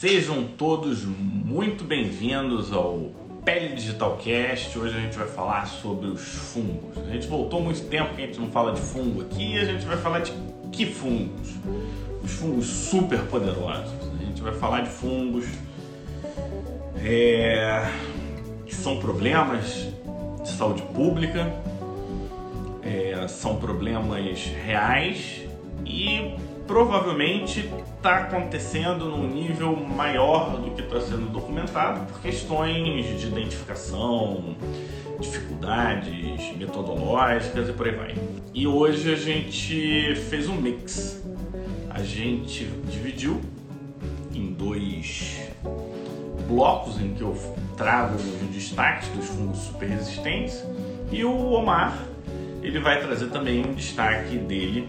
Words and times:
Sejam 0.00 0.44
todos 0.56 1.04
muito 1.04 1.84
bem-vindos 1.84 2.72
ao 2.72 3.10
Pele 3.44 3.74
Digital 3.74 4.16
Cast. 4.16 4.78
Hoje 4.78 4.96
a 4.96 4.98
gente 4.98 5.18
vai 5.18 5.28
falar 5.28 5.66
sobre 5.66 6.06
os 6.06 6.22
fungos. 6.22 6.96
A 7.06 7.10
gente 7.10 7.26
voltou 7.26 7.60
muito 7.60 7.84
tempo 7.84 8.14
que 8.14 8.22
a 8.22 8.26
gente 8.26 8.40
não 8.40 8.50
fala 8.50 8.72
de 8.72 8.80
fungo 8.80 9.20
aqui 9.20 9.56
e 9.56 9.58
a 9.58 9.64
gente 9.66 9.84
vai 9.84 9.98
falar 9.98 10.20
de 10.20 10.32
que 10.72 10.86
fungos? 10.86 11.50
Os 12.24 12.32
fungos 12.32 12.66
super 12.66 13.18
poderosos. 13.24 13.92
A 14.18 14.24
gente 14.24 14.40
vai 14.40 14.54
falar 14.54 14.80
de 14.80 14.88
fungos 14.88 15.44
é, 16.96 17.86
que 18.64 18.74
são 18.74 18.98
problemas 19.00 19.86
de 20.42 20.48
saúde 20.48 20.80
pública, 20.94 21.46
é, 22.82 23.28
são 23.28 23.56
problemas 23.56 24.46
reais 24.64 25.42
e 25.84 26.36
provavelmente 26.70 27.68
está 27.96 28.18
acontecendo 28.18 29.06
num 29.06 29.26
nível 29.26 29.74
maior 29.74 30.56
do 30.56 30.70
que 30.70 30.82
está 30.82 31.00
sendo 31.00 31.28
documentado 31.28 32.06
por 32.06 32.20
questões 32.20 33.18
de 33.18 33.26
identificação, 33.26 34.54
dificuldades 35.18 36.56
metodológicas 36.56 37.68
e 37.68 37.72
por 37.72 37.88
aí 37.88 37.94
vai. 37.96 38.14
E 38.54 38.68
hoje 38.68 39.12
a 39.12 39.16
gente 39.16 40.14
fez 40.28 40.48
um 40.48 40.54
mix. 40.54 41.20
A 41.90 42.04
gente 42.04 42.66
dividiu 42.88 43.40
em 44.32 44.52
dois 44.52 45.40
blocos 46.46 47.00
em 47.00 47.14
que 47.14 47.22
eu 47.22 47.36
trago 47.76 48.14
os 48.14 48.54
destaques 48.54 49.08
dos 49.08 49.26
fungos 49.26 49.58
super 49.58 49.88
resistentes 49.88 50.64
e 51.10 51.24
o 51.24 51.50
Omar 51.50 51.98
ele 52.62 52.78
vai 52.78 53.00
trazer 53.00 53.26
também 53.30 53.66
um 53.66 53.72
destaque 53.72 54.36
dele 54.36 54.88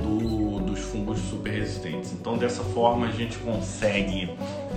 do, 0.00 0.39
fungos 0.80 1.18
super 1.20 1.50
resistentes. 1.52 2.12
Então, 2.12 2.36
dessa 2.36 2.62
forma, 2.62 3.06
a 3.06 3.10
gente 3.10 3.38
consegue 3.38 4.30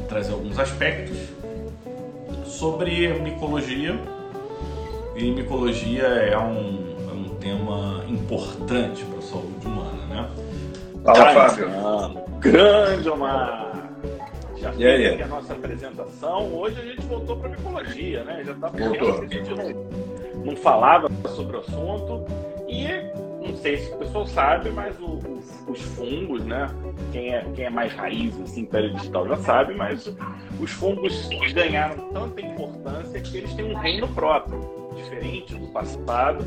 trazer 0.07 0.33
alguns 0.33 0.57
aspectos 0.59 1.17
sobre 2.45 3.13
micologia. 3.19 3.97
E 5.15 5.31
micologia 5.31 6.03
é 6.03 6.37
um, 6.37 6.95
é 7.09 7.13
um 7.13 7.35
tema 7.35 8.03
importante 8.07 9.03
para 9.05 9.19
a 9.19 9.21
saúde 9.21 9.65
humana, 9.67 10.05
né? 10.07 10.29
Fala, 11.03 11.49
Fábio. 11.49 11.67
Grande 12.39 13.09
Omar! 13.09 13.73
Já 14.57 14.71
E 14.71 14.77
fez 14.77 14.99
aí? 14.99 15.07
aqui 15.07 15.23
a 15.23 15.27
nossa 15.27 15.53
apresentação. 15.53 16.53
Hoje 16.53 16.79
a 16.79 16.85
gente 16.85 17.01
voltou 17.01 17.35
para 17.37 17.49
micologia, 17.49 18.23
né? 18.23 18.43
Já 18.45 18.53
estava 18.53 18.77
Voltou. 18.77 19.13
tempo 19.13 19.27
que 19.27 19.35
a 19.35 19.37
gente 19.43 19.49
não, 20.35 20.45
não 20.45 20.55
falava 20.55 21.09
sobre 21.35 21.57
o 21.57 21.59
assunto. 21.59 22.25
E 22.67 22.87
sei 23.63 23.77
se 23.77 23.93
o 23.93 23.97
pessoal 23.97 24.25
sabe, 24.27 24.69
mas 24.71 24.99
o- 24.99 25.05
o- 25.05 25.71
os 25.71 25.81
fungos, 25.81 26.43
né? 26.45 26.69
Quem 27.13 27.33
é, 27.33 27.45
quem 27.55 27.65
é 27.65 27.69
mais 27.69 27.93
raiz, 27.93 28.37
assim, 28.41 28.65
pele 28.65 28.89
digital 28.93 29.25
já 29.27 29.37
sabe, 29.37 29.73
mas 29.73 30.13
os 30.59 30.71
fungos 30.71 31.29
ganharam 31.53 32.09
tanta 32.09 32.41
importância 32.41 33.21
que 33.21 33.37
eles 33.37 33.53
têm 33.53 33.71
um 33.73 33.75
reino 33.77 34.07
próprio, 34.09 34.59
diferente 34.97 35.55
do 35.55 35.67
passado. 35.67 36.45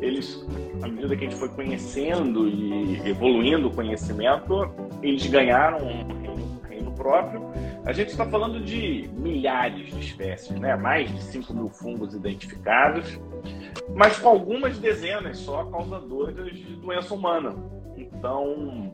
Eles, 0.00 0.46
à 0.82 0.88
medida 0.88 1.14
que 1.14 1.26
a 1.26 1.28
gente 1.28 1.38
foi 1.38 1.48
conhecendo 1.50 2.48
e 2.48 3.02
evoluindo 3.06 3.68
o 3.68 3.70
conhecimento, 3.70 4.68
eles 5.02 5.26
ganharam 5.26 5.78
um 5.78 6.06
reino, 6.22 6.60
reino 6.68 6.90
próprio. 6.92 7.42
A 7.86 7.92
gente 7.92 8.08
está 8.08 8.26
falando 8.28 8.58
de 8.58 9.08
milhares 9.12 9.94
de 9.94 10.00
espécies, 10.00 10.58
né? 10.58 10.74
mais 10.74 11.08
de 11.08 11.22
5 11.22 11.54
mil 11.54 11.68
fungos 11.68 12.14
identificados, 12.14 13.06
mas 13.94 14.18
com 14.18 14.28
algumas 14.28 14.76
dezenas 14.76 15.38
só 15.38 15.64
causadoras 15.66 16.52
de 16.52 16.74
doença 16.74 17.14
humana. 17.14 17.54
Então, 17.96 18.92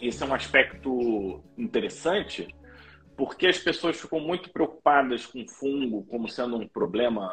esse 0.00 0.22
é 0.22 0.26
um 0.26 0.32
aspecto 0.32 1.44
interessante, 1.58 2.48
porque 3.14 3.46
as 3.46 3.58
pessoas 3.58 4.00
ficam 4.00 4.20
muito 4.20 4.50
preocupadas 4.50 5.26
com 5.26 5.46
fungo 5.46 6.02
como 6.06 6.30
sendo 6.30 6.56
um 6.56 6.66
problema 6.66 7.30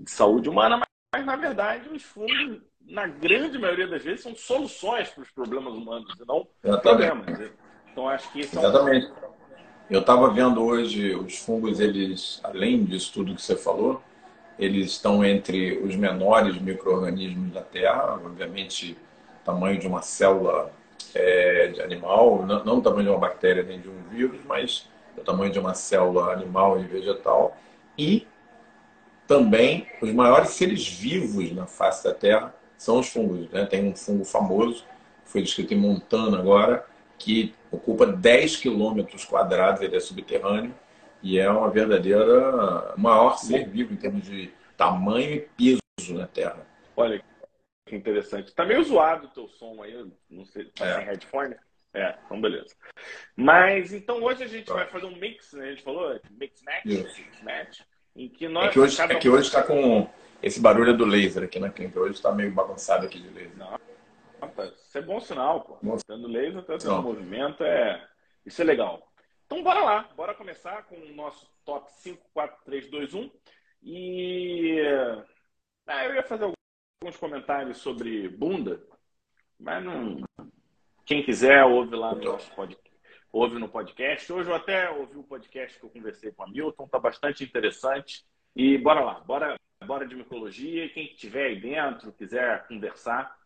de 0.00 0.10
saúde 0.10 0.48
humana, 0.48 0.78
mas, 0.78 0.88
mas, 1.14 1.26
na 1.26 1.36
verdade 1.36 1.90
os 1.90 2.02
fungos, 2.02 2.62
na 2.80 3.06
grande 3.06 3.58
maioria 3.58 3.86
das 3.86 4.02
vezes, 4.02 4.22
são 4.22 4.34
soluções 4.34 5.10
para 5.10 5.22
os 5.22 5.30
problemas 5.30 5.74
humanos 5.74 6.18
e 6.18 6.26
não 6.26 6.48
Exatamente. 6.64 7.10
problemas. 7.10 7.52
Então, 7.92 8.08
acho 8.08 8.32
que 8.32 8.40
esse 8.40 8.56
é 8.56 8.60
um. 8.60 9.31
Eu 9.92 10.00
estava 10.00 10.30
vendo 10.30 10.64
hoje 10.64 11.14
os 11.14 11.36
fungos, 11.36 11.78
eles, 11.78 12.40
além 12.42 12.82
disso 12.82 13.12
tudo 13.12 13.34
que 13.34 13.42
você 13.42 13.54
falou, 13.54 14.00
eles 14.58 14.92
estão 14.92 15.22
entre 15.22 15.80
os 15.80 15.94
menores 15.94 16.58
micro-organismos 16.58 17.52
da 17.52 17.60
Terra, 17.60 18.18
obviamente, 18.24 18.96
tamanho 19.44 19.78
de 19.78 19.86
uma 19.86 20.00
célula 20.00 20.72
é, 21.14 21.66
de 21.66 21.82
animal, 21.82 22.42
não, 22.46 22.64
não 22.64 22.78
o 22.78 22.80
tamanho 22.80 23.02
de 23.02 23.10
uma 23.10 23.18
bactéria 23.18 23.62
nem 23.62 23.80
de 23.80 23.90
um 23.90 24.02
vírus, 24.10 24.40
mas 24.46 24.88
o 25.14 25.20
tamanho 25.20 25.52
de 25.52 25.58
uma 25.58 25.74
célula 25.74 26.32
animal 26.32 26.80
e 26.80 26.84
vegetal. 26.84 27.54
E 27.98 28.26
também 29.26 29.86
os 30.00 30.10
maiores 30.10 30.52
seres 30.52 30.88
vivos 30.88 31.52
na 31.52 31.66
face 31.66 32.02
da 32.02 32.14
Terra 32.14 32.54
são 32.78 32.98
os 32.98 33.08
fungos. 33.10 33.46
Né? 33.50 33.66
Tem 33.66 33.86
um 33.86 33.94
fungo 33.94 34.24
famoso, 34.24 34.86
foi 35.26 35.42
descrito 35.42 35.74
em 35.74 35.78
Montana 35.78 36.38
agora, 36.38 36.86
que 37.18 37.54
ocupa 37.72 38.06
10 38.06 38.56
quilômetros 38.58 39.24
quadrados, 39.24 39.82
ele 39.82 39.96
é 39.96 40.00
subterrâneo 40.00 40.72
e 41.22 41.38
é 41.38 41.50
uma 41.50 41.70
verdadeira 41.70 42.94
maior 42.96 43.36
ser 43.38 43.68
vivo 43.68 43.92
em 43.92 43.96
termos 43.96 44.22
de 44.24 44.52
tamanho 44.76 45.34
e 45.58 45.76
peso 45.98 46.14
na 46.14 46.26
Terra. 46.26 46.64
Olha 46.96 47.22
que 47.86 47.96
interessante. 47.96 48.54
Tá 48.54 48.64
meio 48.64 48.82
zoado 48.84 49.26
o 49.26 49.30
teu 49.30 49.48
som 49.48 49.82
aí, 49.82 50.06
não 50.30 50.44
sei, 50.44 50.66
tá 50.66 50.86
É. 50.86 50.94
sem 50.96 51.04
headphone? 51.06 51.56
É, 51.94 52.16
então 52.24 52.40
beleza. 52.40 52.74
Mas 53.36 53.92
então 53.92 54.22
hoje 54.22 54.42
a 54.44 54.46
gente 54.46 54.66
Tá. 54.66 54.74
vai 54.74 54.86
fazer 54.86 55.06
um 55.06 55.16
mix, 55.16 55.52
né? 55.52 55.66
A 55.66 55.70
gente 55.70 55.82
falou 55.82 56.18
mix 56.30 56.62
match, 56.62 56.84
mix 56.84 57.42
match, 57.42 57.80
em 58.16 58.28
que 58.28 58.48
nós 58.48 58.66
É 58.66 58.70
que 58.70 58.80
hoje 58.80 59.00
é 59.00 59.14
que 59.14 59.28
hoje 59.28 59.46
está 59.48 59.62
com 59.62 60.08
esse 60.42 60.58
barulho 60.60 60.90
é 60.90 60.94
do 60.94 61.04
laser 61.04 61.44
aqui 61.44 61.58
na 61.60 61.68
clínica. 61.70 62.00
Hoje 62.00 62.14
está 62.14 62.32
meio 62.32 62.50
bagunçado 62.52 63.06
aqui 63.06 63.20
de 63.20 63.28
laser. 63.28 63.56
Não, 63.56 63.78
rapaz, 64.42 64.72
isso 64.72 64.98
é 64.98 65.02
bom 65.02 65.20
sinal, 65.20 65.62
pô. 65.62 65.78
Bom. 65.82 65.96
Tendo 66.06 66.28
laser, 66.28 66.64
tendo 66.64 66.84
Não. 66.84 67.02
movimento, 67.02 67.62
é 67.62 68.06
isso 68.44 68.60
é 68.60 68.64
legal. 68.64 69.08
Então 69.46 69.62
bora 69.62 69.80
lá, 69.80 70.02
bora 70.16 70.34
começar 70.34 70.84
com 70.84 70.96
o 70.96 71.14
nosso 71.14 71.46
top 71.64 71.90
5, 71.92 72.26
4, 72.32 72.64
3, 72.64 72.90
2, 72.90 73.14
1 73.14 73.30
e 73.82 74.80
ah, 75.86 76.04
eu 76.04 76.14
ia 76.14 76.22
fazer 76.22 76.44
alguns 76.44 77.16
comentários 77.18 77.78
sobre 77.78 78.28
bunda, 78.28 78.82
mas 79.58 79.84
não. 79.84 80.22
Quem 81.04 81.22
quiser, 81.22 81.64
ouve 81.64 81.94
lá 81.96 82.14
no 82.14 82.22
nosso 82.22 82.50
podcast. 82.54 82.92
Ouve 83.32 83.58
no 83.58 83.68
podcast. 83.68 84.32
Hoje 84.32 84.50
eu 84.50 84.54
até 84.54 84.90
ouvi 84.90 85.16
o 85.16 85.24
podcast 85.24 85.78
que 85.78 85.84
eu 85.84 85.90
conversei 85.90 86.30
com 86.30 86.44
a 86.44 86.48
Milton, 86.48 86.86
tá 86.86 86.98
bastante 86.98 87.42
interessante. 87.42 88.24
E 88.54 88.78
bora 88.78 89.00
lá, 89.00 89.20
bora, 89.20 89.56
bora 89.84 90.06
de 90.06 90.14
micologia. 90.14 90.88
Quem 90.90 91.06
estiver 91.06 91.46
aí 91.46 91.60
dentro, 91.60 92.12
quiser 92.12 92.66
conversar 92.68 93.36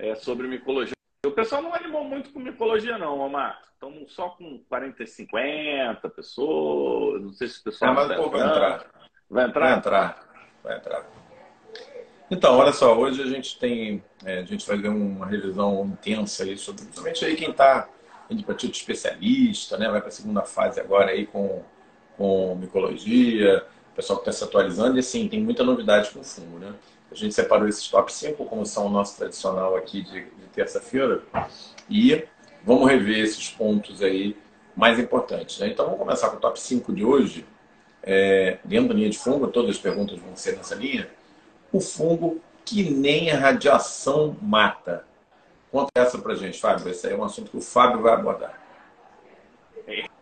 é, 0.00 0.14
sobre 0.14 0.48
micologia. 0.48 0.94
O 1.24 1.30
pessoal 1.30 1.62
não 1.62 1.74
animou 1.74 2.02
muito 2.02 2.32
com 2.32 2.40
micologia, 2.40 2.96
não, 2.96 3.18
Omar. 3.18 3.60
Estamos 3.74 4.12
só 4.12 4.30
com 4.30 4.58
40, 4.68 5.06
50 5.06 6.08
pessoas. 6.08 7.22
Não 7.22 7.32
sei 7.32 7.48
se 7.48 7.60
o 7.60 7.64
pessoal 7.64 7.92
É, 7.92 7.94
mas 7.94 8.10
o 8.10 8.14
povo 8.14 8.30
vai 8.30 8.48
entrar. 8.48 8.86
Vai 9.28 9.44
entrar? 9.44 9.68
Vai 9.68 9.78
entrar. 9.78 10.26
Vai 10.64 10.76
entrar. 10.78 11.06
Então, 12.30 12.56
olha 12.58 12.72
só, 12.72 12.96
hoje 12.96 13.22
a 13.22 13.26
gente 13.26 13.58
tem, 13.58 14.02
é, 14.24 14.38
a 14.38 14.44
gente 14.44 14.66
vai 14.66 14.76
ver 14.78 14.88
uma 14.88 15.26
revisão 15.26 15.84
intensa 15.84 16.44
aí 16.44 16.56
sobre, 16.56 16.82
principalmente 16.82 17.24
aí 17.24 17.36
quem 17.36 17.50
está 17.50 17.88
indo 18.30 18.44
para 18.44 18.54
título 18.54 18.76
especialista, 18.76 19.76
né? 19.76 19.88
Vai 19.90 20.00
para 20.00 20.08
a 20.08 20.12
segunda 20.12 20.42
fase 20.42 20.80
agora 20.80 21.10
aí 21.10 21.26
com, 21.26 21.62
com 22.16 22.54
micologia, 22.54 23.66
o 23.92 23.96
pessoal 23.96 24.20
que 24.20 24.28
está 24.28 24.32
se 24.32 24.44
atualizando 24.48 24.96
e 24.96 25.00
assim, 25.00 25.28
tem 25.28 25.42
muita 25.42 25.64
novidade 25.64 26.10
com 26.10 26.20
o 26.20 26.24
fungo, 26.24 26.58
né? 26.58 26.72
A 27.10 27.14
gente 27.14 27.34
separou 27.34 27.66
esses 27.66 27.86
top 27.88 28.12
5, 28.12 28.44
como 28.44 28.64
são 28.64 28.86
o 28.86 28.90
nosso 28.90 29.16
tradicional 29.16 29.76
aqui 29.76 30.02
de, 30.02 30.24
de 30.24 30.46
terça-feira, 30.52 31.22
e 31.88 32.24
vamos 32.64 32.88
rever 32.88 33.18
esses 33.18 33.50
pontos 33.50 34.02
aí 34.02 34.36
mais 34.76 34.98
importantes, 34.98 35.58
né? 35.58 35.68
Então 35.68 35.84
vamos 35.86 36.00
começar 36.00 36.30
com 36.30 36.36
o 36.36 36.40
top 36.40 36.58
5 36.60 36.92
de 36.92 37.04
hoje, 37.04 37.44
é, 38.02 38.58
dentro 38.64 38.88
da 38.88 38.94
linha 38.94 39.10
de 39.10 39.18
fungo, 39.18 39.48
todas 39.48 39.70
as 39.70 39.78
perguntas 39.78 40.18
vão 40.18 40.36
ser 40.36 40.56
nessa 40.56 40.74
linha. 40.74 41.10
O 41.72 41.80
fungo 41.80 42.40
que 42.64 42.88
nem 42.88 43.30
a 43.30 43.38
radiação 43.38 44.36
mata. 44.40 45.04
Conta 45.70 45.90
essa 45.94 46.18
pra 46.18 46.34
gente, 46.34 46.58
Fábio. 46.60 46.88
Esse 46.88 47.06
aí 47.06 47.12
é 47.12 47.16
um 47.16 47.24
assunto 47.24 47.50
que 47.50 47.56
o 47.56 47.60
Fábio 47.60 48.02
vai 48.02 48.14
abordar. 48.14 48.58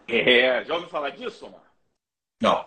É, 0.09 0.65
já 0.65 0.75
ouviu 0.75 0.89
falar 0.89 1.11
disso, 1.11 1.47
Omar? 1.47 1.61
Não, 2.41 2.65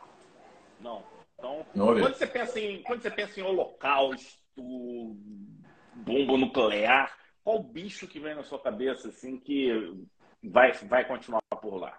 Não. 0.79 1.10
Então, 1.41 1.65
quando 1.73 2.13
você 2.13 2.27
pensa 2.27 2.59
em, 2.59 2.83
quando 2.83 3.01
você 3.01 3.09
pensa 3.09 3.39
em 3.39 3.43
holocausto, 3.43 4.37
bomba 5.95 6.37
nuclear, 6.37 7.11
qual 7.43 7.63
bicho 7.63 8.07
que 8.07 8.19
vem 8.19 8.35
na 8.35 8.43
sua 8.43 8.59
cabeça 8.59 9.07
assim 9.07 9.39
que 9.39 10.05
vai, 10.43 10.71
vai 10.73 11.03
continuar 11.03 11.41
por 11.59 11.77
lá? 11.77 11.97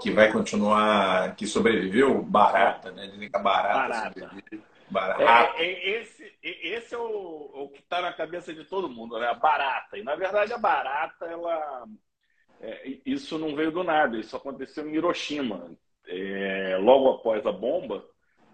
Que 0.00 0.12
vai 0.12 0.32
continuar, 0.32 1.34
que 1.34 1.44
sobreviveu, 1.44 2.22
barata, 2.22 2.92
né? 2.92 3.08
Dizem 3.08 3.28
que 3.28 3.36
a 3.36 3.40
barata, 3.40 3.88
Barata. 3.88 4.20
sobrevive. 4.20 4.64
É, 4.88 4.92
Barata. 4.92 5.62
é, 5.62 5.88
esse, 6.00 6.24
é- 6.42 6.68
esse 6.68 6.94
é 6.94 6.98
o, 6.98 7.50
o 7.64 7.68
que 7.68 7.80
está 7.80 8.00
na 8.00 8.12
cabeça 8.12 8.54
de 8.54 8.64
todo 8.64 8.88
mundo, 8.88 9.18
né? 9.18 9.26
A 9.26 9.34
barata. 9.34 9.98
E 9.98 10.04
na 10.04 10.14
verdade 10.14 10.52
a 10.52 10.58
barata 10.58 11.26
ela 11.26 11.84
é, 12.60 12.98
isso 13.06 13.38
não 13.38 13.56
veio 13.56 13.72
do 13.72 13.82
nada, 13.82 14.16
isso 14.18 14.36
aconteceu 14.36 14.88
em 14.88 14.94
Hiroshima. 14.94 15.70
É, 16.06 16.76
logo 16.80 17.10
após 17.10 17.44
a 17.46 17.52
bomba, 17.52 18.04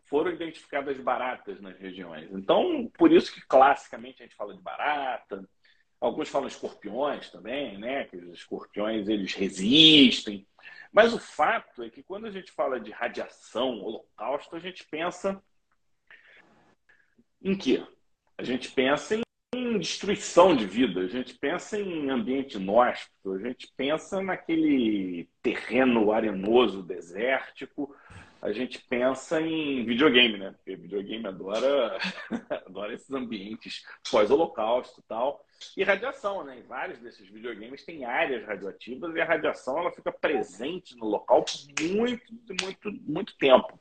foram 0.07 0.31
identificadas 0.31 0.99
baratas 0.99 1.61
nas 1.61 1.79
regiões. 1.79 2.29
Então, 2.33 2.91
por 2.97 3.13
isso 3.13 3.33
que 3.33 3.41
classicamente 3.47 4.23
a 4.23 4.27
gente 4.27 4.37
fala 4.37 4.55
de 4.55 4.63
barata. 4.63 5.49
Alguns 6.01 6.29
falam 6.29 6.49
escorpiões 6.49 7.31
também, 7.31 7.79
né? 7.79 8.05
Que 8.05 8.17
os 8.17 8.39
escorpiões 8.39 9.09
eles 9.09 9.35
resistem. 9.35 10.47
Mas 10.93 11.13
o 11.13 11.19
fato 11.19 11.83
é 11.83 11.91
que 11.91 12.03
quando 12.03 12.27
a 12.27 12.31
gente 12.31 12.53
fala 12.53 12.81
de 12.81 12.91
radiação, 12.91 13.81
holocausto, 13.81 14.57
a 14.57 14.61
gente 14.61 14.85
pensa 14.87 15.43
em 17.43 17.57
quê? 17.57 17.85
A 18.39 18.43
gente 18.43 18.71
pensa 18.71 19.21
em 19.55 19.79
destruição 19.79 20.55
de 20.55 20.67
vida, 20.67 21.01
a 21.01 21.09
gente 21.09 21.35
pensa 21.35 21.79
em 21.79 22.11
ambiente 22.11 22.57
inóspito, 22.57 23.33
a 23.33 23.39
gente 23.39 23.73
pensa 23.77 24.21
naquele 24.23 25.29
terreno 25.43 26.13
arenoso, 26.13 26.83
desértico, 26.83 27.95
a 28.41 28.53
gente 28.53 28.79
pensa 28.89 29.41
em 29.41 29.85
videogame, 29.85 30.39
né? 30.39 30.53
Porque 30.53 30.77
videogame 30.77 31.27
adora, 31.27 31.99
adora 32.67 32.95
esses 32.95 33.11
ambientes 33.11 33.85
pós-holocausto 34.11 35.01
e 35.01 35.03
tal. 35.05 35.45
E 35.77 35.83
radiação, 35.83 36.45
né? 36.45 36.59
Em 36.59 36.63
vários 36.63 36.99
desses 37.01 37.29
videogames 37.29 37.85
tem 37.85 38.05
áreas 38.05 38.47
radioativas 38.47 39.15
e 39.15 39.21
a 39.21 39.25
radiação 39.25 39.79
ela 39.79 39.93
fica 39.93 40.13
presente 40.13 40.97
no 40.97 41.07
local 41.07 41.45
por 41.45 41.85
muito, 41.85 42.35
muito, 42.63 42.93
muito 43.03 43.37
tempo. 43.37 43.81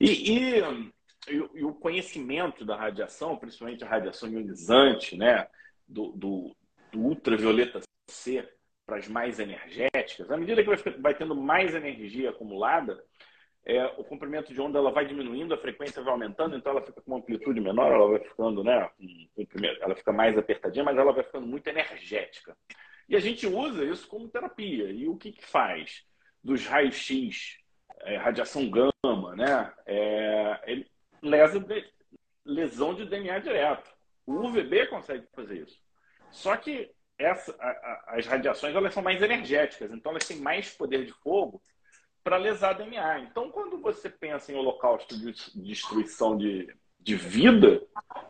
E, 0.00 0.38
e, 0.38 0.92
e 1.28 1.64
o 1.64 1.74
conhecimento 1.74 2.64
da 2.64 2.76
radiação, 2.76 3.36
principalmente 3.36 3.84
a 3.84 3.88
radiação 3.88 4.28
ionizante, 4.28 5.16
né? 5.16 5.46
Do, 5.86 6.12
do, 6.12 6.56
do 6.90 7.00
ultravioleta 7.00 7.80
C 8.08 8.48
para 8.86 8.96
as 8.96 9.06
mais 9.06 9.38
energéticas, 9.38 10.30
à 10.30 10.36
medida 10.36 10.62
que 10.62 10.68
vai, 10.68 10.94
vai 10.98 11.14
tendo 11.14 11.34
mais 11.36 11.74
energia 11.74 12.30
acumulada, 12.30 13.02
é, 13.64 13.84
o 13.96 14.04
comprimento 14.04 14.52
de 14.52 14.60
onda 14.60 14.78
ela 14.78 14.90
vai 14.90 15.06
diminuindo, 15.06 15.54
a 15.54 15.58
frequência 15.58 16.02
vai 16.02 16.12
aumentando, 16.12 16.56
então 16.56 16.72
ela 16.72 16.84
fica 16.84 17.00
com 17.00 17.12
uma 17.12 17.18
amplitude 17.18 17.60
menor, 17.60 17.92
ela 17.92 18.08
vai 18.08 18.18
ficando, 18.18 18.64
né, 18.64 18.90
ela 19.80 19.94
fica 19.94 20.12
mais 20.12 20.36
apertadinha, 20.36 20.84
mas 20.84 20.98
ela 20.98 21.12
vai 21.12 21.22
ficando 21.22 21.46
muito 21.46 21.66
energética. 21.68 22.56
E 23.08 23.14
a 23.14 23.20
gente 23.20 23.46
usa 23.46 23.84
isso 23.84 24.08
como 24.08 24.28
terapia. 24.28 24.90
E 24.90 25.06
o 25.06 25.16
que, 25.16 25.32
que 25.32 25.44
faz? 25.44 26.04
Dos 26.42 26.66
raios-x, 26.66 27.58
é, 28.00 28.16
radiação 28.16 28.68
gama, 28.68 29.36
né, 29.36 29.72
é, 29.86 30.60
ele 30.66 30.90
lesa 31.22 31.64
lesão 32.44 32.94
de 32.94 33.04
DNA 33.04 33.38
direto. 33.38 33.92
O 34.26 34.34
UVB 34.46 34.86
consegue 34.88 35.26
fazer 35.32 35.62
isso. 35.62 35.80
Só 36.32 36.56
que 36.56 36.90
essa, 37.16 37.54
a, 37.60 37.68
a, 37.68 38.04
as 38.18 38.26
radiações 38.26 38.74
elas 38.74 38.92
são 38.92 39.02
mais 39.02 39.22
energéticas, 39.22 39.92
então 39.92 40.10
elas 40.10 40.26
têm 40.26 40.38
mais 40.38 40.74
poder 40.74 41.04
de 41.04 41.12
fogo 41.12 41.62
para 42.22 42.36
lesar 42.36 42.74
DNA. 42.74 43.20
Então, 43.20 43.50
quando 43.50 43.78
você 43.78 44.08
pensa 44.08 44.52
em 44.52 44.56
holocausto 44.56 45.16
de 45.18 45.32
destruição 45.54 46.36
de, 46.36 46.74
de 47.00 47.16
vida, 47.16 47.82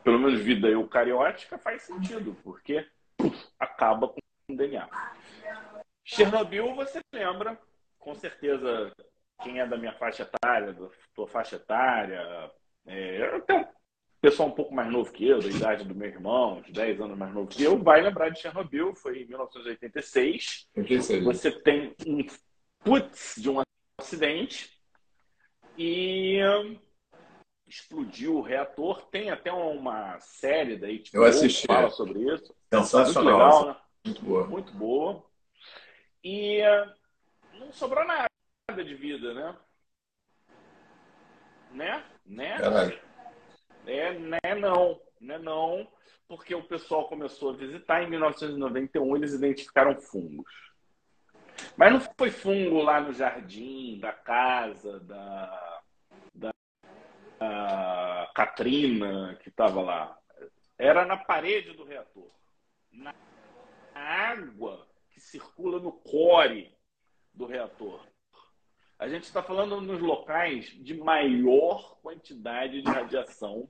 pelo 0.03 0.19
menos 0.19 0.41
vida 0.41 0.69
eucariótica, 0.69 1.59
faz 1.59 1.83
sentido, 1.83 2.37
porque 2.43 2.87
acaba 3.59 4.09
com 4.09 4.19
o 4.49 4.57
DNA. 4.57 4.89
Chernobyl, 6.05 6.75
você 6.75 7.01
lembra, 7.13 7.59
com 7.99 8.15
certeza, 8.15 8.93
quem 9.43 9.61
é 9.61 9.67
da 9.67 9.77
minha 9.77 9.93
faixa 9.93 10.23
etária, 10.23 10.73
da 10.73 10.89
tua 11.15 11.29
faixa 11.29 11.57
etária, 11.57 12.51
é, 12.87 13.37
até 13.37 13.61
um 13.61 13.67
pessoal 14.21 14.49
um 14.49 14.53
pouco 14.53 14.75
mais 14.75 14.91
novo 14.91 15.13
que 15.13 15.29
eu, 15.29 15.41
da 15.41 15.49
idade 15.49 15.85
do 15.85 15.95
meu 15.95 16.09
irmão, 16.09 16.59
uns 16.59 16.71
10 16.73 17.01
anos 17.01 17.19
mais 17.19 17.33
novo 17.33 17.49
que 17.49 17.63
eu, 17.63 17.79
vai 17.79 18.01
lembrar 18.01 18.31
de 18.31 18.41
Chernobyl, 18.41 18.95
foi 18.95 19.23
em 19.23 19.27
1986. 19.27 20.69
86. 20.77 21.25
Você 21.25 21.51
tem 21.51 21.95
um 22.07 22.27
putz 22.83 23.35
de 23.37 23.49
um 23.49 23.61
acidente 24.13 24.71
e 25.77 26.39
hum, 26.45 26.79
explodiu 27.67 28.37
o 28.37 28.43
reator. 28.43 29.07
Tem 29.07 29.31
até 29.31 29.51
uma 29.53 30.21
série 30.21 30.77
daí 30.77 30.99
tipo, 30.99 31.17
Eu 31.17 31.25
assisti. 31.25 31.67
fala 31.67 31.91
sobre 31.91 32.21
isso. 32.21 32.55
Sensacional. 32.73 33.25
Muito 33.25 33.43
legal, 33.43 33.67
né? 33.67 33.77
Muito 34.05 34.23
boa. 34.23 34.47
Muito 34.47 34.73
boa. 34.75 35.25
E 36.23 36.63
hum, 36.63 37.59
não 37.59 37.73
sobrou 37.73 38.05
nada 38.05 38.29
de 38.85 38.95
vida, 38.95 39.33
né? 39.33 39.57
Né? 41.73 42.05
Né? 42.27 42.59
Caralho. 42.59 43.01
É, 43.87 44.19
né, 44.19 44.55
não. 44.61 45.01
Né, 45.21 45.39
não. 45.39 45.89
Porque 46.29 46.55
o 46.55 46.63
pessoal 46.63 47.09
começou 47.09 47.51
a 47.51 47.57
visitar 47.57 48.03
em 48.03 48.11
1991, 48.11 49.17
eles 49.17 49.35
identificaram 49.35 50.01
fungos. 50.01 50.47
Mas 51.77 51.93
não 51.93 52.01
foi 52.19 52.31
fungo 52.31 52.83
lá 52.83 53.01
no 53.01 53.13
jardim 53.13 53.99
da 53.99 54.13
casa 54.13 55.01
da, 55.01 55.81
da, 56.35 56.51
da 57.39 58.31
Katrina 58.35 59.39
que 59.43 59.49
estava 59.49 59.81
lá. 59.81 60.19
Era 60.79 61.05
na 61.05 61.17
parede 61.17 61.73
do 61.73 61.85
reator. 61.85 62.31
Na 62.93 63.15
água 63.95 64.87
que 65.11 65.21
circula 65.21 65.79
no 65.79 65.93
core 65.93 66.75
do 67.33 67.47
reator. 67.47 68.05
A 68.99 69.09
gente 69.09 69.25
está 69.25 69.43
falando 69.43 69.81
nos 69.81 70.01
locais 70.01 70.67
de 70.67 70.95
maior 70.95 71.97
quantidade 72.03 72.83
de 72.83 72.91
radiação. 72.91 73.69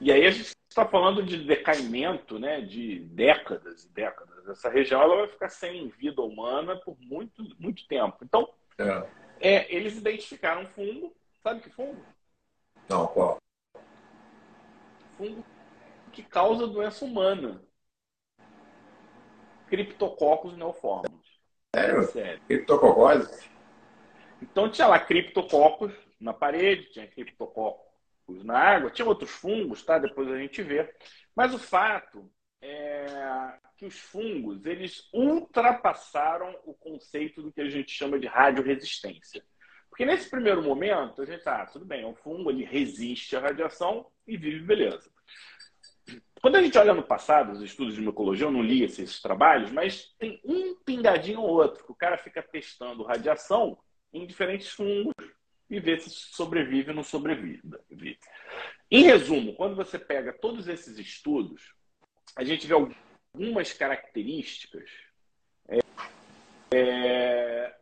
E 0.00 0.10
aí 0.10 0.26
a 0.26 0.30
gente 0.30 0.52
está 0.68 0.86
falando 0.86 1.22
de 1.22 1.44
decaimento 1.44 2.38
né, 2.38 2.60
de 2.60 3.00
décadas 3.00 3.84
e 3.84 3.92
décadas 3.92 4.35
essa 4.48 4.68
região 4.68 5.00
ela 5.02 5.16
vai 5.16 5.28
ficar 5.28 5.48
sem 5.48 5.88
vida 5.88 6.22
humana 6.22 6.76
por 6.76 6.96
muito, 7.00 7.42
muito 7.58 7.86
tempo. 7.86 8.18
Então, 8.22 8.48
é. 8.78 9.08
É, 9.40 9.74
eles 9.74 9.96
identificaram 9.96 10.62
um 10.62 10.66
fungo. 10.66 11.14
Sabe 11.42 11.60
que 11.60 11.70
fungo? 11.70 12.04
Não, 12.88 13.06
qual? 13.06 13.38
Fungo 15.16 15.44
que 16.12 16.22
causa 16.22 16.66
doença 16.66 17.04
humana. 17.04 17.62
Criptococcus 19.68 20.56
neoformos. 20.56 21.40
Sério? 21.74 22.02
Sério. 22.04 22.40
Criptococose? 22.46 23.50
Então 24.40 24.70
tinha 24.70 24.86
lá 24.86 24.98
criptococcus 24.98 25.92
na 26.20 26.32
parede, 26.32 26.90
tinha 26.90 27.06
criptococcus 27.06 28.44
na 28.44 28.58
água, 28.58 28.90
tinha 28.90 29.06
outros 29.06 29.30
fungos, 29.30 29.84
tá? 29.84 29.98
Depois 29.98 30.28
a 30.28 30.38
gente 30.38 30.62
vê. 30.62 30.94
Mas 31.34 31.52
o 31.52 31.58
fato 31.58 32.30
é 32.62 33.58
que 33.76 33.84
os 33.84 33.98
fungos 33.98 34.64
eles 34.64 35.08
ultrapassaram 35.12 36.58
o 36.64 36.72
conceito 36.72 37.42
do 37.42 37.52
que 37.52 37.60
a 37.60 37.68
gente 37.68 37.90
chama 37.92 38.18
de 38.18 38.26
radioresistência. 38.26 39.44
Porque 39.88 40.04
nesse 40.04 40.28
primeiro 40.28 40.62
momento, 40.62 41.22
a 41.22 41.26
gente 41.26 41.42
tá, 41.42 41.62
ah, 41.62 41.66
tudo 41.66 41.84
bem, 41.84 42.02
é 42.02 42.06
um 42.06 42.14
fungo, 42.14 42.50
ele 42.50 42.64
resiste 42.64 43.36
à 43.36 43.40
radiação 43.40 44.06
e 44.26 44.36
vive 44.36 44.60
beleza. 44.60 45.10
Quando 46.40 46.56
a 46.56 46.62
gente 46.62 46.78
olha 46.78 46.94
no 46.94 47.02
passado, 47.02 47.52
os 47.52 47.62
estudos 47.62 47.94
de 47.94 48.00
micologia, 48.00 48.46
eu 48.46 48.50
não 48.50 48.62
li 48.62 48.82
esses 48.82 49.20
trabalhos, 49.20 49.70
mas 49.70 50.14
tem 50.18 50.40
um 50.44 50.76
pingadinho 50.76 51.40
ou 51.40 51.48
outro 51.48 51.84
que 51.84 51.92
o 51.92 51.96
cara 51.96 52.18
fica 52.18 52.42
testando 52.42 53.02
radiação 53.02 53.78
em 54.12 54.26
diferentes 54.26 54.68
fungos 54.68 55.14
e 55.68 55.80
vê 55.80 55.98
se 55.98 56.10
sobrevive 56.10 56.90
ou 56.90 56.96
não 56.96 57.02
sobrevive. 57.02 57.62
Em 58.90 59.02
resumo, 59.02 59.54
quando 59.54 59.74
você 59.74 59.98
pega 59.98 60.32
todos 60.32 60.68
esses 60.68 60.98
estudos, 60.98 61.74
a 62.36 62.44
gente 62.44 62.66
vê 62.66 62.74
algumas 62.74 63.72
características 63.72 64.90
é, 65.66 65.78
é, 66.70 67.74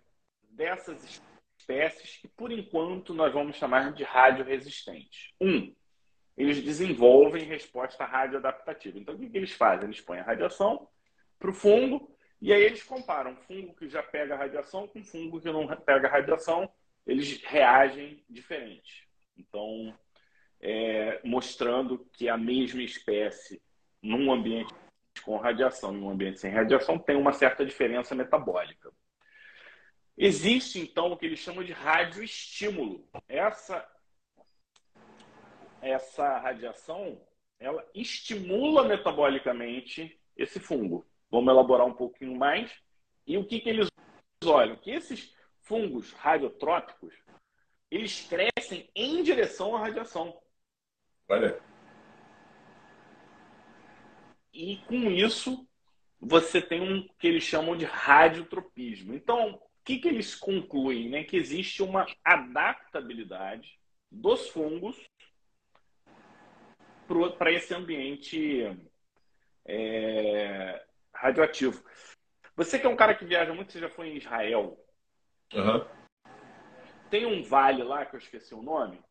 dessas 0.51 1.21
espécies 1.59 2.19
que, 2.19 2.29
por 2.29 2.53
enquanto, 2.53 3.13
nós 3.13 3.33
vamos 3.33 3.57
chamar 3.57 3.93
de 3.93 4.05
radioresistentes. 4.05 5.33
Um, 5.41 5.75
eles 6.37 6.63
desenvolvem 6.63 7.45
resposta 7.45 8.05
radioadaptativa. 8.05 8.99
Então, 8.99 9.17
o 9.17 9.19
que, 9.19 9.29
que 9.29 9.37
eles 9.37 9.53
fazem? 9.53 9.87
Eles 9.87 10.01
põem 10.01 10.21
a 10.21 10.25
radiação 10.25 10.89
para 11.39 11.51
o 11.51 11.55
fungo 11.55 12.17
e 12.41 12.53
aí 12.53 12.63
eles 12.63 12.83
comparam 12.83 13.37
fungo 13.37 13.75
que 13.75 13.89
já 13.89 14.03
pega 14.03 14.37
radiação 14.37 14.87
com 14.87 15.03
fungo 15.03 15.41
que 15.41 15.51
não 15.51 15.67
pega 15.83 16.09
radiação. 16.09 16.71
Eles 17.07 17.43
reagem 17.43 18.25
diferente. 18.29 19.09
Então, 19.37 19.97
é, 20.61 21.21
mostrando 21.25 21.99
que 22.13 22.29
a 22.29 22.37
mesma 22.37 22.83
espécie 22.83 23.61
num 24.05 24.31
ambiente 24.31 24.73
com 25.25 25.37
radiação 25.39 25.97
e 25.97 26.07
ambiente 26.07 26.39
sem 26.39 26.53
radiação 26.53 26.99
tem 26.99 27.17
uma 27.17 27.33
certa 27.33 27.65
diferença 27.65 28.15
metabólica. 28.15 28.93
Existe, 30.17 30.79
então, 30.79 31.11
o 31.11 31.17
que 31.17 31.27
eles 31.27 31.41
chamam 31.41 31.65
de 31.65 31.73
radioestímulo. 31.73 33.09
Essa, 33.27 33.89
essa 35.81 36.39
radiação 36.39 37.21
ela 37.59 37.85
estimula 37.95 38.85
metabolicamente 38.85 40.21
esse 40.37 40.61
fungo. 40.61 41.07
Vamos 41.31 41.53
elaborar 41.53 41.87
um 41.87 41.95
pouquinho 41.95 42.37
mais. 42.37 42.71
E 43.27 43.39
o 43.39 43.45
que, 43.45 43.59
que 43.59 43.71
eles 43.71 43.89
olham? 44.45 44.77
Que 44.77 44.91
esses 44.91 45.35
fungos 45.63 46.13
radiotrópicos 46.13 47.15
eles 47.91 48.29
crescem 48.29 48.91
em 48.95 49.23
direção 49.23 49.75
à 49.75 49.81
radiação. 49.81 50.39
Olha. 51.29 51.59
E 54.55 54.77
com 54.87 55.11
isso, 55.11 55.69
você 56.21 56.63
tem 56.63 56.81
um 56.81 57.07
que 57.19 57.27
eles 57.27 57.43
chamam 57.43 57.77
de 57.77 57.85
radiotropismo. 57.85 59.13
Então, 59.13 59.55
o 59.55 59.61
que, 59.85 59.99
que 59.99 60.09
eles 60.09 60.35
concluem? 60.35 61.11
Né? 61.11 61.25
Que 61.25 61.37
existe 61.37 61.83
uma 61.83 62.07
adaptabilidade 62.25 63.79
dos 64.11 64.49
fungos 64.49 64.97
para 67.37 67.53
esse 67.53 67.75
ambiente 67.75 68.65
é, 69.67 70.85
radioativo. 71.13 71.85
Você 72.57 72.79
que 72.79 72.87
é 72.87 72.89
um 72.89 72.97
cara 72.97 73.15
que 73.15 73.25
viaja 73.25 73.53
muito, 73.53 73.73
você 73.73 73.81
já 73.81 73.91
foi 73.91 74.11
em 74.11 74.17
Israel. 74.17 74.79
Uhum. 75.53 75.85
Tem 77.11 77.27
um 77.27 77.43
vale 77.43 77.83
lá, 77.83 78.07
que 78.07 78.15
eu 78.15 78.21
esqueci 78.21 78.55
o 78.55 78.63
nome, 78.63 79.03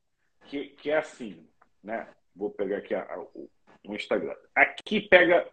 que, 0.48 0.70
que 0.70 0.90
é 0.90 0.98
assim, 0.98 1.48
né? 1.84 2.08
Vou 2.36 2.50
pegar 2.50 2.78
aqui 2.78 2.96
a, 2.96 3.04
a, 3.04 3.20
o, 3.20 3.50
o 3.86 3.96
Instagram. 3.96 4.36
Aqui 4.56 5.02
pega. 5.02 5.48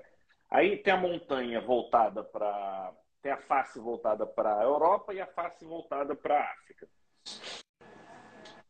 Aí 0.50 0.76
tem 0.76 0.92
a 0.92 0.96
montanha 0.96 1.60
voltada 1.60 2.22
para. 2.22 2.92
Tem 3.22 3.32
a 3.32 3.36
face 3.36 3.78
voltada 3.78 4.26
para 4.26 4.58
a 4.58 4.62
Europa 4.62 5.12
e 5.12 5.20
a 5.20 5.26
face 5.26 5.64
voltada 5.64 6.14
para 6.16 6.40
a 6.40 6.52
África. 6.52 6.88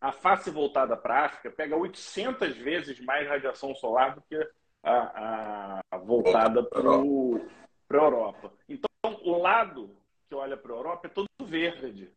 A 0.01 0.13
face 0.13 0.51
voltada 0.51 0.97
para 0.97 1.15
a 1.15 1.25
África 1.27 1.51
pega 1.51 1.77
800 1.77 2.57
vezes 2.57 2.99
mais 3.01 3.29
radiação 3.29 3.75
solar 3.75 4.15
do 4.15 4.23
que 4.23 4.37
a, 4.83 5.81
a 5.91 5.99
voltada 5.99 6.65
para 6.65 6.81
a 6.81 8.03
Europa. 8.03 8.53
Então, 8.69 8.89
o 9.05 9.39
lado 9.39 9.97
que 10.29 10.35
olha 10.35 10.57
para 10.57 10.73
a 10.73 10.77
Europa 10.77 11.07
é 11.07 11.11
todo 11.11 11.29
verde. 11.43 12.11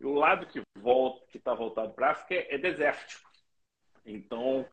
E 0.00 0.04
o 0.06 0.14
lado 0.14 0.46
que 0.46 0.62
volta, 0.76 1.26
que 1.26 1.36
está 1.36 1.54
voltado 1.54 1.92
para 1.92 2.08
a 2.08 2.10
África 2.12 2.34
é, 2.34 2.54
é 2.54 2.58
desértico. 2.58 3.30
Então, 4.04 4.66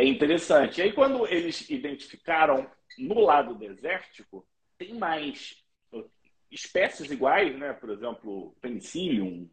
é 0.00 0.04
interessante. 0.04 0.80
E 0.80 0.82
aí, 0.82 0.92
quando 0.92 1.26
eles 1.26 1.68
identificaram 1.68 2.70
no 2.98 3.20
lado 3.20 3.54
desértico, 3.54 4.46
tem 4.78 4.94
mais 4.94 5.62
espécies 6.50 7.10
iguais, 7.10 7.56
né? 7.58 7.74
Por 7.74 7.90
exemplo, 7.90 8.56
penicillium, 8.60 9.48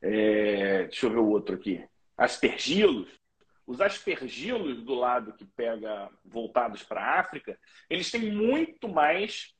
é... 0.00 0.84
deixa 0.84 1.06
eu 1.06 1.10
ver 1.10 1.18
o 1.18 1.28
outro 1.28 1.56
aqui, 1.56 1.84
aspergilos. 2.16 3.08
Os 3.66 3.80
aspergilos 3.80 4.82
do 4.82 4.94
lado 4.94 5.34
que 5.34 5.44
pega 5.44 6.08
voltados 6.24 6.82
para 6.82 7.02
a 7.02 7.20
África, 7.20 7.58
eles 7.90 8.10
têm 8.10 8.32
muito 8.32 8.88
mais 8.88 9.54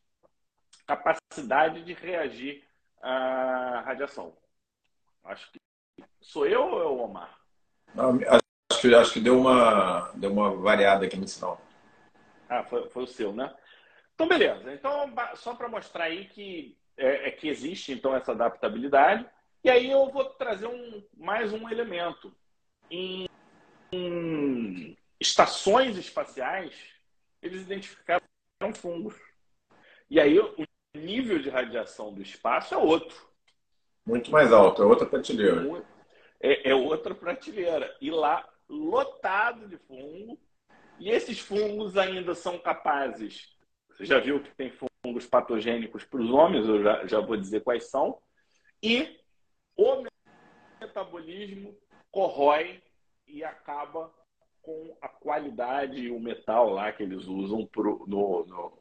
capacidade 0.86 1.84
de 1.84 1.92
reagir 1.92 2.64
à 3.02 3.82
radiação. 3.84 4.34
Acho 5.24 5.50
que 5.52 5.58
sou 6.22 6.46
eu 6.46 6.62
ou 6.62 6.80
é 6.80 6.86
o 6.86 6.98
Omar? 7.04 7.38
Acho 8.78 8.88
que, 8.88 8.94
acho 8.94 9.12
que 9.14 9.20
deu, 9.20 9.36
uma, 9.36 10.12
deu 10.14 10.30
uma 10.30 10.54
variada 10.54 11.04
aqui 11.04 11.16
no 11.16 11.26
sinal. 11.26 11.60
Ah, 12.48 12.62
foi, 12.62 12.88
foi 12.88 13.02
o 13.02 13.08
seu, 13.08 13.32
né? 13.32 13.52
Então, 14.14 14.28
beleza. 14.28 14.72
Então, 14.72 15.12
só 15.34 15.54
para 15.54 15.68
mostrar 15.68 16.04
aí 16.04 16.26
que, 16.26 16.78
é, 16.96 17.28
é, 17.28 17.30
que 17.32 17.48
existe 17.48 17.92
então 17.92 18.14
essa 18.14 18.30
adaptabilidade. 18.30 19.26
E 19.64 19.68
aí 19.68 19.90
eu 19.90 20.08
vou 20.10 20.24
trazer 20.26 20.68
um, 20.68 21.02
mais 21.16 21.52
um 21.52 21.68
elemento. 21.68 22.32
Em, 22.88 23.28
em 23.90 24.96
estações 25.20 25.96
espaciais, 25.96 26.72
eles 27.42 27.62
identificaram 27.62 28.22
fungos. 28.74 29.16
E 30.08 30.20
aí 30.20 30.38
o 30.38 30.64
nível 30.94 31.40
de 31.40 31.50
radiação 31.50 32.14
do 32.14 32.22
espaço 32.22 32.74
é 32.74 32.76
outro. 32.76 33.28
Muito 34.06 34.30
mais 34.30 34.52
alto, 34.52 34.82
é 34.82 34.86
outra 34.86 35.04
prateleira. 35.04 35.84
É, 36.40 36.70
é 36.70 36.74
outra 36.74 37.14
prateleira. 37.14 37.94
E 38.00 38.10
lá, 38.10 38.48
lotado 38.68 39.66
de 39.68 39.76
fungo. 39.78 40.38
E 40.98 41.10
esses 41.10 41.38
fungos 41.38 41.96
ainda 41.96 42.34
são 42.34 42.58
capazes. 42.58 43.56
Você 43.90 44.04
já 44.04 44.18
viu 44.18 44.42
que 44.42 44.54
tem 44.54 44.72
fungos 45.04 45.26
patogênicos 45.26 46.04
para 46.04 46.20
os 46.20 46.30
homens, 46.30 46.66
eu 46.66 46.82
já, 46.82 47.06
já 47.06 47.20
vou 47.20 47.36
dizer 47.36 47.60
quais 47.62 47.88
são. 47.88 48.20
E 48.82 49.16
o 49.76 50.04
metabolismo 50.80 51.76
corrói 52.10 52.82
e 53.26 53.44
acaba 53.44 54.12
com 54.62 54.96
a 55.00 55.08
qualidade 55.08 55.98
e 56.00 56.10
o 56.10 56.20
metal 56.20 56.70
lá 56.70 56.92
que 56.92 57.02
eles 57.02 57.26
usam 57.26 57.66
pro, 57.66 58.04
no, 58.06 58.44
no, 58.44 58.78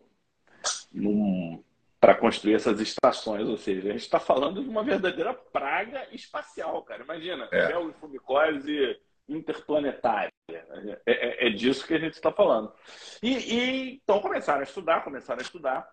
no 0.92 1.64
para 2.00 2.16
construir 2.16 2.56
essas 2.56 2.80
estações. 2.80 3.48
Ou 3.48 3.58
seja, 3.58 3.90
a 3.90 3.92
gente 3.92 4.02
está 4.02 4.20
falando 4.20 4.62
de 4.62 4.70
uma 4.70 4.84
verdadeira 4.84 5.34
praga 5.34 6.08
espacial, 6.12 6.84
cara. 6.84 7.04
Imagina, 7.04 7.48
é. 7.52 7.72
fumicose 8.00 9.00
interplanetária. 9.28 10.32
É, 10.50 11.02
é, 11.06 11.48
é, 11.48 11.50
disso 11.50 11.86
que 11.86 11.94
a 11.94 12.00
gente 12.00 12.14
está 12.14 12.32
falando. 12.32 12.74
E, 13.22 13.38
e, 13.38 13.94
então 13.96 14.22
começaram 14.22 14.62
a 14.62 14.64
estudar, 14.64 15.04
começaram 15.04 15.40
a 15.40 15.44
estudar. 15.44 15.90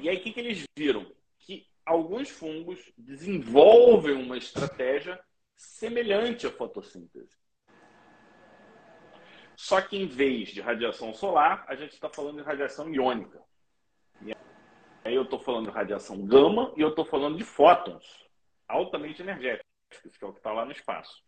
E 0.00 0.08
aí 0.08 0.16
o 0.16 0.20
que, 0.20 0.32
que 0.32 0.40
eles 0.40 0.64
viram? 0.76 1.10
Que 1.38 1.66
alguns 1.84 2.30
fungos 2.30 2.92
desenvolvem 2.96 4.14
uma 4.14 4.38
estratégia 4.38 5.20
semelhante 5.56 6.46
à 6.46 6.50
fotossíntese. 6.50 7.36
Só 9.54 9.80
que 9.80 9.96
em 9.96 10.06
vez 10.06 10.48
de 10.48 10.60
radiação 10.60 11.12
solar, 11.12 11.64
a 11.68 11.74
gente 11.74 11.92
está 11.92 12.08
falando 12.08 12.38
de 12.38 12.42
radiação 12.42 12.92
iônica. 12.92 13.40
Aí 15.04 15.14
eu 15.14 15.22
estou 15.22 15.38
falando 15.38 15.66
de 15.66 15.72
radiação 15.72 16.24
gama 16.24 16.72
e 16.76 16.80
eu 16.80 16.90
estou 16.90 17.04
falando 17.04 17.36
de 17.36 17.44
fótons 17.44 18.24
altamente 18.68 19.20
energéticos, 19.20 20.16
que 20.16 20.24
é 20.24 20.28
o 20.28 20.32
que 20.32 20.38
está 20.38 20.52
lá 20.52 20.64
no 20.64 20.72
espaço. 20.72 21.22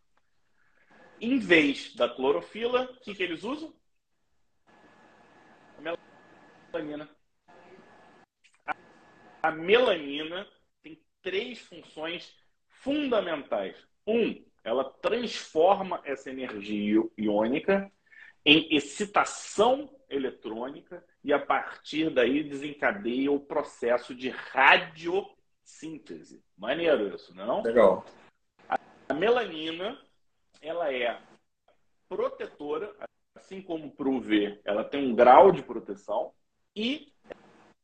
Em 1.25 1.39
vez 1.39 1.95
da 1.95 2.07
clorofila, 2.07 2.83
o 2.83 3.01
que, 3.01 3.15
que 3.15 3.23
eles 3.23 3.45
usam? 3.45 3.75
A 5.79 5.81
melanina. 5.81 7.09
A 9.43 9.51
melanina 9.51 10.47
tem 10.83 11.03
três 11.23 11.61
funções 11.61 12.37
fundamentais. 12.69 13.75
Um, 14.07 14.45
ela 14.63 14.85
transforma 14.85 16.03
essa 16.05 16.29
energia 16.29 17.03
iônica 17.17 17.91
em 18.45 18.77
excitação 18.77 19.99
eletrônica 20.11 21.03
e 21.23 21.33
a 21.33 21.39
partir 21.39 22.11
daí 22.11 22.45
desencadeia 22.45 23.33
o 23.33 23.41
processo 23.41 24.15
de 24.15 24.29
radiossíntese. 24.29 26.45
Maneiro 26.55 27.15
isso, 27.15 27.35
não? 27.35 27.61
É 27.61 27.63
Legal. 27.63 28.05
A 28.69 29.15
melanina, 29.15 29.99
ela 30.65 30.93
é 30.93 31.21
protetora, 32.09 32.95
assim 33.35 33.61
como 33.61 33.91
para 33.91 34.09
o 34.09 34.17
UV, 34.17 34.61
ela 34.65 34.83
tem 34.83 35.05
um 35.05 35.15
grau 35.15 35.53
de 35.53 35.63
proteção 35.63 36.33
e 36.75 37.13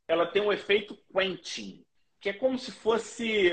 ela 0.09 0.27
tem 0.27 0.43
um 0.43 0.53
efeito 0.53 0.97
quentin, 1.13 1.85
que 2.21 2.31
é 2.31 2.33
como 2.33 2.59
se 2.59 2.73
fosse 2.73 3.51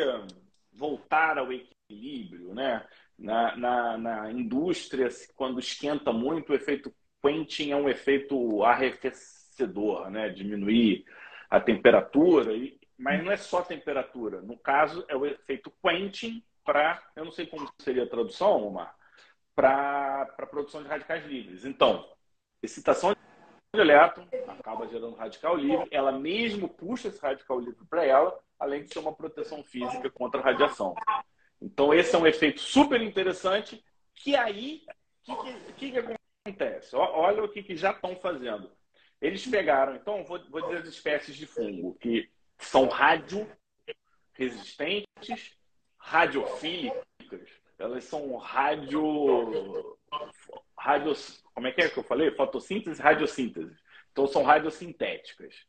voltar 0.72 1.38
ao 1.38 1.52
equilíbrio, 1.52 2.54
né? 2.54 2.86
Na, 3.18 3.56
na, 3.56 3.98
na 3.98 4.32
indústria, 4.32 5.08
quando 5.36 5.60
esquenta 5.60 6.14
muito, 6.14 6.52
o 6.52 6.56
efeito 6.56 6.94
quentin 7.22 7.72
é 7.72 7.76
um 7.76 7.90
efeito 7.90 8.64
arrefecedor, 8.64 10.10
né? 10.10 10.30
Diminuir 10.30 11.06
a 11.50 11.60
temperatura, 11.60 12.52
mas 12.98 13.24
não 13.24 13.32
é 13.32 13.38
só 13.38 13.62
temperatura. 13.62 14.42
No 14.42 14.58
caso, 14.58 15.06
é 15.08 15.16
o 15.16 15.26
efeito 15.26 15.72
quentin 15.82 16.44
para, 16.64 17.02
eu 17.16 17.26
não 17.26 17.32
sei 17.32 17.46
como 17.48 17.68
seria 17.80 18.04
a 18.04 18.10
tradução, 18.10 18.68
Omar, 18.68 18.96
para 19.58 20.22
a 20.38 20.46
produção 20.46 20.84
de 20.84 20.88
radicais 20.88 21.26
livres. 21.26 21.66
Então, 21.66 22.08
excitação 22.62 23.12
de 23.12 23.82
elétron 23.82 24.28
acaba 24.48 24.88
gerando 24.88 25.16
radical 25.16 25.56
livre, 25.56 25.88
ela 25.90 26.12
mesmo 26.12 26.70
puxa 26.70 27.08
esse 27.08 27.20
radical 27.20 27.60
livre 27.60 27.84
para 27.90 28.06
ela, 28.06 28.40
além 28.60 28.84
de 28.84 28.94
ser 28.94 29.00
uma 29.00 29.16
proteção 29.16 29.64
física 29.64 30.12
contra 30.12 30.40
a 30.40 30.44
radiação. 30.44 30.94
Então, 31.60 31.92
esse 31.92 32.16
é 32.16 32.20
um 32.20 32.28
efeito 32.28 32.62
super 32.62 33.02
interessante 33.02 33.84
que 34.14 34.36
aí, 34.36 34.84
o 35.28 35.36
que, 35.38 35.74
que, 35.74 35.92
que, 35.92 36.16
acontece? 36.46 36.96
Olha 36.96 37.44
o 37.44 37.50
que, 37.50 37.64
que 37.64 37.76
já 37.76 37.92
estão 37.92 38.16
fazendo. 38.16 38.72
Eles 39.20 39.46
pegaram, 39.48 39.96
então, 39.96 40.24
vou, 40.24 40.40
vou 40.52 40.62
dizer 40.62 40.84
as 40.84 40.88
espécies 40.88 41.36
de 41.36 41.48
fungo, 41.48 41.96
que 41.96 42.30
são 42.60 42.88
rádio 42.88 43.50
resistentes, 44.34 45.58
radiofílicas, 45.98 47.50
elas 47.78 48.04
são 48.06 48.36
rádio. 48.38 49.98
rádio 50.78 51.14
como 51.54 51.68
é 51.68 51.72
que 51.72 51.82
é 51.82 51.90
que 51.90 51.98
eu 51.98 52.04
falei? 52.04 52.32
Fotossíntese 52.32 53.00
e 53.00 53.04
radiossíntese. 53.04 53.76
Então, 54.12 54.28
são 54.28 54.44
radiosintéticas. 54.44 55.66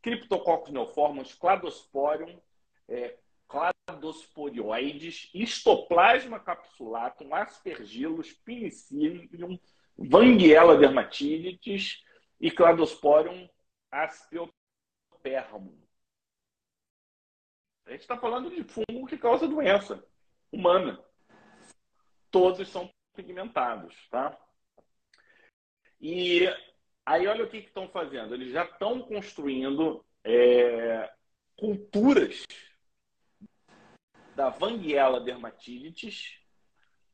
Criptococcus 0.00 0.72
neoformans, 0.72 1.34
cladosporium, 1.34 2.40
é, 2.88 3.16
cladosporioides, 3.48 5.30
histoplasma 5.32 6.40
capsulatum, 6.40 7.34
aspergillus, 7.34 8.32
penicillium, 8.32 9.58
Vanguiella 9.96 10.76
dermatitis 10.76 12.02
e 12.40 12.50
Cladosporium 12.50 13.48
aspeopermum. 13.90 15.80
A 17.84 17.90
gente 17.90 18.00
está 18.00 18.16
falando 18.16 18.50
de 18.50 18.64
fungo 18.64 19.06
que 19.06 19.18
causa 19.18 19.46
doença 19.46 20.04
humana. 20.50 21.02
Todos 22.32 22.68
são 22.68 22.90
pigmentados, 23.14 23.94
tá? 24.10 24.36
E 26.00 26.48
aí 27.06 27.28
olha 27.28 27.44
o 27.44 27.48
que 27.48 27.58
estão 27.58 27.88
fazendo. 27.88 28.34
Eles 28.34 28.50
já 28.50 28.64
estão 28.64 29.00
construindo 29.02 30.04
é, 30.24 31.08
culturas 31.56 32.42
da 34.34 34.48
Vanguiela 34.48 35.20
dermatitis 35.20 36.36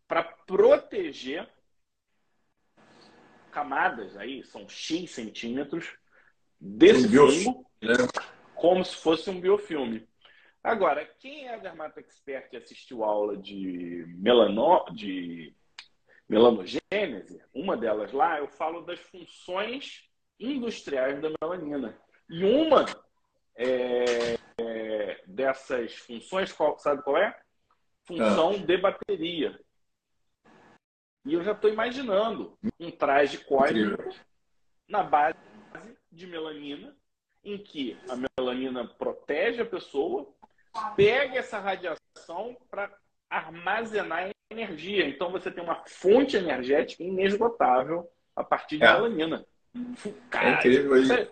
para 0.07 0.23
proteger 0.23 1.47
camadas 3.51 4.17
aí, 4.17 4.45
são 4.45 4.69
X 4.69 5.11
centímetros, 5.11 5.99
desse 6.61 7.19
um 7.19 7.65
né? 7.83 7.95
como 8.55 8.85
se 8.85 8.97
fosse 8.97 9.29
um 9.29 9.41
biofilme. 9.41 10.08
Agora, 10.69 11.05
quem 11.19 11.47
é 11.47 11.55
a 11.55 11.59
dermato 11.59 11.99
expert 11.99 12.53
e 12.53 12.57
assistiu 12.57 13.03
aula 13.03 13.37
de, 13.37 14.05
melano, 14.19 14.85
de 14.93 15.55
melanogênese, 16.29 17.43
uma 17.55 17.77
delas 17.77 18.13
lá, 18.13 18.39
eu 18.39 18.49
falo 18.49 18.83
das 18.83 19.01
funções 19.01 20.09
industriais 20.39 21.21
da 21.21 21.31
melanina. 21.41 21.99
E 22.29 22.45
uma 22.45 22.85
é, 23.57 24.35
é, 24.61 25.23
dessas 25.27 25.95
funções, 25.95 26.53
qual, 26.53 26.79
sabe 26.79 27.03
qual 27.03 27.17
é? 27.17 27.35
Função 28.05 28.51
ah. 28.51 28.59
de 28.59 28.77
bateria. 28.77 29.59
E 31.25 31.33
eu 31.33 31.43
já 31.43 31.53
estou 31.53 31.71
imaginando 31.71 32.59
um 32.79 32.91
traje 32.91 33.39
cósmico 33.45 34.15
na 34.87 35.03
base 35.03 35.39
de 36.13 36.27
melanina, 36.27 36.95
em 37.43 37.57
que 37.57 37.99
a 38.09 38.41
melanina 38.41 38.87
protege 38.87 39.63
a 39.63 39.67
pessoa, 39.67 40.31
pega 40.97 41.39
essa 41.39 41.59
radiação 41.59 42.57
para 42.71 42.91
armazenar 43.31 44.31
energia. 44.51 45.07
Então 45.09 45.31
você 45.31 45.51
tem 45.51 45.63
uma 45.63 45.83
fonte 45.87 46.37
energética 46.37 47.03
inesgotável 47.03 48.11
a 48.35 48.43
partir 48.43 48.79
de 48.79 48.85
é. 48.85 48.93
melanina. 48.93 49.45
Cara, 50.31 50.49
é 50.49 50.55
incrível 50.55 50.97
isso. 50.97 51.13
É, 51.13 51.29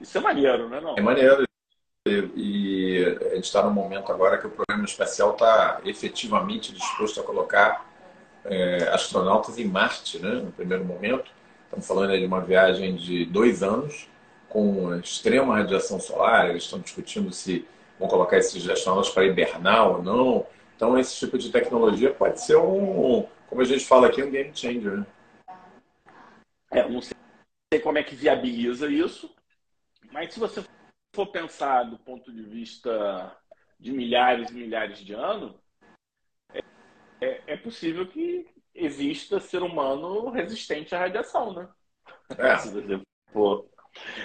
isso 0.00 0.18
é 0.18 0.20
maneiro, 0.20 0.68
não 0.68 0.76
é? 0.76 0.80
Não? 0.80 0.94
É 0.96 1.00
maneiro. 1.00 1.44
E 2.06 3.02
a 3.20 3.34
gente 3.34 3.44
está 3.44 3.62
num 3.62 3.70
momento 3.70 4.12
agora 4.12 4.36
que 4.36 4.46
o 4.46 4.50
programa 4.50 4.84
espacial 4.84 5.32
está 5.32 5.80
efetivamente 5.84 6.72
disposto 6.72 7.18
a 7.18 7.22
colocar 7.22 7.90
é, 8.44 8.88
astronautas 8.92 9.58
em 9.58 9.64
Marte, 9.64 10.18
né, 10.18 10.34
no 10.34 10.52
primeiro 10.52 10.84
momento. 10.84 11.30
Estamos 11.64 11.86
falando 11.86 12.16
de 12.16 12.26
uma 12.26 12.40
viagem 12.40 12.94
de 12.94 13.24
dois 13.24 13.62
anos, 13.62 14.06
com 14.50 14.94
extrema 14.96 15.56
radiação 15.56 15.98
solar. 15.98 16.50
Eles 16.50 16.64
estão 16.64 16.78
discutindo 16.78 17.32
se 17.32 17.66
vão 17.98 18.08
colocar 18.08 18.38
esses 18.38 18.68
astronautas 18.68 19.10
para 19.10 19.24
hibernar 19.24 19.88
ou 19.88 20.02
não. 20.02 20.46
Então, 20.76 20.98
esse 20.98 21.16
tipo 21.16 21.38
de 21.38 21.50
tecnologia 21.50 22.12
pode 22.12 22.40
ser 22.40 22.56
um, 22.56 23.26
como 23.48 23.62
a 23.62 23.64
gente 23.64 23.84
fala 23.84 24.08
aqui, 24.08 24.22
um 24.22 24.30
game 24.30 24.54
changer. 24.54 24.98
Né? 24.98 25.06
É, 26.72 26.88
não 26.88 27.00
sei 27.00 27.14
como 27.82 27.98
é 27.98 28.02
que 28.02 28.16
viabiliza 28.16 28.88
isso, 28.88 29.34
mas 30.10 30.34
se 30.34 30.40
você 30.40 30.64
for 31.14 31.26
pensar 31.28 31.84
do 31.84 31.98
ponto 31.98 32.32
de 32.32 32.42
vista 32.42 33.36
de 33.78 33.92
milhares 33.92 34.50
e 34.50 34.54
milhares 34.54 34.98
de 34.98 35.14
anos, 35.14 35.54
é, 36.52 36.60
é, 37.20 37.42
é 37.46 37.56
possível 37.56 38.06
que 38.08 38.46
exista 38.74 39.38
ser 39.38 39.62
humano 39.62 40.30
resistente 40.30 40.94
à 40.94 40.98
radiação, 40.98 41.52
né? 41.52 41.68
É. 42.36 42.56
se, 42.58 42.70
você 42.70 43.00
for, 43.32 43.68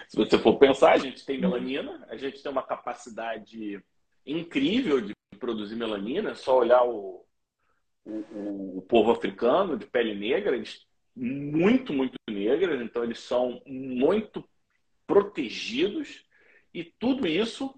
se 0.08 0.18
você 0.18 0.38
for 0.38 0.58
pensar, 0.58 0.94
a 0.94 0.98
gente 0.98 1.26
tem 1.26 1.40
melanina, 1.40 2.06
a 2.10 2.18
gente 2.18 2.42
tem 2.42 2.52
uma 2.52 2.64
capacidade 2.64 3.84
incrível 4.26 5.02
de 5.02 5.14
produzir 5.40 5.76
melanina, 5.76 6.32
é 6.32 6.36
só 6.36 6.58
olhar 6.58 6.84
o, 6.84 7.26
o, 8.06 8.78
o 8.78 8.82
povo 8.88 9.12
africano 9.12 9.78
de 9.78 9.86
pele 9.86 10.14
negra, 10.16 10.56
eles 10.56 10.86
muito, 11.16 11.94
muito 11.94 12.16
negras, 12.30 12.82
então 12.82 13.04
eles 13.04 13.20
são 13.20 13.62
muito 13.66 14.48
protegidos 15.06 16.24
e 16.74 16.84
tudo 16.84 17.28
isso 17.28 17.74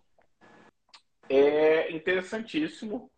é 1.30 1.92
interessantíssimo. 1.92 3.10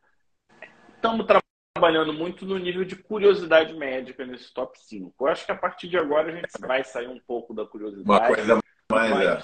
Estamos 0.96 1.26
trabalhando 1.74 2.14
muito 2.14 2.46
no 2.46 2.58
nível 2.58 2.86
de 2.86 2.96
curiosidade 2.96 3.74
médica 3.74 4.26
nesse 4.26 4.54
top 4.54 4.80
5. 4.80 5.14
Eu 5.20 5.28
acho 5.28 5.46
que 5.46 5.52
a 5.52 5.58
partir 5.58 5.90
de 5.90 5.98
agora 5.98 6.32
a 6.32 6.36
gente 6.36 6.52
vai 6.62 6.84
sair 6.84 7.08
um 7.08 7.20
pouco 7.20 7.54
da 7.54 7.66
curiosidade. 7.66 8.10
Uma 8.10 8.28
coisa 8.28 8.64
mais. 8.92 9.12
Vai, 9.12 9.44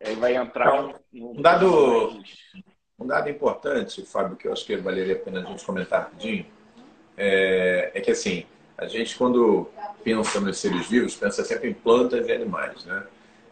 é. 0.00 0.14
vai 0.14 0.36
entrar 0.36 0.82
um, 0.82 0.94
um 1.12 1.42
dado, 1.42 2.20
um 2.98 3.06
dado 3.06 3.28
importante, 3.28 4.04
Fábio, 4.04 4.36
que 4.36 4.48
eu 4.48 4.52
acho 4.52 4.64
que 4.64 4.76
valeria 4.76 5.14
a 5.14 5.18
pena 5.18 5.40
a 5.40 5.44
gente 5.44 5.64
comentar 5.64 6.02
rapidinho, 6.02 6.46
é, 7.16 7.90
é 7.94 8.00
que 8.00 8.10
assim, 8.10 8.46
a 8.76 8.86
gente 8.86 9.16
quando 9.16 9.68
pensa 10.02 10.40
nos 10.40 10.58
seres 10.58 10.86
vivos, 10.88 11.14
pensa 11.14 11.44
sempre 11.44 11.68
em 11.68 11.74
plantas 11.74 12.26
e 12.26 12.32
animais, 12.32 12.84
né? 12.84 13.04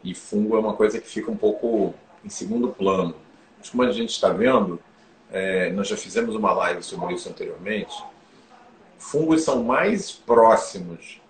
E 0.03 0.14
fungo 0.14 0.57
é 0.57 0.61
uma 0.61 0.75
coisa 0.75 1.01
que 1.01 1.09
fica 1.09 1.31
um 1.31 1.37
pouco 1.37 1.95
em 2.25 2.29
segundo 2.29 2.69
plano. 2.69 3.14
Mas 3.59 3.69
como 3.69 3.83
a 3.83 3.93
gente 3.93 4.11
está 4.11 4.31
vendo, 4.31 4.81
é, 5.31 5.71
nós 5.73 5.88
já 5.88 5.97
fizemos 5.97 6.35
uma 6.35 6.53
live 6.53 6.83
sobre 6.83 7.14
isso 7.14 7.29
anteriormente, 7.29 7.95
fungos 8.97 9.43
são 9.43 9.62
mais 9.62 10.12
próximos, 10.12 11.21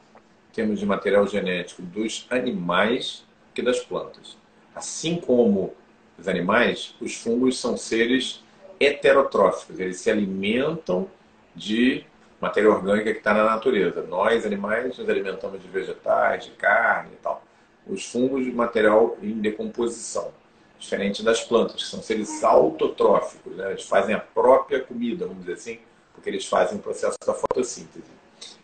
em 0.50 0.54
termos 0.54 0.78
de 0.78 0.86
material 0.86 1.26
genético, 1.26 1.82
dos 1.82 2.26
animais 2.30 3.24
que 3.58 3.62
das 3.62 3.80
plantas. 3.80 4.36
Assim 4.72 5.16
como 5.16 5.74
os 6.16 6.28
animais, 6.28 6.94
os 7.00 7.16
fungos 7.16 7.58
são 7.58 7.76
seres 7.76 8.44
heterotróficos, 8.78 9.80
eles 9.80 10.00
se 10.00 10.08
alimentam 10.08 11.10
de 11.56 12.04
matéria 12.40 12.70
orgânica 12.70 13.10
que 13.12 13.18
está 13.18 13.34
na 13.34 13.44
natureza. 13.44 14.02
Nós, 14.02 14.46
animais, 14.46 14.96
nos 14.96 15.08
alimentamos 15.08 15.60
de 15.60 15.66
vegetais, 15.66 16.44
de 16.44 16.52
carne 16.52 17.10
e 17.14 17.16
tal. 17.16 17.42
Os 17.84 18.04
fungos, 18.04 18.44
de 18.44 18.52
material 18.52 19.18
em 19.20 19.40
decomposição. 19.40 20.30
Diferente 20.78 21.24
das 21.24 21.42
plantas, 21.42 21.82
que 21.82 21.88
são 21.88 22.00
seres 22.00 22.44
autotróficos. 22.44 23.56
Né? 23.56 23.72
Eles 23.72 23.82
fazem 23.82 24.14
a 24.14 24.20
própria 24.20 24.80
comida, 24.80 25.26
vamos 25.26 25.40
dizer 25.40 25.54
assim, 25.54 25.80
porque 26.14 26.30
eles 26.30 26.46
fazem 26.46 26.78
o 26.78 26.80
processo 26.80 27.16
da 27.26 27.34
fotossíntese. 27.34 28.06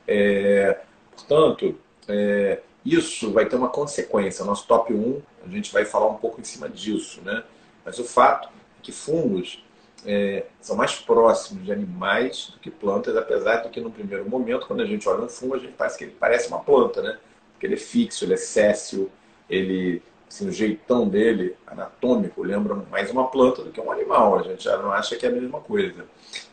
É, 0.07 0.79
portanto, 1.17 1.77
é, 2.07 2.61
isso 2.85 3.33
vai 3.33 3.47
ter 3.47 3.57
uma 3.57 3.69
consequência. 3.69 4.45
Nosso 4.45 4.67
top 4.67 4.93
1, 4.93 5.23
a 5.47 5.49
gente 5.49 5.73
vai 5.73 5.85
falar 5.85 6.09
um 6.09 6.17
pouco 6.17 6.41
em 6.41 6.45
cima 6.45 6.69
disso. 6.69 7.21
Né? 7.23 7.43
Mas 7.85 7.99
o 7.99 8.05
fato 8.05 8.49
é 8.49 8.83
que 8.83 8.93
fungos 8.93 9.65
é, 10.05 10.45
são 10.61 10.77
mais 10.77 10.95
próximos 10.97 11.65
de 11.65 11.73
animais 11.73 12.51
do 12.53 12.59
que 12.59 12.71
plantas, 12.71 13.17
apesar 13.17 13.57
de 13.57 13.71
que 13.71 13.81
no 13.81 13.91
primeiro 13.91 14.29
momento, 14.29 14.67
quando 14.67 14.83
a 14.83 14.87
gente 14.87 15.09
olha 15.09 15.25
um 15.25 15.29
fungo, 15.29 15.55
a 15.55 15.59
gente 15.59 15.73
parece 15.73 15.97
que 15.97 16.05
ele 16.05 16.17
parece 16.19 16.49
uma 16.49 16.61
planta, 16.61 17.01
né? 17.01 17.19
Porque 17.53 17.67
ele 17.67 17.75
é 17.75 17.79
fixo, 17.79 18.25
ele 18.25 18.35
é 18.35 18.37
céssio, 18.37 19.11
ele, 19.49 20.03
assim, 20.29 20.49
o 20.49 20.53
jeitão 20.53 21.09
dele, 21.09 21.57
anatômico, 21.67 22.43
lembra 22.43 22.75
mais 22.91 23.11
uma 23.11 23.29
planta 23.29 23.63
do 23.63 23.71
que 23.71 23.81
um 23.81 23.91
animal. 23.91 24.39
A 24.39 24.43
gente 24.43 24.65
já 24.65 24.77
não 24.77 24.93
acha 24.93 25.17
que 25.17 25.25
é 25.25 25.29
a 25.31 25.33
mesma 25.33 25.61
coisa. 25.61 26.05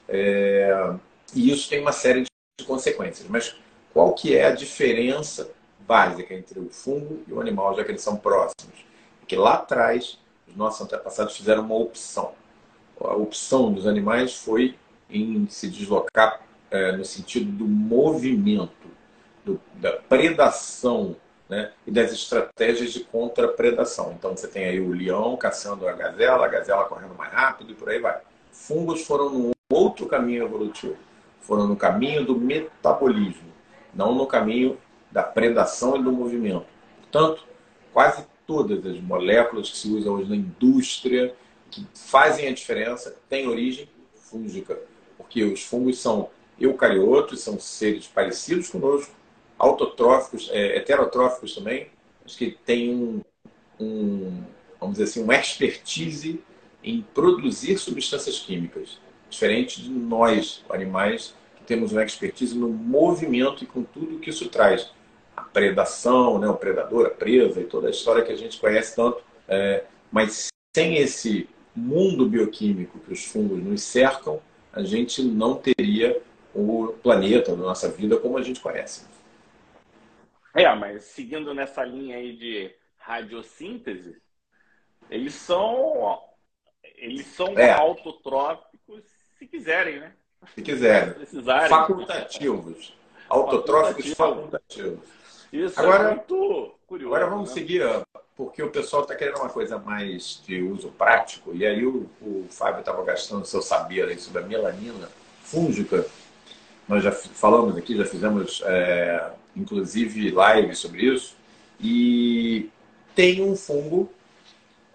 É, 0.08 0.94
e 1.36 1.52
isso 1.52 1.70
tem 1.70 1.82
uma 1.82 1.92
série 1.92 2.22
de 2.22 2.66
consequências. 2.66 3.28
Mas 3.28 3.56
qual 3.94 4.14
que 4.14 4.36
é 4.36 4.46
a 4.46 4.52
diferença 4.52 5.52
básica 5.92 6.34
entre 6.34 6.60
o 6.60 6.70
fungo 6.70 7.22
e 7.28 7.34
o 7.34 7.42
animal, 7.42 7.76
já 7.76 7.84
que 7.84 7.92
eles 7.92 8.02
são 8.02 8.16
próximos? 8.16 8.86
Que 9.28 9.36
lá 9.36 9.56
atrás, 9.56 10.18
os 10.48 10.56
nossos 10.56 10.82
antepassados 10.82 11.36
fizeram 11.36 11.64
uma 11.64 11.76
opção 11.76 12.34
a 13.08 13.16
opção 13.16 13.72
dos 13.72 13.88
animais 13.88 14.36
foi 14.36 14.76
em 15.10 15.48
se 15.50 15.70
deslocar 15.70 16.42
é, 16.70 16.92
no 16.94 17.04
sentido 17.04 17.52
do 17.52 17.66
movimento, 17.66 18.88
do, 19.44 19.60
da 19.76 19.94
predação 19.94 21.16
né, 21.50 21.72
e 21.86 21.92
das 21.92 22.12
estratégias 22.12 22.94
de 22.94 23.02
contrapredação. 23.02 24.14
Então 24.18 24.36
você 24.36 24.48
tem 24.48 24.66
aí 24.66 24.80
o 24.80 24.92
leão 24.92 25.36
caçando 25.36 25.88
a 25.88 25.94
gazela, 25.94 26.46
a 26.46 26.50
gazela 26.50 26.86
correndo 26.86 27.16
mais 27.16 27.32
rápido 27.32 27.72
e 27.72 27.76
por 27.76 27.90
aí 27.90 28.00
vai. 28.00 28.20
Fungos 28.52 29.06
foram 29.06 29.30
num 29.30 29.52
outro 29.70 30.06
caminho 30.06 30.46
evolutivo, 30.46 30.98
foram 31.42 31.68
no 31.68 31.76
caminho 31.76 32.26
do 32.26 32.36
metabolismo, 32.36 33.52
não 33.94 34.14
no 34.14 34.28
caminho 34.28 34.78
da 35.12 35.24
predação 35.24 35.98
e 35.98 36.04
do 36.04 36.12
movimento. 36.12 36.66
Portanto, 37.02 37.44
quase 37.94 38.26
todas 38.48 38.86
as 38.86 39.00
moléculas 39.00 39.70
que 39.70 39.78
se 39.78 39.90
usam 39.90 40.16
hoje 40.16 40.30
na 40.30 40.36
indústria 40.36 41.36
que 41.70 41.88
fazem 41.94 42.48
a 42.48 42.54
diferença 42.54 43.16
têm 43.30 43.48
origem 43.48 43.88
fúngica, 44.14 44.78
porque 45.18 45.44
os 45.44 45.64
fungos 45.64 46.00
são 46.00 46.30
eucariotos, 46.60 47.42
são 47.42 47.60
seres 47.60 48.08
parecidos 48.08 48.70
conosco, 48.70 49.14
autotróficos, 49.58 50.50
é, 50.52 50.78
heterotróficos 50.78 51.56
também, 51.56 51.88
mas 52.24 52.36
que 52.36 52.52
têm 52.66 52.94
um, 52.94 53.22
um, 53.80 54.44
vamos 54.80 54.98
dizer 54.98 55.04
assim, 55.06 55.24
uma 55.24 55.36
expertise 55.36 56.42
em 56.84 57.02
produzir 57.14 57.78
substâncias 57.78 58.40
químicas, 58.40 59.00
diferente 59.30 59.82
de 59.82 59.90
nós, 59.90 60.64
animais, 60.70 61.34
que 61.56 61.64
temos 61.64 61.92
uma 61.92 62.04
expertise 62.04 62.58
no 62.58 62.70
movimento 62.70 63.64
e 63.64 63.68
com 63.68 63.84
tudo 63.84 64.20
que 64.20 64.30
isso 64.30 64.50
traz. 64.50 64.92
A 65.36 65.42
predação, 65.42 66.40
né, 66.40 66.48
o 66.48 66.56
predador, 66.56 67.08
a 67.08 67.10
presa 67.10 67.62
e 67.62 67.66
toda 67.66 67.88
a 67.88 67.92
história 67.92 68.24
que 68.24 68.32
a 68.32 68.38
gente 68.38 68.60
conhece 68.60 68.96
tanto, 68.96 69.24
é, 69.48 69.86
mas 70.12 70.48
sem 70.76 70.98
esse 70.98 71.50
mundo 71.76 72.28
bioquímico 72.28 73.00
que 73.00 73.14
os 73.14 73.26
fungos 73.26 73.62
nos 73.64 73.82
cercam, 73.82 74.42
a 74.74 74.84
gente 74.84 75.22
não 75.24 75.56
teria 75.56 76.22
o 76.54 76.94
planeta, 77.02 77.54
a 77.54 77.56
nossa 77.56 77.90
vida 77.90 78.18
como 78.18 78.38
a 78.38 78.42
gente 78.42 78.60
conhece. 78.60 79.06
É, 80.54 80.74
mas 80.76 81.04
seguindo 81.06 81.54
nessa 81.54 81.84
linha 81.84 82.18
aí 82.18 82.36
de 82.36 82.74
radiossíntese, 82.98 84.22
Eles 85.10 85.34
são 85.34 86.22
eles 86.98 87.26
são 87.28 87.58
é. 87.58 87.72
autotróficos 87.72 89.04
se 89.38 89.48
quiserem, 89.48 90.00
né? 90.00 90.14
Se 90.54 90.62
quiserem. 90.62 91.14
Precisarem. 91.14 91.70
Facultativos. 91.70 92.96
Autotróficos 93.28 94.14
facultativos. 94.14 95.10
Isso 95.52 95.80
é 95.80 95.84
agora, 95.84 96.04
é 96.04 96.16
muito 96.16 96.72
curioso. 96.88 97.16
Agora 97.16 97.30
vamos 97.30 97.50
né? 97.50 97.56
seguir, 97.56 97.84
porque 98.36 98.64
o 98.64 98.70
pessoal 98.70 99.04
está 99.04 99.16
querendo 99.16 99.38
uma 99.38 99.50
coisa 99.50 99.78
mais 99.78 100.42
de 100.46 100.62
uso 100.62 100.90
prático, 100.90 101.52
e 101.54 101.66
aí 101.66 101.86
o, 101.86 102.10
o 102.22 102.46
Fábio 102.50 102.80
estava 102.80 103.04
gastando 103.04 103.46
seu 103.46 103.62
saber 103.62 104.08
aí 104.08 104.20
sobre 104.20 104.42
a 104.42 104.46
melanina 104.46 105.10
fúngica. 105.44 106.06
Nós 106.88 107.04
já 107.04 107.12
falamos 107.12 107.78
aqui, 107.78 107.96
já 107.96 108.06
fizemos 108.06 108.62
é, 108.66 109.32
inclusive 109.56 110.32
live 110.32 110.76
sobre 110.76 111.06
isso. 111.06 111.36
E 111.80 112.70
tem 113.16 113.44
um 113.44 113.56
fungo 113.56 114.12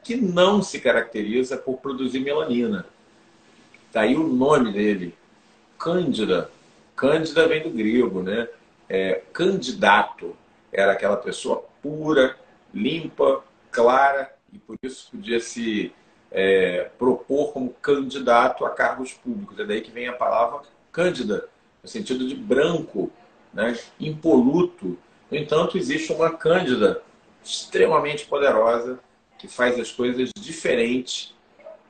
que 0.02 0.16
não 0.16 0.62
se 0.62 0.80
caracteriza 0.80 1.56
por 1.56 1.78
produzir 1.78 2.20
melanina. 2.20 2.86
Daí 3.92 4.14
tá 4.14 4.20
o 4.20 4.28
nome 4.28 4.72
dele, 4.72 5.14
Cândida. 5.78 6.50
Cândida 6.94 7.46
vem 7.46 7.62
do 7.62 7.70
grego, 7.70 8.22
né? 8.22 8.48
É, 8.88 9.22
candidato 9.32 10.36
era 10.76 10.92
aquela 10.92 11.16
pessoa 11.16 11.64
pura, 11.82 12.36
limpa, 12.72 13.42
clara 13.70 14.34
e 14.52 14.58
por 14.58 14.76
isso 14.82 15.10
podia 15.10 15.40
se 15.40 15.92
é, 16.30 16.90
propor 16.98 17.52
como 17.52 17.70
candidato 17.70 18.64
a 18.64 18.70
cargos 18.70 19.12
públicos. 19.12 19.58
É 19.58 19.64
daí 19.64 19.80
que 19.80 19.90
vem 19.90 20.08
a 20.08 20.12
palavra 20.12 20.62
cândida, 20.92 21.48
no 21.82 21.88
sentido 21.88 22.26
de 22.26 22.34
branco, 22.34 23.10
né? 23.52 23.76
impoluto. 23.98 24.98
No 25.30 25.36
entanto, 25.36 25.78
existe 25.78 26.12
uma 26.12 26.30
cândida 26.30 27.02
extremamente 27.42 28.26
poderosa 28.26 28.98
que 29.38 29.48
faz 29.48 29.78
as 29.78 29.90
coisas 29.90 30.30
diferentes 30.38 31.34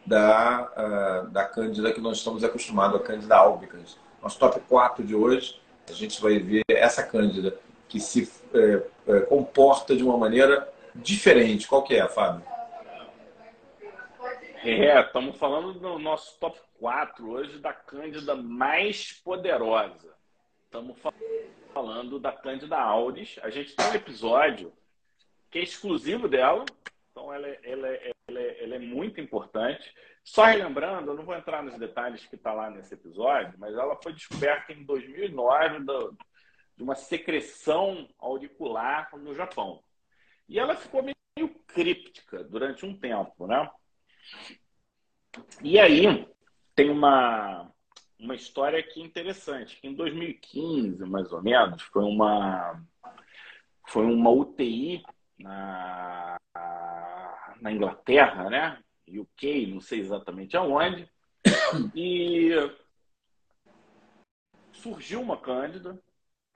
da, 0.04 0.70
uh, 0.76 1.30
da 1.30 1.44
cândida 1.44 1.92
que 1.92 2.00
nós 2.00 2.18
estamos 2.18 2.44
acostumados, 2.44 3.00
a 3.00 3.02
cândida 3.02 3.36
albicans. 3.36 3.98
Nosso 4.22 4.38
top 4.38 4.60
4 4.68 5.04
de 5.04 5.14
hoje, 5.14 5.60
a 5.88 5.92
gente 5.92 6.20
vai 6.20 6.38
ver 6.38 6.62
essa 6.68 7.02
cândida 7.02 7.56
que 7.88 8.00
se 8.00 8.30
é, 8.58 8.86
é, 9.08 9.20
comporta 9.20 9.94
de 9.94 10.02
uma 10.02 10.16
maneira 10.16 10.72
diferente. 10.94 11.68
Qual 11.68 11.82
que 11.82 11.94
é, 11.94 12.06
Fábio? 12.08 12.44
É, 14.64 15.00
estamos 15.00 15.36
falando 15.36 15.74
do 15.74 15.98
nosso 15.98 16.38
top 16.40 16.58
4 16.78 17.30
hoje 17.30 17.58
da 17.58 17.72
cândida 17.72 18.34
mais 18.34 19.12
poderosa. 19.12 20.14
Estamos 20.64 20.96
falando 21.72 22.18
da 22.18 22.32
Cândida 22.32 22.76
auris. 22.76 23.38
A 23.42 23.50
gente 23.50 23.76
tem 23.76 23.86
um 23.86 23.94
episódio 23.94 24.72
que 25.50 25.58
é 25.58 25.62
exclusivo 25.62 26.28
dela, 26.28 26.64
então 27.10 27.32
ela, 27.32 27.46
é, 27.46 27.60
ela, 27.62 27.88
é, 27.88 28.12
ela, 28.28 28.40
é, 28.40 28.64
ela 28.64 28.74
é 28.74 28.78
muito 28.78 29.20
importante. 29.20 29.94
Só 30.24 30.44
relembrando, 30.44 31.12
eu 31.12 31.14
não 31.14 31.24
vou 31.24 31.36
entrar 31.36 31.62
nos 31.62 31.78
detalhes 31.78 32.26
que 32.26 32.34
está 32.34 32.52
lá 32.52 32.68
nesse 32.70 32.94
episódio, 32.94 33.54
mas 33.58 33.74
ela 33.74 33.96
foi 34.02 34.12
descoberta 34.12 34.72
em 34.72 34.82
2009 34.84 35.80
do, 35.80 36.16
de 36.76 36.82
uma 36.82 36.94
secreção 36.94 38.08
auricular 38.18 39.08
no 39.16 39.34
Japão. 39.34 39.82
E 40.48 40.58
ela 40.58 40.76
ficou 40.76 41.02
meio 41.02 41.48
críptica 41.66 42.44
durante 42.44 42.84
um 42.84 42.96
tempo, 42.96 43.46
né? 43.46 43.68
E 45.62 45.78
aí 45.78 46.28
tem 46.74 46.90
uma, 46.90 47.70
uma 48.18 48.34
história 48.34 48.78
aqui 48.78 49.00
interessante, 49.00 49.80
que 49.80 49.88
em 49.88 49.94
2015, 49.94 51.04
mais 51.06 51.32
ou 51.32 51.42
menos, 51.42 51.82
foi 51.82 52.04
uma, 52.04 52.82
foi 53.86 54.04
uma 54.04 54.30
UTI 54.30 55.02
na, 55.38 56.38
na 57.60 57.72
Inglaterra, 57.72 58.50
né? 58.50 58.82
UK, 59.08 59.66
não 59.68 59.80
sei 59.80 60.00
exatamente 60.00 60.56
aonde, 60.56 61.08
e 61.94 62.50
surgiu 64.72 65.20
uma 65.20 65.40
cândida 65.40 65.98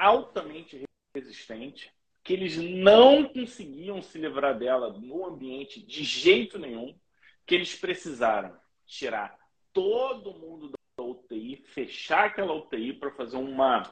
altamente 0.00 0.82
resistente, 1.14 1.92
que 2.22 2.32
eles 2.32 2.56
não 2.56 3.24
conseguiam 3.24 4.00
se 4.00 4.18
livrar 4.18 4.58
dela 4.58 4.92
no 4.92 5.26
ambiente 5.26 5.82
de 5.82 6.02
jeito 6.02 6.58
nenhum, 6.58 6.98
que 7.46 7.54
eles 7.54 7.74
precisaram 7.74 8.56
tirar 8.86 9.36
todo 9.72 10.32
mundo 10.32 10.70
da 10.70 11.04
UTI, 11.04 11.56
fechar 11.66 12.26
aquela 12.26 12.54
UTI 12.54 12.94
para 12.94 13.10
fazer 13.10 13.36
uma 13.36 13.82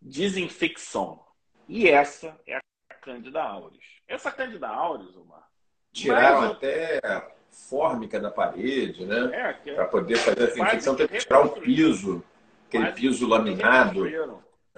desinfecção. 0.00 1.24
E 1.68 1.88
essa 1.88 2.38
é 2.46 2.56
a 2.56 2.60
Cândida 3.00 3.42
auris. 3.42 3.84
Essa 4.06 4.30
Cândida 4.30 4.68
auris, 4.68 5.16
Omar. 5.16 5.48
Tiraram 5.92 6.52
até 6.52 7.00
a 7.04 7.30
fórmica 7.50 8.20
da 8.20 8.30
parede, 8.30 9.06
né? 9.06 9.30
É, 9.32 9.74
para 9.74 9.86
poder 9.86 10.16
fazer 10.16 10.42
a 10.42 10.46
desinfecção, 10.46 10.96
tem 10.96 11.08
que 11.08 11.18
tirar 11.18 11.40
o 11.40 11.60
piso, 11.60 12.24
aquele 12.66 12.92
piso 12.92 13.26
laminado. 13.26 14.06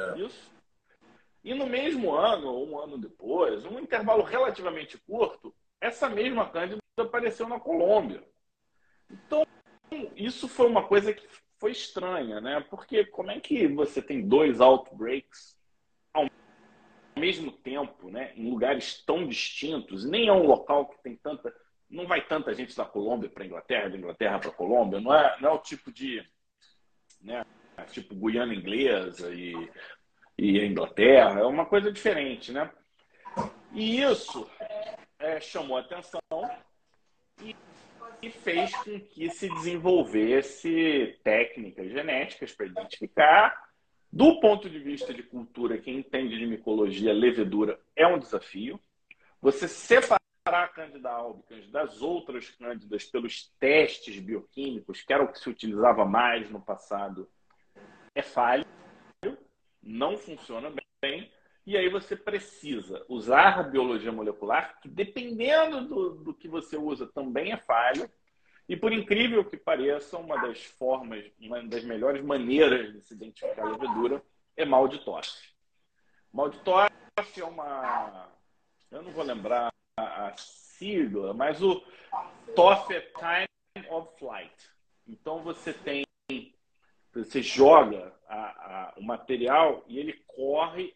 É. 0.00 0.18
Isso. 0.20 0.50
E 1.42 1.54
no 1.54 1.66
mesmo 1.66 2.14
ano, 2.14 2.48
ou 2.48 2.68
um 2.68 2.78
ano 2.78 2.98
depois, 2.98 3.64
um 3.64 3.78
intervalo 3.78 4.22
relativamente 4.22 4.98
curto, 4.98 5.54
essa 5.80 6.08
mesma 6.08 6.48
Cândida 6.48 6.80
apareceu 6.98 7.48
na 7.48 7.58
Colômbia. 7.58 8.22
Então, 9.10 9.46
isso 10.14 10.46
foi 10.46 10.66
uma 10.66 10.86
coisa 10.86 11.12
que 11.12 11.26
foi 11.58 11.72
estranha, 11.72 12.40
né? 12.40 12.60
Porque 12.68 13.04
como 13.06 13.30
é 13.30 13.40
que 13.40 13.66
você 13.66 14.02
tem 14.02 14.26
dois 14.26 14.60
outbreaks 14.60 15.58
ao 16.12 16.26
mesmo 17.18 17.50
tempo, 17.50 18.10
né? 18.10 18.32
Em 18.36 18.50
lugares 18.50 19.02
tão 19.04 19.26
distintos, 19.26 20.04
nem 20.04 20.28
é 20.28 20.32
um 20.32 20.46
local 20.46 20.86
que 20.86 21.02
tem 21.02 21.16
tanta. 21.16 21.54
Não 21.88 22.06
vai 22.06 22.24
tanta 22.24 22.54
gente 22.54 22.76
da 22.76 22.84
Colômbia 22.84 23.28
para 23.28 23.42
a 23.42 23.46
Inglaterra, 23.46 23.88
da 23.88 23.96
Inglaterra 23.96 24.38
para 24.38 24.50
a 24.50 24.54
Colômbia, 24.54 25.00
não 25.00 25.12
é, 25.12 25.40
não 25.40 25.50
é 25.50 25.52
o 25.52 25.58
tipo 25.58 25.90
de. 25.90 26.24
Né? 27.20 27.44
Tipo 27.86 28.14
Guiana 28.14 28.54
Inglesa 28.54 29.32
e, 29.34 29.70
e 30.38 30.64
Inglaterra, 30.64 31.40
é 31.40 31.44
uma 31.44 31.66
coisa 31.66 31.92
diferente, 31.92 32.52
né? 32.52 32.70
E 33.72 34.00
isso 34.00 34.48
é, 35.18 35.40
chamou 35.40 35.78
atenção 35.78 36.20
e 37.42 37.54
e 38.22 38.30
fez 38.30 38.74
com 38.76 39.00
que 39.00 39.30
se 39.30 39.48
desenvolvesse 39.48 41.18
técnicas 41.22 41.90
genéticas 41.90 42.52
para 42.52 42.66
identificar. 42.66 43.70
Do 44.12 44.40
ponto 44.40 44.68
de 44.68 44.78
vista 44.78 45.14
de 45.14 45.22
cultura, 45.22 45.78
quem 45.78 45.98
entende 45.98 46.36
de 46.36 46.46
micologia, 46.46 47.12
levedura 47.12 47.80
é 47.94 48.06
um 48.06 48.18
desafio. 48.18 48.78
Você 49.40 49.68
separar 49.68 50.18
a 50.44 50.68
Candida 50.68 51.10
albicans 51.10 51.70
das 51.70 52.02
outras 52.02 52.50
cândidas 52.50 53.04
pelos 53.04 53.52
testes 53.58 54.18
bioquímicos, 54.18 55.02
que 55.02 55.12
era 55.12 55.22
o 55.22 55.32
que 55.32 55.38
se 55.38 55.48
utilizava 55.48 56.04
mais 56.04 56.50
no 56.50 56.60
passado, 56.60 57.28
é 58.20 58.22
falho, 58.22 58.64
não 59.82 60.16
funciona 60.16 60.72
bem. 61.02 61.32
E 61.66 61.76
aí 61.76 61.88
você 61.88 62.16
precisa 62.16 63.04
usar 63.08 63.58
a 63.58 63.62
biologia 63.62 64.12
molecular, 64.12 64.80
que 64.80 64.88
dependendo 64.88 65.86
do, 65.86 66.10
do 66.16 66.34
que 66.34 66.48
você 66.48 66.76
usa 66.76 67.06
também 67.06 67.52
é 67.52 67.56
falho. 67.56 68.10
E 68.68 68.76
por 68.76 68.92
incrível 68.92 69.44
que 69.44 69.56
pareça, 69.56 70.16
uma 70.16 70.40
das 70.40 70.62
formas, 70.62 71.24
uma 71.40 71.62
das 71.62 71.84
melhores 71.84 72.22
maneiras 72.22 72.92
de 72.92 73.00
se 73.00 73.14
identificar 73.14 73.66
a 73.66 73.70
levedura 73.70 74.22
é 74.56 74.64
mal 74.64 74.86
de 74.86 74.98
tosse. 75.04 75.50
Mal 76.32 76.50
de 76.50 76.58
tosse 76.60 77.40
é 77.40 77.44
uma. 77.44 78.30
Eu 78.90 79.02
não 79.02 79.10
vou 79.12 79.24
lembrar 79.24 79.72
a 79.96 80.32
sigla, 80.36 81.34
mas 81.34 81.62
o 81.62 81.82
TOF 82.54 82.92
é 82.94 83.00
Time 83.00 83.88
of 83.88 84.18
Flight. 84.18 84.70
Então 85.06 85.42
você 85.42 85.72
tem. 85.72 86.04
Você 87.12 87.42
joga 87.42 88.12
a, 88.28 88.36
a, 88.36 88.94
o 88.96 89.02
material 89.02 89.84
e 89.88 89.98
ele 89.98 90.12
corre 90.26 90.94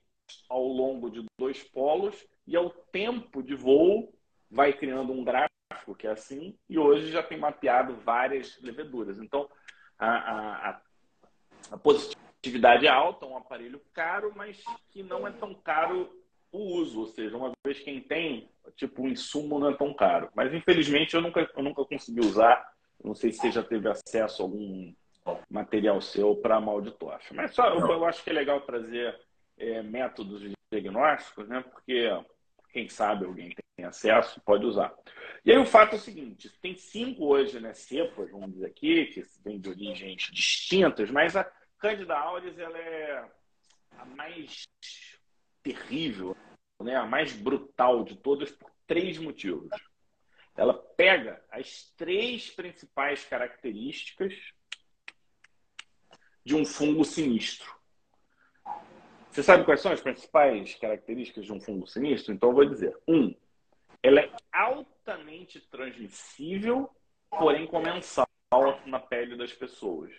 ao 0.49 0.67
longo 0.67 1.11
de 1.11 1.25
dois 1.39 1.63
polos 1.63 2.27
e 2.47 2.57
ao 2.57 2.71
tempo 2.71 3.43
de 3.43 3.55
voo 3.55 4.13
vai 4.51 4.73
criando 4.73 5.13
um 5.13 5.25
gráfico 5.25 5.95
que 5.99 6.07
é 6.07 6.11
assim 6.11 6.57
e 6.69 6.79
hoje 6.79 7.11
já 7.11 7.23
tem 7.23 7.39
mapeado 7.39 7.97
várias 7.97 8.61
leveduras. 8.63 9.19
Então 9.19 9.49
a, 9.99 10.71
a, 10.71 10.81
a 11.73 11.79
positividade 11.79 12.87
é 12.87 12.91
alta, 12.91 13.27
um 13.27 13.37
aparelho 13.37 13.81
caro, 13.93 14.33
mas 14.37 14.63
que 14.91 15.03
não 15.03 15.27
é 15.27 15.33
tão 15.33 15.55
caro 15.55 16.11
o 16.53 16.77
uso, 16.77 17.01
ou 17.01 17.07
seja, 17.09 17.37
uma 17.37 17.53
vez 17.67 17.81
quem 17.81 18.01
tem, 18.01 18.49
tipo, 18.77 19.03
o 19.03 19.09
insumo 19.09 19.59
não 19.59 19.71
é 19.71 19.77
tão 19.77 19.93
caro. 19.93 20.31
Mas 20.35 20.55
infelizmente 20.55 21.15
eu 21.15 21.21
nunca, 21.21 21.51
eu 21.57 21.63
nunca 21.63 21.85
consegui 21.85 22.21
usar. 22.21 22.73
Não 23.03 23.15
sei 23.15 23.33
se 23.33 23.39
você 23.39 23.51
já 23.51 23.63
teve 23.63 23.89
acesso 23.89 24.41
a 24.41 24.45
algum 24.45 24.95
material 25.55 26.01
seu 26.01 26.35
para 26.35 26.61
mal 26.61 26.83
de 26.83 26.91
tocha. 26.91 27.33
Mas 27.33 27.55
só 27.55 27.69
eu, 27.69 27.79
eu, 27.87 28.05
acho 28.05 28.25
que 28.25 28.31
é 28.31 28.33
legal 28.33 28.61
trazer 28.63 29.17
é, 29.57 29.81
métodos 29.83 30.43
diagnósticos, 30.71 31.49
né? 31.49 31.63
Porque 31.63 32.11
quem 32.73 32.89
sabe 32.89 33.25
alguém 33.25 33.55
tem 33.77 33.87
acesso, 33.87 34.41
pode 34.41 34.67
usar. 34.67 34.93
E 35.45 35.53
aí 35.53 35.59
o 35.59 35.65
fato 35.65 35.93
é 35.93 35.97
o 35.97 36.01
seguinte: 36.01 36.51
tem 36.61 36.77
cinco 36.77 37.27
hoje, 37.27 37.61
né, 37.61 37.73
cepas, 37.73 38.31
vamos 38.33 38.53
dizer 38.53 38.67
aqui, 38.67 39.07
que 39.07 39.23
vêm 39.45 39.61
de 39.61 39.71
origens 39.71 40.29
distintas, 40.33 41.09
mas 41.09 41.37
a 41.37 41.45
Candida 41.79 42.17
auris 42.17 42.59
ela 42.59 42.79
é 42.79 43.25
a 43.97 44.05
mais 44.05 44.67
terrível, 45.63 46.37
né, 46.83 46.97
a 46.97 47.07
mais 47.07 47.33
brutal 47.33 48.03
de 48.03 48.17
todas 48.17 48.51
por 48.51 48.71
três 48.89 49.19
motivos. 49.19 49.71
ela 50.57 50.75
pega 50.75 51.41
as 51.51 51.93
três 51.97 52.51
principais 52.51 53.25
características 53.25 54.54
de 56.45 56.55
um 56.55 56.65
fungo 56.65 57.05
sinistro. 57.05 57.75
Você 59.31 59.43
sabe 59.43 59.65
quais 59.65 59.81
são 59.81 59.91
as 59.91 60.01
principais 60.01 60.75
características 60.77 61.45
de 61.45 61.53
um 61.53 61.61
fungo 61.61 61.87
sinistro? 61.87 62.33
Então 62.33 62.51
eu 62.51 62.55
vou 62.55 62.65
dizer. 62.65 62.97
Um, 63.09 63.35
ela 64.03 64.21
é 64.21 64.31
altamente 64.53 65.61
transmissível, 65.61 66.89
porém 67.31 67.67
comensal 67.67 68.29
na 68.87 69.01
pele 69.01 69.37
das 69.37 69.53
pessoas. 69.53 70.13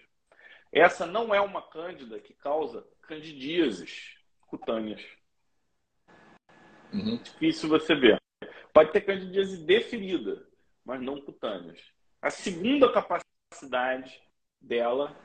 Essa 0.72 1.06
não 1.06 1.34
é 1.34 1.40
uma 1.40 1.62
cândida 1.62 2.20
que 2.20 2.34
causa 2.34 2.86
candidíases 3.04 4.18
cutâneas. 4.48 5.02
Uhum. 6.92 7.18
Difícil 7.18 7.70
você 7.70 7.96
ver. 7.96 8.22
Pode 8.74 8.92
ter 8.92 9.02
candidíase 9.02 9.64
deferida, 9.66 10.46
mas 10.84 11.02
não 11.02 11.22
cutâneas. 11.22 11.80
A 12.22 12.30
segunda 12.30 12.92
capacidade 12.92 14.22
dela, 14.60 15.16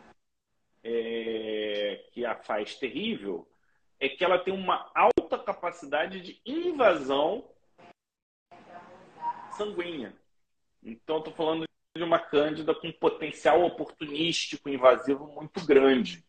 é, 0.82 2.04
que 2.12 2.24
a 2.24 2.34
faz 2.36 2.74
terrível, 2.76 3.48
é 3.98 4.08
que 4.08 4.24
ela 4.24 4.38
tem 4.38 4.52
uma 4.52 4.90
alta 4.94 5.38
capacidade 5.38 6.20
de 6.20 6.40
invasão 6.44 7.44
sanguínea. 9.56 10.14
Então, 10.82 11.18
estou 11.18 11.34
falando 11.34 11.64
de 11.94 12.02
uma 12.02 12.18
cândida 12.18 12.74
com 12.74 12.90
potencial 12.92 13.62
oportunístico 13.62 14.68
invasivo 14.68 15.26
muito 15.26 15.64
grande. 15.66 16.24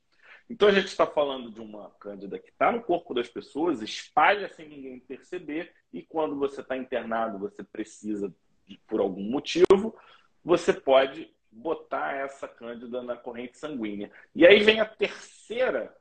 Então, 0.49 0.67
a 0.67 0.71
gente 0.71 0.87
está 0.87 1.07
falando 1.07 1.49
de 1.49 1.61
uma 1.61 1.89
cândida 1.91 2.37
que 2.37 2.49
está 2.49 2.73
no 2.73 2.83
corpo 2.83 3.13
das 3.13 3.29
pessoas, 3.29 3.81
espalha 3.81 4.49
sem 4.49 4.67
ninguém 4.67 4.99
perceber, 4.99 5.73
e 5.93 6.01
quando 6.01 6.35
você 6.37 6.59
está 6.59 6.75
internado, 6.75 7.39
você 7.39 7.63
precisa, 7.63 8.33
de, 8.67 8.77
por 8.85 8.99
algum 8.99 9.23
motivo, 9.23 9.95
você 10.43 10.73
pode 10.73 11.33
botar 11.51 12.15
essa 12.15 12.47
cândida 12.47 13.01
na 13.01 13.15
corrente 13.15 13.57
sanguínea. 13.57 14.11
E 14.33 14.45
aí 14.45 14.63
vem 14.63 14.79
a 14.79 14.85
terceira 14.85 15.95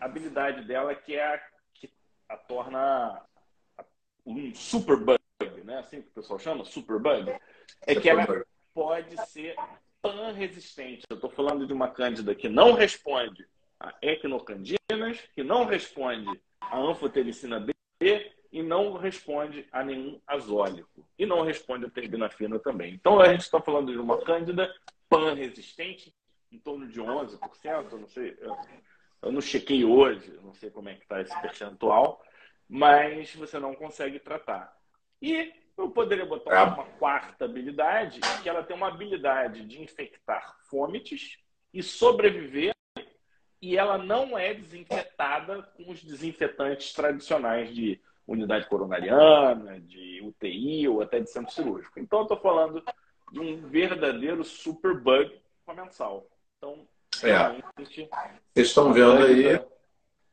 habilidade 0.00 0.64
dela, 0.64 0.94
que 0.94 1.14
é 1.14 1.34
a 1.34 1.42
que 1.74 1.90
a 2.28 2.36
torna 2.36 3.22
um 4.24 4.54
super 4.54 4.96
bug, 4.96 5.20
né? 5.64 5.78
Assim 5.78 6.02
que 6.02 6.08
o 6.08 6.12
pessoal 6.12 6.38
chama, 6.38 6.64
super 6.64 6.98
bug, 6.98 7.30
é 7.86 7.94
que 7.94 8.08
ela 8.08 8.44
pode 8.74 9.16
ser 9.28 9.54
pan-resistente. 10.02 11.04
Eu 11.08 11.16
estou 11.16 11.30
falando 11.30 11.66
de 11.66 11.72
uma 11.72 11.88
cândida 11.88 12.34
que 12.34 12.48
não 12.48 12.72
responde 12.72 13.48
a 13.80 13.94
equinocandinas, 14.02 15.20
que 15.34 15.42
não 15.42 15.64
responde 15.64 16.40
a 16.60 16.78
anfotericina 16.78 17.60
B 17.60 17.74
e 18.56 18.62
não 18.62 18.94
responde 18.94 19.68
a 19.70 19.84
nenhum 19.84 20.18
azólico. 20.26 21.06
E 21.18 21.26
não 21.26 21.42
responde 21.42 21.84
a 21.84 21.90
terbinafina 21.90 22.58
também. 22.58 22.94
Então 22.94 23.20
a 23.20 23.28
gente 23.28 23.42
está 23.42 23.60
falando 23.60 23.92
de 23.92 23.98
uma 23.98 24.18
cândida 24.22 24.74
pan-resistente, 25.10 26.10
em 26.50 26.58
torno 26.58 26.88
de 26.88 26.98
11%, 26.98 27.92
não 27.92 28.08
sei, 28.08 28.34
eu 29.20 29.30
não 29.30 29.42
chequei 29.42 29.84
hoje, 29.84 30.40
não 30.42 30.54
sei 30.54 30.70
como 30.70 30.88
é 30.88 30.94
que 30.94 31.02
está 31.02 31.20
esse 31.20 31.38
percentual, 31.42 32.24
mas 32.66 33.34
você 33.34 33.58
não 33.58 33.74
consegue 33.74 34.18
tratar. 34.18 34.74
E 35.20 35.52
eu 35.76 35.90
poderia 35.90 36.24
botar 36.24 36.58
é. 36.58 36.62
uma 36.62 36.86
quarta 36.98 37.44
habilidade, 37.44 38.20
que 38.42 38.48
ela 38.48 38.62
tem 38.62 38.74
uma 38.74 38.88
habilidade 38.88 39.66
de 39.66 39.82
infectar 39.82 40.56
fômites 40.70 41.36
e 41.74 41.82
sobreviver, 41.82 42.74
e 43.60 43.76
ela 43.76 43.98
não 43.98 44.38
é 44.38 44.54
desinfetada 44.54 45.62
com 45.62 45.90
os 45.90 46.02
desinfetantes 46.02 46.94
tradicionais 46.94 47.74
de 47.74 48.00
unidade 48.26 48.68
coronariana, 48.68 49.80
de 49.80 50.20
UTI 50.22 50.88
ou 50.88 51.00
até 51.00 51.20
de 51.20 51.30
centro 51.30 51.52
cirúrgico. 51.52 51.98
Então, 51.98 52.20
eu 52.20 52.22
estou 52.24 52.38
falando 52.38 52.82
de 53.32 53.40
um 53.40 53.66
verdadeiro 53.68 54.44
super 54.44 54.98
bug 54.98 55.32
comensal. 55.64 56.26
Então, 56.58 56.86
é. 57.22 57.62
Vocês 57.78 58.68
estão 58.68 58.92
vendo 58.92 59.22
aí 59.22 59.60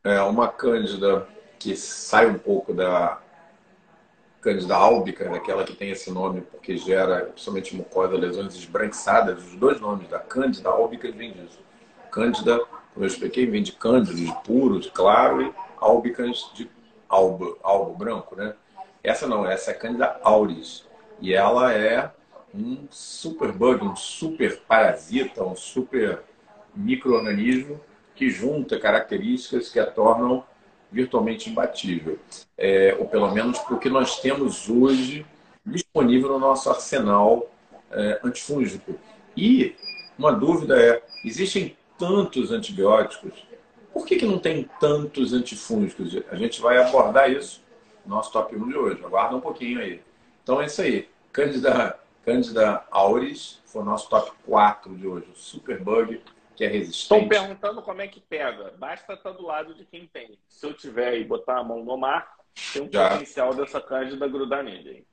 é, 0.04 0.20
uma 0.20 0.48
cândida 0.48 1.26
que 1.58 1.76
sai 1.76 2.26
um 2.26 2.38
pouco 2.38 2.74
da 2.74 3.20
cândida 4.40 4.76
álbica, 4.76 5.34
aquela 5.34 5.64
que 5.64 5.74
tem 5.74 5.90
esse 5.90 6.10
nome 6.10 6.42
porque 6.42 6.76
gera, 6.76 7.26
principalmente 7.26 7.74
mucosa, 7.74 8.14
lesões 8.14 8.54
esbranquiçadas. 8.54 9.42
Os 9.42 9.56
dois 9.56 9.80
nomes 9.80 10.06
da 10.08 10.18
cândida 10.18 10.68
álbica 10.68 11.10
vêm 11.10 11.32
disso. 11.32 11.58
Cândida, 12.10 12.58
como 12.92 13.04
eu 13.04 13.06
expliquei, 13.06 13.46
vem 13.46 13.62
de 13.62 13.72
cândido, 13.72 14.14
de 14.14 14.30
puro, 14.44 14.78
de 14.78 14.90
claro, 14.90 15.40
e 15.40 15.54
álbicas 15.78 16.50
de 16.54 16.66
albo, 17.14 17.58
albo 17.62 17.94
branco, 17.94 18.34
né? 18.34 18.54
Essa 19.02 19.26
não, 19.26 19.46
essa 19.46 19.70
é 19.70 19.74
cândida 19.74 20.18
auris. 20.22 20.86
E 21.20 21.32
ela 21.32 21.72
é 21.72 22.10
um 22.52 22.86
super 22.90 23.52
bug, 23.52 23.84
um 23.84 23.94
super 23.96 24.60
parasita, 24.60 25.44
um 25.44 25.54
super 25.54 26.22
microorganismo 26.74 27.80
que 28.14 28.30
junta 28.30 28.78
características 28.78 29.70
que 29.70 29.78
a 29.78 29.86
tornam 29.86 30.44
virtualmente 30.90 31.50
imbatível. 31.50 32.18
É, 32.56 32.96
ou 32.98 33.06
pelo 33.06 33.30
menos 33.32 33.58
para 33.58 33.74
o 33.74 33.78
que 33.78 33.90
nós 33.90 34.20
temos 34.20 34.68
hoje 34.68 35.26
disponível 35.64 36.30
no 36.30 36.38
nosso 36.38 36.68
arsenal 36.70 37.50
é, 37.90 38.20
antifúngico. 38.24 38.94
E 39.36 39.76
uma 40.18 40.32
dúvida 40.32 40.80
é: 40.80 41.02
existem 41.24 41.76
tantos 41.98 42.50
antibióticos, 42.50 43.32
por 43.94 44.04
que, 44.04 44.16
que 44.16 44.26
não 44.26 44.40
tem 44.40 44.68
tantos 44.80 45.32
antifúngicos? 45.32 46.16
A 46.28 46.34
gente 46.34 46.60
vai 46.60 46.76
abordar 46.78 47.30
isso 47.30 47.62
no 48.04 48.16
nosso 48.16 48.32
top 48.32 48.54
1 48.56 48.68
de 48.68 48.76
hoje. 48.76 49.04
Aguarda 49.04 49.36
um 49.36 49.40
pouquinho 49.40 49.80
aí. 49.80 50.02
Então 50.42 50.60
é 50.60 50.66
isso 50.66 50.82
aí. 50.82 51.08
Candida, 51.32 51.98
Candida 52.24 52.84
auris 52.90 53.62
foi 53.64 53.82
o 53.82 53.84
nosso 53.84 54.10
top 54.10 54.32
4 54.44 54.94
de 54.96 55.06
hoje. 55.06 55.30
O 55.32 55.38
Superbug 55.38 56.20
que 56.56 56.64
é 56.64 56.68
resistente. 56.68 57.02
Estão 57.02 57.28
perguntando 57.28 57.82
como 57.82 58.02
é 58.02 58.08
que 58.08 58.20
pega. 58.20 58.74
Basta 58.76 59.12
estar 59.12 59.30
do 59.30 59.46
lado 59.46 59.74
de 59.74 59.84
quem 59.84 60.06
tem. 60.06 60.38
Se 60.48 60.66
eu 60.66 60.74
tiver 60.74 61.18
e 61.18 61.24
botar 61.24 61.58
a 61.58 61.64
mão 61.64 61.84
no 61.84 61.96
mar, 61.96 62.36
tem 62.72 62.82
um 62.82 62.88
Já. 62.90 63.10
potencial 63.10 63.54
dessa 63.54 63.80
cândida 63.80 64.26
grudar 64.26 64.62
nele. 64.62 65.06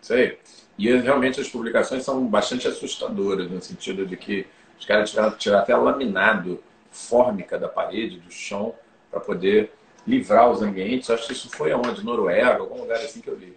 Isso 0.00 0.12
aí. 0.12 0.38
E 0.78 0.94
realmente 0.96 1.40
as 1.40 1.48
publicações 1.48 2.04
são 2.04 2.26
bastante 2.26 2.68
assustadoras, 2.68 3.50
no 3.50 3.60
sentido 3.60 4.06
de 4.06 4.16
que 4.16 4.46
os 4.78 4.84
caras 4.84 5.10
tiveram 5.10 5.36
tirar 5.36 5.60
até 5.60 5.74
laminado 5.74 6.62
fórmica 6.96 7.58
da 7.58 7.68
parede, 7.68 8.18
do 8.18 8.30
chão, 8.30 8.74
para 9.10 9.20
poder 9.20 9.72
livrar 10.06 10.50
os 10.50 10.62
ambientes. 10.62 11.10
Acho 11.10 11.26
que 11.26 11.32
isso 11.32 11.50
foi 11.50 11.72
aonde? 11.72 12.04
Noruega, 12.04 12.58
algum 12.58 12.80
lugar 12.80 12.98
assim 12.98 13.20
que 13.20 13.28
eu 13.28 13.36
li. 13.36 13.56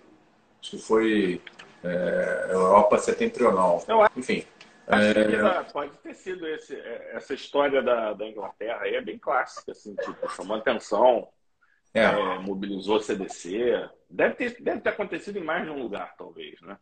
Acho 0.62 0.72
que 0.72 0.78
foi 0.78 1.42
é, 1.84 2.50
Europa 2.52 2.98
setentrional. 2.98 3.84
Enfim. 4.16 4.46
Acho 4.88 5.14
que 5.14 5.36
é. 5.36 5.64
pode 5.72 5.92
ter 6.00 6.16
sido 6.16 6.48
esse, 6.48 6.76
é, 6.76 7.12
essa 7.14 7.34
história 7.34 7.82
da, 7.82 8.14
da 8.14 8.28
Inglaterra 8.28 8.82
aí, 8.82 8.96
é 8.96 9.02
bem 9.02 9.20
clássica, 9.20 9.72
assim, 9.72 9.96
tipo, 9.96 10.28
chamou 10.30 10.58
atenção, 10.58 11.28
é. 11.94 12.04
É, 12.04 12.40
mobilizou 12.40 13.00
CDC. 13.00 13.88
Deve 14.10 14.34
ter, 14.34 14.62
deve 14.62 14.82
ter 14.82 14.90
acontecido 14.90 15.38
em 15.38 15.44
mais 15.44 15.64
de 15.64 15.70
um 15.70 15.82
lugar, 15.82 16.16
talvez, 16.18 16.60
né? 16.62 16.78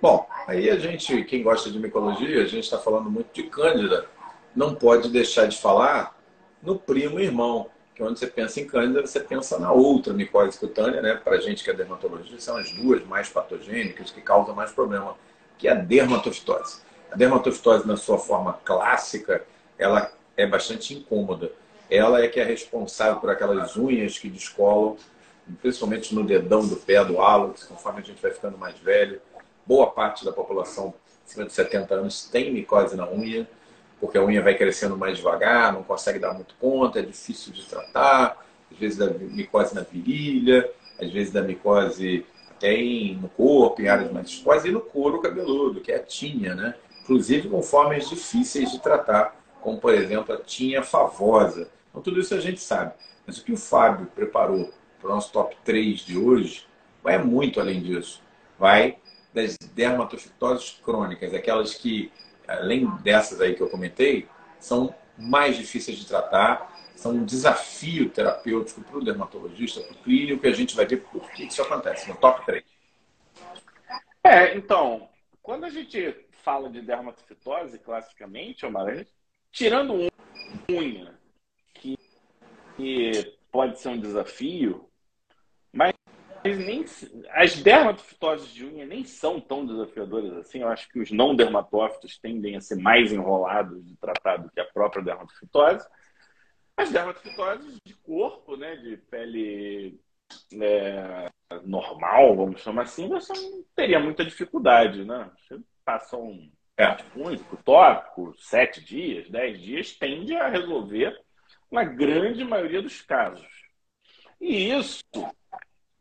Bom, 0.00 0.28
aí 0.46 0.70
a 0.70 0.78
gente, 0.78 1.24
quem 1.24 1.42
gosta 1.42 1.70
de 1.70 1.78
micologia, 1.78 2.40
a 2.42 2.46
gente 2.46 2.64
está 2.64 2.78
falando 2.78 3.10
muito 3.10 3.32
de 3.32 3.44
Cândida, 3.44 4.08
não 4.58 4.74
pode 4.74 5.08
deixar 5.08 5.46
de 5.46 5.56
falar 5.56 6.18
no 6.60 6.76
primo 6.76 7.20
irmão, 7.20 7.68
que 7.94 8.02
onde 8.02 8.18
você 8.18 8.26
pensa 8.26 8.60
em 8.60 8.66
Cândida, 8.66 9.06
você 9.06 9.20
pensa 9.20 9.56
na 9.56 9.70
outra 9.70 10.12
micose 10.12 10.58
cutânea, 10.58 11.00
né? 11.00 11.14
Para 11.14 11.36
a 11.36 11.40
gente 11.40 11.62
que 11.62 11.70
é 11.70 11.72
dermatologista, 11.72 12.40
são 12.40 12.56
as 12.56 12.72
duas 12.72 13.06
mais 13.06 13.28
patogênicas 13.28 14.10
que 14.10 14.20
causam 14.20 14.56
mais 14.56 14.72
problema, 14.72 15.14
que 15.56 15.68
é 15.68 15.70
a 15.70 15.74
dermatofitose. 15.76 16.80
A 17.08 17.14
dermatofitose, 17.14 17.86
na 17.86 17.96
sua 17.96 18.18
forma 18.18 18.58
clássica, 18.64 19.44
ela 19.78 20.10
é 20.36 20.44
bastante 20.44 20.92
incômoda. 20.92 21.52
Ela 21.88 22.20
é 22.20 22.26
que 22.26 22.40
é 22.40 22.44
responsável 22.44 23.20
por 23.20 23.30
aquelas 23.30 23.76
unhas 23.76 24.18
que 24.18 24.28
descolam, 24.28 24.96
principalmente 25.62 26.12
no 26.12 26.24
dedão 26.24 26.66
do 26.66 26.74
pé 26.74 27.04
do 27.04 27.22
hálux, 27.22 27.62
conforme 27.62 28.00
a 28.00 28.02
gente 28.02 28.20
vai 28.20 28.32
ficando 28.32 28.58
mais 28.58 28.76
velho. 28.80 29.20
Boa 29.64 29.88
parte 29.88 30.24
da 30.24 30.32
população 30.32 30.92
acima 31.24 31.46
de 31.46 31.52
70 31.52 31.94
anos 31.94 32.24
tem 32.24 32.52
micose 32.52 32.96
na 32.96 33.08
unha, 33.08 33.48
porque 34.00 34.18
a 34.18 34.24
unha 34.24 34.42
vai 34.42 34.54
crescendo 34.54 34.96
mais 34.96 35.16
devagar, 35.16 35.72
não 35.72 35.82
consegue 35.82 36.18
dar 36.18 36.34
muito 36.34 36.54
conta, 36.60 37.00
é 37.00 37.02
difícil 37.02 37.52
de 37.52 37.64
tratar. 37.66 38.36
Às 38.70 38.78
vezes 38.78 38.98
da 38.98 39.06
micose 39.06 39.74
na 39.74 39.80
virilha, 39.80 40.70
às 41.00 41.10
vezes 41.10 41.32
da 41.32 41.42
micose 41.42 42.24
até 42.50 42.76
no 43.20 43.28
corpo, 43.28 43.80
em 43.80 43.88
áreas 43.88 44.12
mais 44.12 44.28
expostas, 44.28 44.66
e 44.66 44.70
no 44.70 44.80
couro 44.80 45.20
cabeludo, 45.20 45.80
que 45.80 45.92
é 45.92 45.96
a 45.96 46.02
tinha, 46.02 46.54
né? 46.54 46.74
inclusive 47.08 47.48
com 47.48 47.62
formas 47.62 48.10
difíceis 48.10 48.70
de 48.70 48.80
tratar, 48.80 49.34
como 49.62 49.78
por 49.78 49.94
exemplo 49.94 50.34
a 50.34 50.36
tinha 50.36 50.82
favosa. 50.82 51.70
Então 51.90 52.02
tudo 52.02 52.20
isso 52.20 52.34
a 52.34 52.40
gente 52.40 52.60
sabe. 52.60 52.92
Mas 53.26 53.38
o 53.38 53.44
que 53.44 53.52
o 53.52 53.56
Fábio 53.56 54.06
preparou 54.14 54.70
para 55.00 55.10
o 55.10 55.14
nosso 55.14 55.32
top 55.32 55.56
3 55.64 56.00
de 56.00 56.18
hoje 56.18 56.66
vai 57.02 57.16
muito 57.16 57.60
além 57.60 57.80
disso. 57.80 58.20
Vai 58.58 58.98
das 59.32 59.56
dermatofitoses 59.74 60.80
crônicas, 60.84 61.32
aquelas 61.32 61.74
que, 61.74 62.12
além 62.48 62.90
dessas 63.02 63.40
aí 63.40 63.54
que 63.54 63.60
eu 63.60 63.68
comentei, 63.68 64.26
são 64.58 64.94
mais 65.16 65.56
difíceis 65.56 65.98
de 65.98 66.06
tratar, 66.06 66.74
são 66.96 67.12
um 67.12 67.24
desafio 67.24 68.10
terapêutico 68.10 68.80
para 68.80 68.98
o 68.98 69.04
dermatologista, 69.04 69.80
para 69.82 69.92
o 69.92 70.02
clínico, 70.02 70.44
e 70.44 70.48
a 70.48 70.54
gente 70.54 70.74
vai 70.74 70.86
ver 70.86 70.98
por 70.98 71.30
que 71.30 71.44
isso 71.44 71.62
acontece 71.62 72.08
no 72.08 72.16
top 72.16 72.44
3. 72.46 72.64
É, 74.24 74.56
então, 74.56 75.08
quando 75.42 75.64
a 75.64 75.70
gente 75.70 76.26
fala 76.42 76.70
de 76.70 76.80
dermatofitose, 76.80 77.78
classicamente, 77.78 78.66
Omar, 78.66 79.06
tirando 79.52 80.08
unha, 80.70 81.18
que, 81.74 81.96
que 82.76 83.36
pode 83.52 83.78
ser 83.78 83.90
um 83.90 84.00
desafio, 84.00 84.87
nem, 86.56 86.84
as 87.30 87.60
dermatofitoses 87.60 88.52
de 88.52 88.64
unha 88.64 88.86
nem 88.86 89.04
são 89.04 89.40
tão 89.40 89.66
desafiadoras 89.66 90.32
assim. 90.38 90.60
Eu 90.60 90.68
acho 90.68 90.88
que 90.88 91.00
os 91.00 91.10
não 91.10 91.34
dermatófitos 91.34 92.18
tendem 92.18 92.56
a 92.56 92.60
ser 92.60 92.76
mais 92.76 93.12
enrolados 93.12 93.84
de 93.84 93.96
tratar 93.96 94.38
do 94.38 94.50
que 94.50 94.60
a 94.60 94.64
própria 94.64 95.02
dermatofitose. 95.02 95.86
As 96.76 96.90
dermatofitoses 96.90 97.76
de 97.84 97.94
corpo, 97.94 98.56
né, 98.56 98.76
de 98.76 98.96
pele 98.96 100.00
é, 100.60 101.30
normal, 101.64 102.36
vamos 102.36 102.60
chamar 102.60 102.82
assim, 102.82 103.08
você 103.08 103.32
não 103.32 103.64
teria 103.74 103.98
muita 103.98 104.24
dificuldade, 104.24 105.04
né? 105.04 105.30
Você 105.38 105.60
passa 105.84 106.16
um 106.16 106.50
é. 106.76 106.96
único, 107.16 107.56
tópico, 107.64 108.34
sete 108.38 108.84
dias, 108.84 109.28
dez 109.28 109.60
dias, 109.60 109.92
tende 109.94 110.36
a 110.36 110.48
resolver 110.48 111.18
na 111.70 111.82
grande 111.82 112.44
maioria 112.44 112.80
dos 112.80 113.02
casos. 113.02 113.46
E 114.40 114.70
isso 114.70 115.02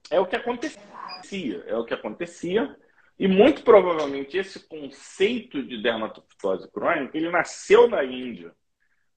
é 0.09 0.19
o 0.19 0.25
que 0.25 0.35
acontecia, 0.35 1.63
é 1.67 1.75
o 1.75 1.85
que 1.85 1.93
acontecia. 1.93 2.75
E 3.19 3.27
muito 3.27 3.63
provavelmente 3.63 4.37
esse 4.37 4.59
conceito 4.67 5.63
de 5.63 5.81
dermatofitose 5.81 6.69
crônica, 6.71 7.17
ele 7.17 7.31
nasceu 7.31 7.87
na 7.87 8.03
Índia. 8.03 8.53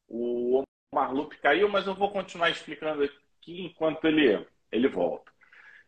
O 0.08 0.62
Marlup 0.92 1.36
caiu, 1.38 1.68
mas 1.68 1.86
eu 1.86 1.94
vou 1.94 2.10
continuar 2.10 2.50
explicando 2.50 3.04
aqui 3.04 3.62
enquanto 3.62 4.06
ele, 4.06 4.46
ele 4.72 4.88
volta. 4.88 5.30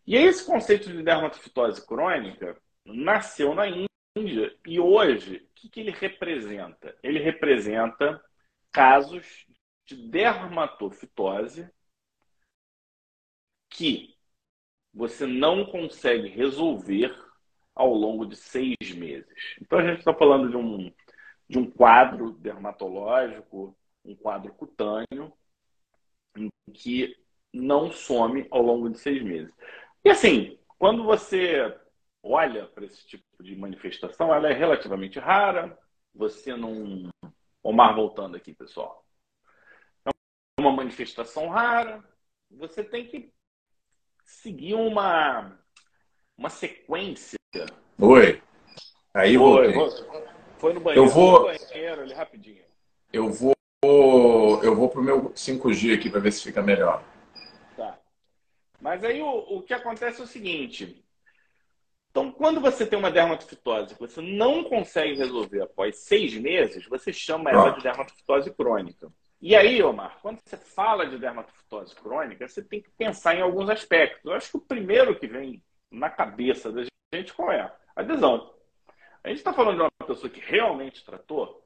E 0.06 0.14
esse 0.16 0.44
conceito 0.44 0.90
de 0.90 1.02
dermatofitose 1.02 1.86
crônica 1.86 2.60
nasceu 2.84 3.54
na 3.54 3.66
Índia 3.66 4.54
e 4.66 4.78
hoje, 4.78 5.36
o 5.36 5.54
que, 5.54 5.68
que 5.70 5.80
ele 5.80 5.90
representa? 5.90 6.94
Ele 7.02 7.18
representa 7.18 8.22
casos 8.70 9.46
de 9.86 9.96
dermatofitose 9.96 11.70
que 13.70 14.11
você 14.92 15.26
não 15.26 15.64
consegue 15.64 16.28
resolver 16.28 17.16
ao 17.74 17.92
longo 17.92 18.26
de 18.26 18.36
seis 18.36 18.76
meses. 18.94 19.26
Então 19.60 19.78
a 19.78 19.86
gente 19.86 20.00
está 20.00 20.12
falando 20.12 20.50
de 20.50 20.56
um, 20.56 20.92
de 21.48 21.58
um 21.58 21.70
quadro 21.70 22.32
dermatológico, 22.32 23.76
um 24.04 24.14
quadro 24.14 24.52
cutâneo, 24.52 25.32
que 26.72 27.16
não 27.52 27.90
some 27.90 28.46
ao 28.50 28.62
longo 28.62 28.90
de 28.90 28.98
seis 28.98 29.22
meses. 29.22 29.52
E 30.04 30.10
assim, 30.10 30.58
quando 30.78 31.04
você 31.04 31.74
olha 32.22 32.66
para 32.66 32.84
esse 32.84 33.06
tipo 33.06 33.42
de 33.42 33.56
manifestação, 33.56 34.34
ela 34.34 34.48
é 34.48 34.52
relativamente 34.52 35.18
rara. 35.18 35.78
Você 36.14 36.56
não. 36.56 37.10
Omar 37.62 37.94
voltando 37.94 38.36
aqui, 38.36 38.52
pessoal. 38.52 39.04
É 40.04 40.10
uma 40.60 40.72
manifestação 40.72 41.48
rara. 41.48 42.02
Você 42.50 42.82
tem 42.82 43.06
que 43.06 43.32
seguir 44.24 44.74
uma, 44.74 45.58
uma 46.36 46.50
sequência. 46.50 47.36
Oi. 47.98 48.42
Aí 49.14 49.36
foi, 49.36 49.72
foi 50.58 50.72
no 50.72 50.80
banheiro. 50.80 51.06
Eu 51.06 51.10
vou. 51.10 51.44
Banheiro, 51.44 52.02
ali, 52.02 52.14
rapidinho. 52.14 52.62
Eu 53.12 53.30
vou. 53.30 53.52
Eu 54.62 54.74
vou 54.74 54.88
pro 54.88 55.02
meu 55.02 55.30
5G 55.30 55.94
aqui 55.94 56.08
para 56.08 56.20
ver 56.20 56.32
se 56.32 56.44
fica 56.44 56.62
melhor. 56.62 57.02
Tá. 57.76 57.98
Mas 58.80 59.04
aí 59.04 59.20
o, 59.20 59.28
o 59.28 59.62
que 59.62 59.74
acontece 59.74 60.20
é 60.20 60.24
o 60.24 60.26
seguinte. 60.26 61.04
Então, 62.10 62.30
quando 62.30 62.60
você 62.60 62.86
tem 62.86 62.98
uma 62.98 63.10
dermatofitose 63.10 63.94
que 63.94 64.00
você 64.00 64.20
não 64.20 64.64
consegue 64.64 65.16
resolver 65.16 65.62
após 65.62 65.96
seis 65.96 66.34
meses, 66.34 66.86
você 66.86 67.10
chama 67.10 67.50
ela 67.50 67.70
de 67.70 67.82
dermatofitose 67.82 68.52
crônica. 68.52 69.10
E 69.42 69.56
aí, 69.56 69.82
Omar, 69.82 70.18
quando 70.22 70.38
você 70.38 70.56
fala 70.56 71.04
de 71.04 71.18
dermatofitose 71.18 71.96
crônica, 71.96 72.46
você 72.46 72.62
tem 72.62 72.80
que 72.80 72.90
pensar 72.90 73.34
em 73.34 73.42
alguns 73.42 73.68
aspectos. 73.68 74.24
Eu 74.24 74.34
acho 74.34 74.52
que 74.52 74.56
o 74.56 74.60
primeiro 74.60 75.18
que 75.18 75.26
vem 75.26 75.60
na 75.90 76.08
cabeça 76.08 76.70
da 76.70 76.84
gente 77.12 77.34
qual 77.34 77.50
é? 77.50 77.74
Adesão. 77.96 78.54
A 79.24 79.28
gente 79.28 79.38
está 79.38 79.52
falando 79.52 79.78
de 79.78 79.82
uma 79.82 80.06
pessoa 80.06 80.30
que 80.30 80.38
realmente 80.38 81.04
tratou. 81.04 81.60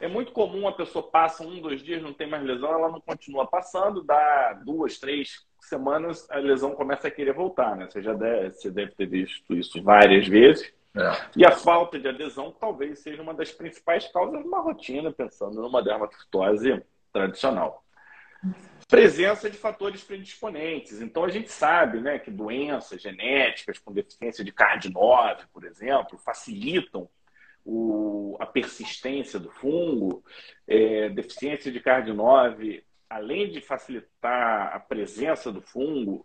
É 0.00 0.06
muito 0.06 0.30
comum 0.30 0.68
a 0.68 0.72
pessoa 0.72 1.10
passa 1.10 1.42
um, 1.42 1.60
dois 1.60 1.82
dias, 1.82 2.00
não 2.00 2.12
tem 2.12 2.28
mais 2.28 2.44
lesão, 2.44 2.70
ela 2.70 2.92
não 2.92 3.00
continua 3.00 3.44
passando, 3.44 4.04
dá 4.04 4.52
duas, 4.64 4.96
três 4.98 5.44
semanas, 5.58 6.30
a 6.30 6.38
lesão 6.38 6.76
começa 6.76 7.08
a 7.08 7.10
querer 7.10 7.32
voltar, 7.32 7.74
né? 7.74 7.88
Você 7.90 8.02
já 8.02 8.12
deve, 8.12 8.52
você 8.52 8.70
deve 8.70 8.92
ter 8.92 9.06
visto 9.06 9.52
isso 9.52 9.82
várias 9.82 10.28
vezes. 10.28 10.72
É. 10.94 11.28
E 11.36 11.44
a 11.44 11.50
falta 11.50 11.98
de 11.98 12.06
adesão 12.06 12.52
talvez 12.52 13.00
seja 13.00 13.20
uma 13.20 13.34
das 13.34 13.50
principais 13.50 14.06
causas 14.12 14.40
de 14.40 14.46
uma 14.46 14.60
rotina, 14.60 15.10
pensando 15.10 15.60
numa 15.60 15.82
dermatofitose 15.82 16.80
tradicional. 17.16 17.82
Presença 18.88 19.50
de 19.50 19.56
fatores 19.56 20.04
predisponentes. 20.04 21.00
Então, 21.00 21.24
a 21.24 21.28
gente 21.28 21.50
sabe 21.50 22.00
né, 22.00 22.18
que 22.18 22.30
doenças 22.30 23.00
genéticas 23.00 23.78
com 23.78 23.92
deficiência 23.92 24.44
de 24.44 24.52
CARD9, 24.52 25.46
por 25.52 25.64
exemplo, 25.64 26.18
facilitam 26.18 27.08
o, 27.64 28.36
a 28.38 28.46
persistência 28.46 29.40
do 29.40 29.50
fungo. 29.50 30.22
É, 30.68 31.08
deficiência 31.08 31.72
de 31.72 31.80
CARD9, 31.80 32.84
além 33.08 33.50
de 33.50 33.60
facilitar 33.60 34.76
a 34.76 34.78
presença 34.78 35.50
do 35.50 35.62
fungo, 35.62 36.24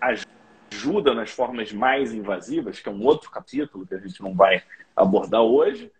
ajuda 0.00 1.14
nas 1.14 1.30
formas 1.30 1.72
mais 1.72 2.14
invasivas, 2.14 2.80
que 2.80 2.88
é 2.88 2.92
um 2.92 3.04
outro 3.04 3.30
capítulo 3.30 3.86
que 3.86 3.94
a 3.94 3.98
gente 3.98 4.22
não 4.22 4.34
vai 4.34 4.62
abordar 4.94 5.42
hoje, 5.42 5.90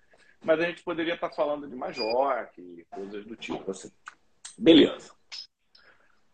mas 0.47 0.61
a 0.61 0.67
gente 0.67 0.83
poderia 0.85 1.15
estar 1.15 1.31
falando 1.31 1.69
de 1.69 1.75
Major, 1.75 2.49
coisas 2.89 3.27
do 3.27 3.35
tipo 3.35 3.69
assim. 3.73 3.91
Beleza. 4.57 5.13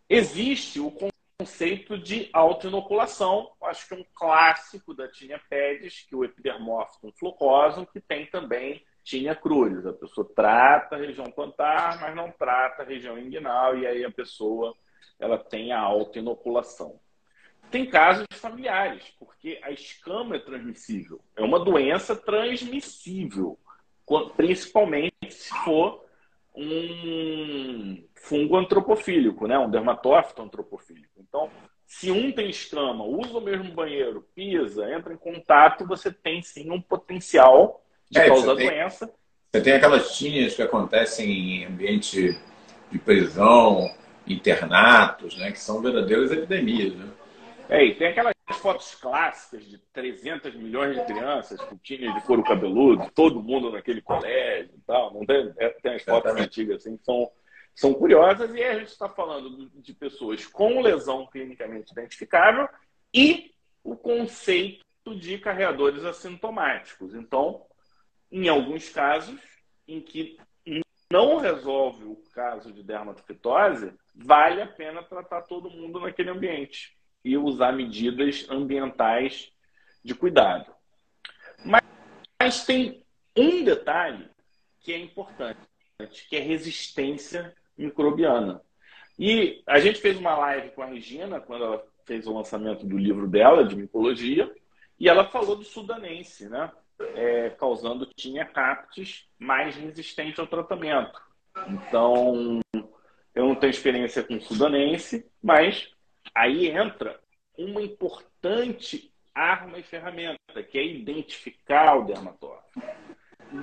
Existe 0.07 0.79
o 0.79 0.93
conceito 1.39 1.97
de 1.97 2.29
autoinoculação, 2.31 3.51
acho 3.63 3.87
que 3.87 3.95
é 3.95 3.97
um 3.97 4.05
clássico 4.13 4.93
da 4.93 5.07
tinea 5.07 5.41
pedis, 5.49 6.05
que 6.07 6.13
é 6.13 6.17
o 6.17 6.23
epidermófito 6.23 7.11
flocosum, 7.17 7.85
que 7.85 7.99
tem 7.99 8.27
também 8.27 8.85
tinea 9.03 9.35
cruris. 9.35 9.83
A 9.87 9.93
pessoa 9.93 10.29
trata 10.35 10.95
a 10.95 10.99
região 10.99 11.25
plantar, 11.31 11.99
mas 11.99 12.15
não 12.15 12.31
trata 12.31 12.83
a 12.83 12.85
região 12.85 13.17
inguinal, 13.17 13.75
e 13.75 13.87
aí 13.87 14.05
a 14.05 14.11
pessoa 14.11 14.75
ela 15.19 15.39
tem 15.39 15.71
a 15.71 15.79
autoinoculação. 15.79 16.99
Tem 17.71 17.89
casos 17.89 18.27
familiares, 18.35 19.11
porque 19.17 19.59
a 19.63 19.71
escama 19.71 20.35
é 20.35 20.39
transmissível. 20.39 21.19
É 21.35 21.41
uma 21.41 21.59
doença 21.59 22.15
transmissível 22.15 23.57
principalmente 24.35 25.31
se 25.31 25.49
for 25.63 26.03
um 26.55 28.03
fungo 28.15 28.57
antropofílico, 28.57 29.47
né? 29.47 29.57
um 29.57 29.69
dermatófito 29.69 30.41
antropofílico. 30.41 31.13
Então, 31.17 31.49
se 31.85 32.11
um 32.11 32.31
tem 32.31 32.49
escama, 32.49 33.03
usa 33.03 33.37
o 33.37 33.41
mesmo 33.41 33.71
banheiro, 33.71 34.27
pisa, 34.35 34.91
entra 34.91 35.13
em 35.13 35.17
contato, 35.17 35.85
você 35.85 36.11
tem 36.11 36.41
sim 36.41 36.71
um 36.71 36.81
potencial 36.81 37.83
de 38.09 38.19
é, 38.19 38.27
causar 38.27 38.55
tem, 38.55 38.67
doença. 38.67 39.13
Você 39.51 39.61
tem 39.61 39.73
aquelas 39.73 40.15
tinhas 40.15 40.55
que 40.55 40.61
acontecem 40.61 41.29
em 41.29 41.65
ambiente 41.65 42.39
de 42.91 42.99
prisão, 42.99 43.89
internatos, 44.27 45.37
né? 45.37 45.51
que 45.51 45.59
são 45.59 45.81
verdadeiras 45.81 46.31
epidemias. 46.31 46.93
Né? 46.95 47.07
É, 47.73 47.83
e 47.83 47.95
tem 47.95 48.09
aquelas 48.09 48.35
fotos 48.61 48.93
clássicas 48.93 49.65
de 49.65 49.79
300 49.91 50.53
milhões 50.53 50.95
de 50.95 51.05
crianças 51.05 51.59
com 51.59 51.75
tinhas 51.77 52.13
de 52.13 52.21
couro 52.21 52.43
cabeludo, 52.43 53.09
todo 53.15 53.41
mundo 53.41 53.71
naquele 53.71 53.99
colégio 53.99 54.71
e 54.75 54.81
tal. 54.81 55.11
Não 55.11 55.25
tem, 55.25 55.51
é, 55.57 55.69
tem 55.69 55.95
as 55.95 56.03
fotos 56.03 56.35
antigas 56.35 56.77
assim, 56.77 56.95
que 56.95 57.03
são, 57.03 57.31
são 57.73 57.91
curiosas. 57.95 58.53
E 58.53 58.63
a 58.63 58.77
gente 58.77 58.89
está 58.89 59.09
falando 59.09 59.71
de 59.73 59.91
pessoas 59.91 60.45
com 60.45 60.81
lesão 60.81 61.25
clinicamente 61.25 61.91
identificável 61.91 62.69
e 63.11 63.51
o 63.83 63.95
conceito 63.95 64.85
de 65.19 65.39
carreadores 65.39 66.05
assintomáticos. 66.05 67.15
Então, 67.15 67.65
em 68.31 68.49
alguns 68.49 68.87
casos 68.89 69.41
em 69.87 69.99
que 69.99 70.37
não 71.11 71.37
resolve 71.37 72.05
o 72.05 72.21
caso 72.35 72.71
de 72.71 72.83
dermatofitose, 72.83 73.95
vale 74.13 74.61
a 74.61 74.67
pena 74.67 75.01
tratar 75.01 75.41
todo 75.41 75.71
mundo 75.71 75.99
naquele 75.99 76.29
ambiente 76.29 76.95
e 77.23 77.37
usar 77.37 77.71
medidas 77.71 78.45
ambientais 78.49 79.51
de 80.03 80.13
cuidado. 80.13 80.71
Mas, 81.63 81.83
mas 82.39 82.65
tem 82.65 83.03
um 83.35 83.63
detalhe 83.63 84.29
que 84.81 84.91
é 84.91 84.97
importante, 84.97 85.59
que 86.29 86.35
é 86.35 86.39
resistência 86.39 87.55
microbiana. 87.77 88.61
E 89.17 89.61
a 89.65 89.79
gente 89.79 89.99
fez 89.99 90.17
uma 90.17 90.35
live 90.35 90.71
com 90.71 90.81
a 90.81 90.87
Regina, 90.87 91.39
quando 91.39 91.63
ela 91.63 91.85
fez 92.05 92.27
o 92.27 92.33
lançamento 92.33 92.85
do 92.85 92.97
livro 92.97 93.27
dela, 93.27 93.63
de 93.63 93.75
micologia, 93.75 94.53
e 94.99 95.07
ela 95.07 95.25
falou 95.25 95.55
do 95.55 95.63
sudanense, 95.63 96.49
né? 96.49 96.71
É, 97.15 97.49
causando 97.51 98.05
tinha 98.15 98.45
captes 98.45 99.27
mais 99.37 99.75
resistente 99.75 100.39
ao 100.39 100.47
tratamento. 100.47 101.19
Então, 101.67 102.59
eu 103.33 103.47
não 103.47 103.55
tenho 103.55 103.71
experiência 103.71 104.23
com 104.23 104.39
sudanense, 104.39 105.25
mas 105.41 105.91
Aí 106.33 106.67
entra 106.69 107.19
uma 107.57 107.81
importante 107.81 109.13
arma 109.33 109.79
e 109.79 109.83
ferramenta, 109.83 110.63
que 110.69 110.77
é 110.77 110.85
identificar 110.85 111.95
o 111.95 112.05
dermatófito. 112.05 112.81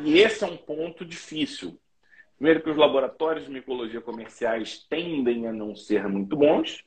E 0.04 0.18
esse 0.18 0.44
é 0.44 0.46
um 0.46 0.56
ponto 0.56 1.04
difícil. 1.04 1.80
Primeiro 2.36 2.62
que 2.62 2.70
os 2.70 2.76
laboratórios 2.76 3.44
de 3.44 3.52
micologia 3.52 4.00
comerciais 4.00 4.84
tendem 4.88 5.46
a 5.46 5.52
não 5.52 5.76
ser 5.76 6.08
muito 6.08 6.36
bons. 6.36 6.84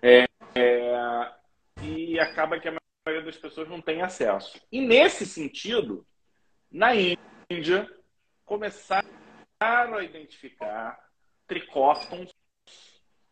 É, 0.00 0.26
é, 0.54 1.32
e 1.82 2.18
acaba 2.18 2.58
que 2.58 2.68
a 2.68 2.76
maioria 3.04 3.24
das 3.24 3.36
pessoas 3.36 3.68
não 3.68 3.80
tem 3.80 4.02
acesso. 4.02 4.60
E 4.70 4.80
nesse 4.80 5.26
sentido, 5.26 6.06
na 6.70 6.92
Índia, 6.94 7.88
começaram 8.44 9.08
a 9.60 10.04
identificar 10.04 10.98
tricófitons 11.46 12.32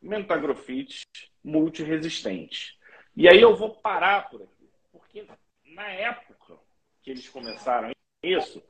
mentagrofites 0.00 1.02
multiresistentes. 1.42 2.76
E 3.16 3.28
aí 3.28 3.40
eu 3.40 3.56
vou 3.56 3.74
parar 3.76 4.28
por 4.28 4.42
aqui, 4.42 4.70
porque 4.92 5.26
na 5.64 5.88
época 5.88 6.58
que 7.02 7.10
eles 7.10 7.28
começaram 7.28 7.90
isso, 8.22 8.62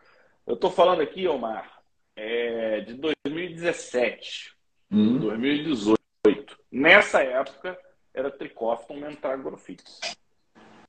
eu 0.47 0.55
estou 0.55 0.71
falando 0.71 1.01
aqui, 1.01 1.27
Omar, 1.27 1.83
é, 2.17 2.81
de 2.81 2.95
2017, 2.95 4.55
hum. 4.91 5.19
2018. 5.19 6.59
Nessa 6.71 7.23
época 7.23 7.79
era 8.13 8.31
Tricófton 8.31 8.97
mentagrofites. 8.97 10.01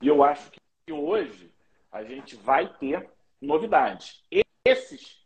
E 0.02 0.08
eu 0.08 0.24
acho 0.24 0.52
que 0.52 0.92
hoje 0.92 1.54
a 1.92 2.04
gente 2.04 2.36
vai 2.36 2.72
ter 2.78 3.10
novidades. 3.42 4.24
Esses 4.66 5.20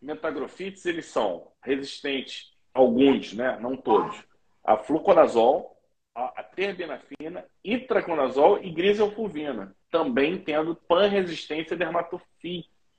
metagrofites, 0.00 0.84
eles 0.86 1.06
são 1.06 1.50
resistentes, 1.62 2.52
alguns, 2.72 3.32
né? 3.32 3.58
não 3.60 3.76
todos, 3.76 4.22
a 4.66 4.76
fluconazol, 4.76 5.76
a, 6.12 6.42
terbinafina, 6.42 7.46
itraconazol 7.62 8.58
e 8.64 8.70
griselfulvina, 8.70 9.76
também 9.90 10.38
tendo 10.38 10.74
panresistência 10.74 11.76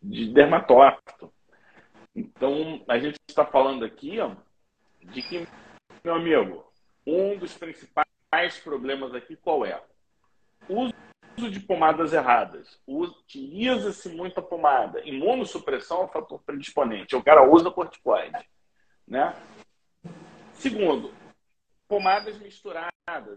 de 0.02 0.34
dermatófito. 0.34 1.34
Então, 2.16 2.82
a 2.88 2.98
gente 2.98 3.18
está 3.30 3.46
falando 3.46 3.84
aqui 3.84 4.18
ó, 4.20 4.32
de 5.04 5.22
que, 5.22 5.46
meu 6.04 6.16
amigo, 6.16 6.72
um 7.06 7.38
dos 7.38 7.54
principais 7.58 8.08
problemas 8.64 9.14
aqui 9.14 9.36
qual 9.36 9.66
é? 9.66 9.82
Uso 10.70 10.94
de 11.52 11.60
pomadas 11.60 12.14
erradas. 12.14 12.80
Utiliza-se 12.88 14.10
muita 14.10 14.42
pomada. 14.42 15.02
Imunossupressão 15.06 16.02
é 16.02 16.06
um 16.06 16.08
fator 16.08 16.42
predisponente. 16.44 17.16
O 17.16 17.24
cara 17.24 17.48
usa 17.48 17.70
corticoide. 17.70 18.38
Né? 19.08 19.36
Segundo, 20.54 21.14
pomadas 21.88 22.38
misturadas. 22.40 22.92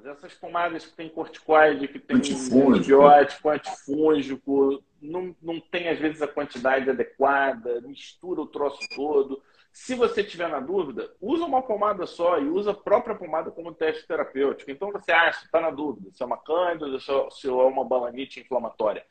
Essas 0.05 0.35
pomadas 0.35 0.85
que 0.85 0.97
tem 0.97 1.09
corticoide, 1.09 1.87
que 1.87 1.99
tem 1.99 2.17
antibiótico, 2.17 3.49
antifúngico, 3.49 4.83
não, 5.01 5.35
não 5.41 5.61
tem 5.61 5.89
às 5.89 5.99
vezes 5.99 6.21
a 6.21 6.29
quantidade 6.29 6.91
adequada, 6.91 7.81
mistura 7.83 8.41
o 8.41 8.47
troço 8.47 8.81
todo. 8.95 9.41
Se 9.73 9.95
você 9.95 10.25
tiver 10.25 10.49
na 10.49 10.59
dúvida, 10.59 11.15
usa 11.21 11.45
uma 11.45 11.63
pomada 11.63 12.05
só 12.05 12.41
e 12.41 12.49
usa 12.49 12.73
a 12.73 12.75
própria 12.75 13.15
pomada 13.15 13.53
como 13.53 13.73
teste 13.73 14.07
terapêutico. 14.07 14.71
Então 14.71 14.91
você 14.91 15.13
acha, 15.13 15.45
está 15.45 15.61
na 15.61 15.71
dúvida, 15.71 16.11
se 16.13 16.23
é 16.23 16.27
uma 16.27 16.39
cândida, 16.39 16.99
se 16.99 17.49
é 17.49 17.53
uma 17.53 17.85
balanite 17.85 18.41
inflamatória. 18.41 19.07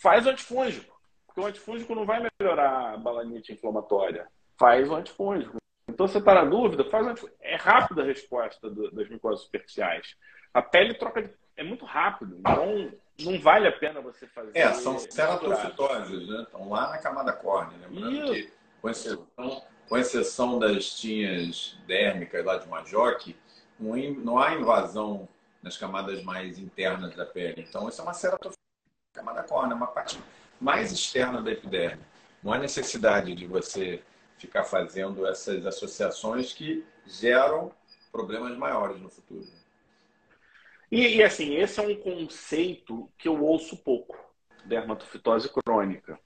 Faz 0.00 0.26
o 0.26 0.30
antifúngico, 0.30 0.96
porque 1.26 1.40
o 1.40 1.46
antifúngico 1.46 1.94
não 1.94 2.06
vai 2.06 2.24
melhorar 2.40 2.94
a 2.94 2.96
balanite 2.96 3.52
inflamatória. 3.52 4.28
Faz 4.56 4.88
o 4.88 4.94
antifúngico. 4.94 5.56
Então, 5.94 6.08
você 6.08 6.18
está 6.18 6.34
na 6.34 6.44
dúvida, 6.44 6.84
faz 6.84 7.06
uma... 7.06 7.14
é 7.40 7.54
rápida 7.54 8.02
a 8.02 8.04
resposta 8.04 8.68
do, 8.68 8.90
das 8.90 9.08
micoses 9.08 9.44
superficiais. 9.44 10.16
A 10.52 10.60
pele 10.60 10.94
troca 10.94 11.22
de... 11.22 11.30
é 11.56 11.62
muito 11.62 11.84
rápido, 11.84 12.36
então 12.36 12.92
não 13.20 13.40
vale 13.40 13.68
a 13.68 13.72
pena 13.72 14.00
você 14.00 14.26
fazer. 14.26 14.58
É, 14.58 14.72
são 14.72 14.98
ceratofitoses, 14.98 16.28
né? 16.28 16.42
Estão 16.42 16.68
lá 16.68 16.90
na 16.90 16.98
camada 16.98 17.32
córnea, 17.32 17.78
lembrando 17.88 18.32
que, 18.32 18.52
com 18.82 18.90
exceção, 18.90 19.62
com 19.88 19.96
exceção 19.96 20.58
das 20.58 20.98
tinhas 20.98 21.78
dérmicas 21.86 22.44
lá 22.44 22.58
de 22.58 22.68
Majoc, 22.68 23.36
não, 23.78 23.94
não 23.96 24.38
há 24.38 24.54
invasão 24.54 25.28
nas 25.62 25.76
camadas 25.76 26.24
mais 26.24 26.58
internas 26.58 27.14
da 27.14 27.24
pele. 27.24 27.64
Então, 27.68 27.88
isso 27.88 28.00
é 28.00 28.04
uma 28.04 28.14
ceratofitose, 28.14 28.58
camada 29.14 29.44
córnea, 29.44 29.76
uma 29.76 29.86
parte 29.86 30.18
mais 30.60 30.90
externa 30.90 31.40
da 31.40 31.52
epiderme. 31.52 32.02
Não 32.42 32.52
há 32.52 32.58
necessidade 32.58 33.32
de 33.32 33.46
você 33.46 34.02
ficar 34.38 34.64
fazendo 34.64 35.26
essas 35.26 35.66
associações 35.66 36.52
que 36.52 36.84
geram 37.06 37.72
problemas 38.10 38.56
maiores 38.56 39.00
no 39.00 39.08
futuro. 39.08 39.46
E, 40.90 41.16
e, 41.16 41.22
assim, 41.22 41.56
esse 41.56 41.80
é 41.80 41.82
um 41.82 41.96
conceito 41.96 43.10
que 43.18 43.26
eu 43.26 43.42
ouço 43.42 43.76
pouco, 43.76 44.16
dermatofitose 44.64 45.48
crônica. 45.48 46.18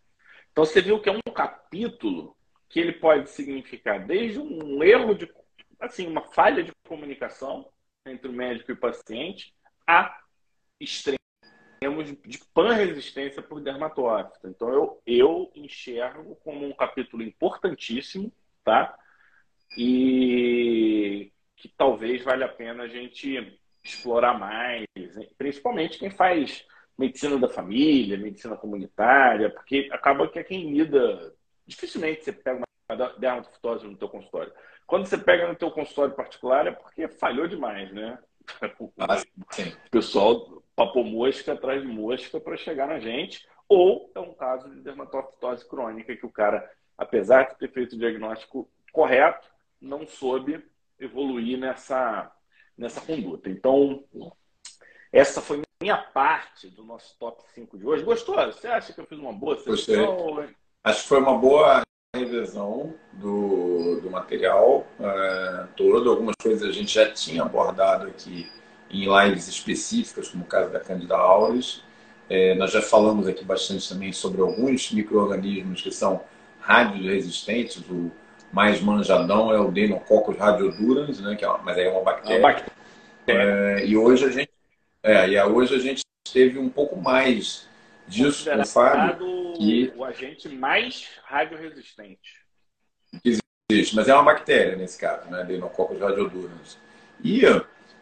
Então 0.53 0.65
você 0.65 0.81
viu 0.81 1.01
que 1.01 1.09
é 1.09 1.13
um 1.13 1.33
capítulo 1.33 2.37
que 2.69 2.79
ele 2.79 2.93
pode 2.93 3.31
significar 3.31 4.05
desde 4.05 4.39
um 4.39 4.83
erro 4.83 5.15
de, 5.15 5.33
assim, 5.81 6.07
uma 6.07 6.23
falha 6.33 6.63
de 6.63 6.73
comunicação 6.87 7.71
entre 8.05 8.29
o 8.29 8.33
médico 8.33 8.71
e 8.71 8.75
o 8.75 8.79
paciente, 8.79 9.55
a 9.87 10.21
extremo 10.81 11.19
temos 11.79 12.07
de 12.07 12.39
pan-resistência 12.53 13.43
por 13.43 13.61
dermatófito. 13.61 14.49
Então, 14.49 14.69
eu, 14.71 15.03
eu 15.07 15.53
enxergo 15.55 16.37
como 16.37 16.67
um 16.67 16.73
capítulo 16.73 17.23
importantíssimo, 17.23 18.33
tá? 18.65 18.97
E 19.77 21.33
que 21.57 21.69
talvez 21.69 22.23
valha 22.23 22.47
a 22.47 22.49
pena 22.49 22.85
a 22.85 22.89
gente 22.89 23.59
explorar 23.83 24.39
mais, 24.39 24.87
principalmente 25.37 25.99
quem 25.99 26.11
faz 26.11 26.67
medicina 26.97 27.39
da 27.39 27.49
família, 27.49 28.19
medicina 28.19 28.57
comunitária, 28.57 29.51
porque 29.51 29.89
acaba 29.93 30.29
que 30.29 30.39
é 30.39 30.45
quem 30.45 30.73
lida. 30.73 31.35
Dificilmente 31.67 32.25
você 32.25 32.33
pega 32.33 32.65
uma 32.91 33.11
dermatofitose 33.19 33.87
no 33.87 33.97
teu 33.97 34.09
consultório. 34.09 34.53
Quando 34.87 35.07
você 35.07 35.19
pega 35.19 35.47
no 35.47 35.55
teu 35.55 35.71
consultório 35.71 36.15
particular 36.15 36.67
é 36.67 36.73
porque 36.73 37.07
falhou 37.09 37.47
demais, 37.47 37.93
né? 37.93 38.19
Ah, 38.99 39.21
o 39.87 39.91
pessoal 39.91 40.58
papou 40.79 41.03
mosca 41.03 41.55
atrás 41.55 41.83
de 41.83 41.89
mosca 41.89 42.39
para 42.39 42.57
chegar 42.57 42.87
na 42.87 43.01
gente, 43.01 43.45
ou 43.69 44.13
é 44.15 44.21
um 44.21 44.33
caso 44.33 44.71
de 44.71 44.81
dermatofitose 44.81 45.69
crônica 45.69 46.15
que 46.15 46.25
o 46.25 46.31
cara, 46.31 46.71
apesar 46.97 47.49
de 47.49 47.59
ter 47.59 47.69
feito 47.73 47.95
o 47.95 47.99
diagnóstico 47.99 48.71
correto, 48.93 49.49
não 49.81 50.07
soube 50.07 50.65
evoluir 50.97 51.59
nessa, 51.59 52.31
nessa 52.77 53.01
conduta. 53.01 53.51
Então, 53.51 54.05
essa 55.13 55.43
foi 55.43 55.63
minha 55.83 55.97
parte 55.99 56.69
do 56.69 56.85
nosso 56.85 57.19
top 57.19 57.43
5 57.55 57.77
de 57.77 57.85
hoje. 57.85 58.05
Gostou? 58.05 58.37
Você 58.37 58.69
acha 58.69 58.93
que 58.93 59.01
eu 59.01 59.07
fiz 59.07 59.19
uma 59.19 59.33
boa 59.33 59.59
seleção? 59.59 60.47
Acho 60.85 61.03
que 61.03 61.09
foi 61.09 61.19
uma 61.19 61.37
boa 61.37 61.83
revisão 62.15 62.95
do, 63.15 64.01
do 64.01 64.11
material 64.13 64.87
uh, 65.01 65.67
todo. 65.77 66.09
Algumas 66.09 66.37
coisas 66.41 66.69
a 66.69 66.73
gente 66.73 66.95
já 66.95 67.13
tinha 67.13 67.43
abordado 67.43 68.07
aqui 68.07 68.49
em 68.91 69.07
lives 69.07 69.49
específicas, 69.49 70.29
como 70.29 70.45
o 70.45 70.47
caso 70.47 70.71
da 70.71 70.81
Candida 70.81 71.17
auris. 71.17 71.83
É, 72.29 72.55
nós 72.55 72.71
já 72.71 72.83
falamos 72.83 73.27
aqui 73.27 73.45
bastante 73.45 73.89
também 73.89 74.13
sobre 74.13 74.41
alguns 74.41 74.91
micro-organismos 74.93 75.81
que 75.81 75.91
são 75.91 76.23
radioresistentes. 76.61 77.83
O 77.89 78.11
mais 78.53 78.81
manjadão 78.81 79.53
é 79.53 79.59
o 79.59 79.71
Deinococcus 79.71 80.37
radiodurans, 80.37 81.21
né, 81.21 81.37
que 81.37 81.45
é 81.45 81.49
uma, 81.49 81.59
mas 81.59 81.79
é 81.79 81.89
uma 81.89 82.03
bactéria. 82.03 82.37
É 82.37 82.39
uma 82.39 82.49
bactéria. 82.53 82.79
É, 83.27 83.87
e 83.87 83.97
hoje 83.97 84.25
a 84.25 84.31
gente 84.31 84.51
é, 85.03 85.29
e 85.29 85.43
hoje 85.43 85.75
a 85.75 85.79
gente 85.79 86.03
teve 86.33 86.59
um 86.59 86.69
pouco 86.69 86.97
mais 86.97 87.69
disso 88.07 88.51
com 88.51 88.61
o 88.61 88.67
Fábio. 88.67 89.55
Que... 89.57 89.93
o 89.97 90.05
agente 90.05 90.49
mais 90.49 91.09
radioresistente. 91.25 92.47
Existe, 93.25 93.97
mas 93.97 94.09
é 94.09 94.15
uma 94.15 94.23
bactéria 94.23 94.77
nesse 94.77 94.99
caso, 94.99 95.29
né? 95.31 95.45
Deinococcus 95.45 96.01
radiodurans. 96.01 96.79
E 97.23 97.43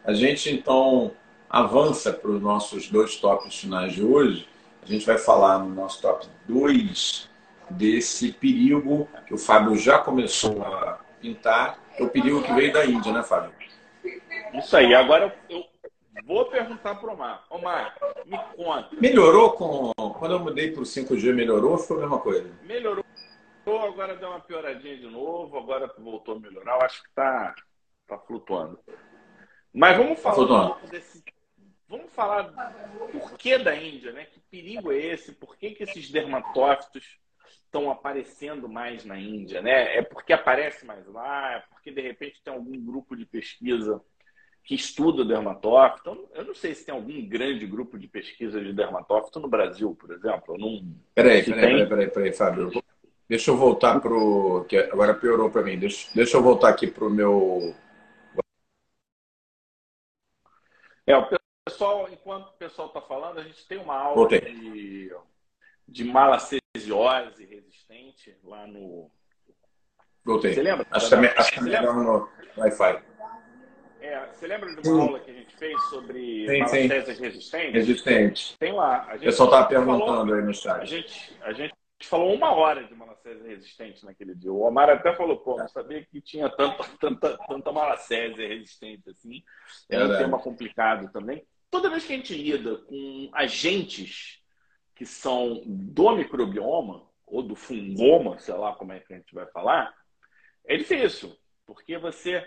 a 0.07 0.13
gente 0.13 0.49
então 0.49 1.11
avança 1.49 2.13
para 2.13 2.31
os 2.31 2.41
nossos 2.41 2.89
dois 2.89 3.17
tops 3.17 3.59
finais 3.59 3.91
de 3.91 4.01
hoje. 4.01 4.47
A 4.81 4.85
gente 4.85 5.05
vai 5.05 5.17
falar 5.17 5.59
no 5.59 5.69
nosso 5.69 6.01
top 6.01 6.25
2 6.47 7.29
desse 7.69 8.31
perigo 8.31 9.09
que 9.27 9.33
o 9.33 9.37
Fábio 9.37 9.75
já 9.75 9.99
começou 9.99 10.63
a 10.63 11.01
pintar, 11.19 11.77
é 11.97 12.03
o 12.03 12.09
perigo 12.09 12.41
que 12.41 12.53
veio 12.53 12.71
da 12.71 12.85
Índia, 12.85 13.11
né, 13.11 13.21
Fábio? 13.21 13.51
Isso 14.53 14.77
aí. 14.77 14.95
Agora 14.95 15.35
eu 15.49 15.65
vou 16.25 16.45
perguntar 16.45 16.95
para 16.95 17.09
o 17.09 17.13
Omar. 17.13 17.43
Omar, 17.49 17.97
me 18.25 18.37
conta. 18.55 18.95
Melhorou 19.01 19.51
com. 19.51 19.91
Quando 20.13 20.35
eu 20.35 20.39
mudei 20.39 20.71
para 20.71 20.83
o 20.83 20.85
5G, 20.85 21.33
melhorou 21.33 21.71
ou 21.71 21.77
foi 21.77 21.97
a 21.97 21.99
mesma 22.01 22.19
coisa? 22.19 22.49
Melhorou. 22.63 23.03
Agora 23.65 24.15
deu 24.15 24.29
uma 24.29 24.39
pioradinha 24.39 24.95
de 24.95 25.07
novo, 25.07 25.57
agora 25.57 25.93
voltou 25.97 26.37
a 26.37 26.39
melhorar. 26.39 26.75
Eu 26.75 26.81
acho 26.83 27.03
que 27.03 27.09
está 27.09 27.53
tá 28.07 28.17
flutuando. 28.17 28.79
Mas 29.77 29.95
vamos 29.95 30.19
falar 30.19 30.41
um 30.41 30.67
pouco 30.69 30.87
desse. 30.87 31.23
Vamos 31.87 32.11
falar 32.11 32.45
por 33.11 33.37
que 33.37 33.59
da 33.59 33.75
Índia, 33.75 34.11
né? 34.11 34.25
Que 34.25 34.39
perigo 34.51 34.91
é 34.91 34.97
esse? 34.97 35.31
Por 35.33 35.55
que, 35.55 35.69
que 35.69 35.83
esses 35.83 36.09
dermatófitos 36.09 37.19
estão 37.63 37.91
aparecendo 37.91 38.67
mais 38.67 39.05
na 39.05 39.19
Índia, 39.19 39.61
né? 39.61 39.95
É 39.95 40.01
porque 40.01 40.33
aparece 40.33 40.83
mais 40.83 41.05
lá? 41.07 41.53
É 41.53 41.63
porque 41.69 41.91
de 41.91 42.01
repente 42.01 42.41
tem 42.43 42.51
algum 42.51 42.83
grupo 42.83 43.15
de 43.15 43.25
pesquisa 43.25 44.01
que 44.63 44.73
estuda 44.73 45.23
dermatófito. 45.23 46.27
Eu 46.33 46.43
não 46.43 46.55
sei 46.55 46.73
se 46.73 46.83
tem 46.83 46.95
algum 46.95 47.25
grande 47.29 47.67
grupo 47.67 47.99
de 47.99 48.07
pesquisa 48.07 48.59
de 48.59 48.73
dermatófito 48.73 49.39
no 49.39 49.47
Brasil, 49.47 49.95
por 49.95 50.11
exemplo. 50.11 50.55
Eu 50.55 50.57
não... 50.57 50.95
Peraí, 51.13 51.43
peraí, 51.43 51.61
peraí, 51.61 51.87
peraí, 51.87 52.07
peraí, 52.09 52.33
Fábio. 52.33 52.83
Deixa 53.29 53.51
eu 53.51 53.57
voltar 53.57 53.99
para 53.99 54.13
o. 54.13 54.65
Agora 54.91 55.13
piorou 55.13 55.51
para 55.51 55.61
mim. 55.61 55.77
Deixa, 55.77 56.09
deixa 56.15 56.35
eu 56.35 56.41
voltar 56.41 56.69
aqui 56.69 56.87
para 56.87 57.05
o 57.05 57.09
meu. 57.09 57.75
É, 61.07 61.15
o 61.15 61.25
pessoal, 61.65 62.09
enquanto 62.11 62.49
o 62.49 62.57
pessoal 62.57 62.89
está 62.89 62.99
falando, 63.01 63.39
a 63.39 63.43
gente 63.43 63.65
tem 63.65 63.77
uma 63.77 63.95
aula 63.97 64.27
de, 64.27 65.15
de 65.87 66.03
malacesiose 66.03 67.45
resistente 67.45 68.37
lá 68.43 68.67
no. 68.67 69.09
Voltei. 70.25 70.53
Você 70.53 70.61
lembra? 70.61 70.85
Acho 70.91 71.07
que 71.07 71.59
é 71.59 71.61
melhor 71.61 71.95
no 71.95 72.29
Wi-Fi. 72.57 73.01
É, 74.01 74.25
você 74.27 74.47
lembra 74.47 74.75
de 74.75 74.89
uma 74.89 75.03
aula 75.03 75.19
que 75.21 75.31
a 75.31 75.33
gente 75.33 75.55
fez 75.55 75.81
sobre 75.85 76.45
sim, 76.45 76.59
malacésias 76.59 77.19
resistentes? 77.19 77.73
Resistentes. 77.73 78.55
Tem 78.59 78.73
lá. 78.73 79.09
O 79.15 79.19
pessoal 79.19 79.49
estava 79.49 79.67
perguntando 79.67 80.05
falou, 80.05 80.35
aí 80.35 80.41
no 80.41 80.53
chat. 80.53 80.81
A 80.81 80.85
gente, 80.85 81.37
a 81.41 81.53
gente 81.53 81.73
falou 82.05 82.33
uma 82.33 82.51
hora 82.51 82.83
de 82.83 82.93
malacésia 82.93 83.47
resistente 83.47 84.05
naquele 84.05 84.35
dia. 84.35 84.51
O 84.51 84.61
Omar 84.61 84.89
até 84.89 85.13
falou, 85.15 85.37
pô, 85.37 85.57
não 85.57 85.67
sabia 85.67 86.05
que 86.05 86.21
tinha 86.21 86.49
tanta, 86.49 86.83
tanta, 86.99 87.37
tanta 87.47 87.71
malacésia 87.71 88.47
resistente 88.47 89.09
assim. 89.09 89.43
É 89.89 90.03
um 90.03 90.17
tema 90.17 90.39
complicado 90.39 91.11
também. 91.11 91.45
Toda 91.71 91.89
vez 91.89 92.05
que 92.05 92.13
a 92.13 92.15
gente 92.15 92.33
lida 92.33 92.77
com 92.77 93.29
agentes 93.33 94.41
que 94.95 95.05
são 95.05 95.61
do 95.65 96.15
microbioma 96.15 97.07
ou 97.25 97.41
do 97.41 97.55
fungoma, 97.55 98.37
sei 98.39 98.53
lá 98.53 98.73
como 98.75 98.93
é 98.93 98.99
que 98.99 99.13
a 99.13 99.17
gente 99.17 99.33
vai 99.33 99.45
falar, 99.47 99.93
é 100.65 100.77
difícil, 100.77 101.35
porque 101.65 101.97
você 101.97 102.45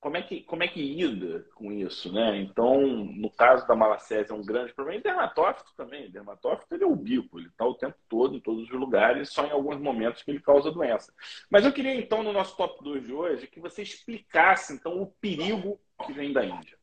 como 0.00 0.16
é 0.16 0.22
que 0.22 0.42
como 0.42 0.62
é 0.62 0.68
que 0.68 0.80
lida 0.80 1.44
com 1.54 1.72
isso, 1.72 2.12
né? 2.12 2.36
Então, 2.36 2.80
no 2.86 3.30
caso 3.30 3.66
da 3.66 3.74
malacésia 3.74 4.32
é 4.32 4.36
um 4.36 4.44
grande 4.44 4.72
problema. 4.72 5.00
E 5.00 5.02
dermatófito 5.02 5.72
também. 5.76 6.10
Dermatófito 6.10 6.74
ele 6.74 6.84
é 6.84 6.96
bico, 6.96 7.38
ele 7.38 7.48
está 7.48 7.64
o 7.64 7.74
tempo 7.74 7.96
todo 8.08 8.36
em 8.36 8.40
todos 8.40 8.64
os 8.64 8.70
lugares, 8.70 9.30
só 9.30 9.44
em 9.44 9.50
alguns 9.50 9.78
momentos 9.80 10.22
que 10.22 10.30
ele 10.30 10.40
causa 10.40 10.70
doença. 10.70 11.12
Mas 11.50 11.64
eu 11.64 11.72
queria 11.72 11.94
então 11.94 12.22
no 12.22 12.32
nosso 12.32 12.56
top 12.56 12.82
2 12.82 13.06
de 13.06 13.12
hoje 13.12 13.46
que 13.48 13.60
você 13.60 13.82
explicasse 13.82 14.72
então 14.72 15.02
o 15.02 15.06
perigo 15.20 15.80
que 16.06 16.12
vem 16.12 16.32
da 16.32 16.44
Índia. 16.44 16.78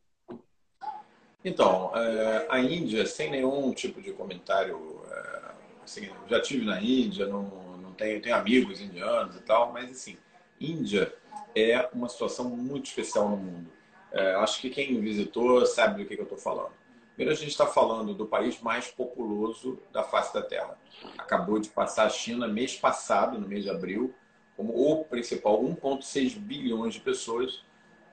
Então, 1.43 1.91
é, 1.95 2.47
a 2.49 2.59
Índia, 2.59 3.05
sem 3.05 3.29
nenhum 3.29 3.71
tipo 3.71 4.01
de 4.01 4.11
comentário, 4.11 5.01
é, 5.09 5.51
assim, 5.83 6.09
já 6.27 6.41
tive 6.41 6.65
na 6.65 6.81
Índia, 6.81 7.27
não, 7.27 7.43
não 7.77 7.93
tenho, 7.93 8.19
tenho 8.21 8.35
amigos 8.35 8.81
indianos 8.81 9.35
e 9.35 9.41
tal, 9.41 9.71
mas 9.71 9.91
assim, 9.91 10.17
Índia 10.59 11.13
é 11.55 11.89
uma 11.93 12.09
situação 12.09 12.49
muito 12.49 12.87
especial 12.87 13.29
no 13.29 13.37
mundo. 13.37 13.69
É, 14.11 14.35
acho 14.35 14.59
que 14.61 14.69
quem 14.69 14.99
visitou 14.99 15.65
sabe 15.65 16.03
do 16.03 16.07
que, 16.07 16.15
que 16.15 16.21
eu 16.21 16.25
estou 16.25 16.37
falando. 16.37 16.71
Primeiro, 17.15 17.37
a 17.37 17.39
gente 17.39 17.51
está 17.51 17.65
falando 17.65 18.13
do 18.13 18.25
país 18.25 18.59
mais 18.59 18.87
populoso 18.87 19.79
da 19.91 20.03
face 20.03 20.33
da 20.33 20.41
Terra. 20.41 20.77
Acabou 21.17 21.59
de 21.59 21.69
passar 21.69 22.05
a 22.05 22.09
China 22.09 22.47
mês 22.47 22.75
passado, 22.75 23.39
no 23.39 23.47
mês 23.47 23.63
de 23.63 23.69
abril, 23.69 24.13
como 24.57 24.73
o 24.73 25.03
principal 25.05 25.61
1,6 25.63 26.37
bilhões 26.37 26.93
de 26.93 26.99
pessoas 26.99 27.63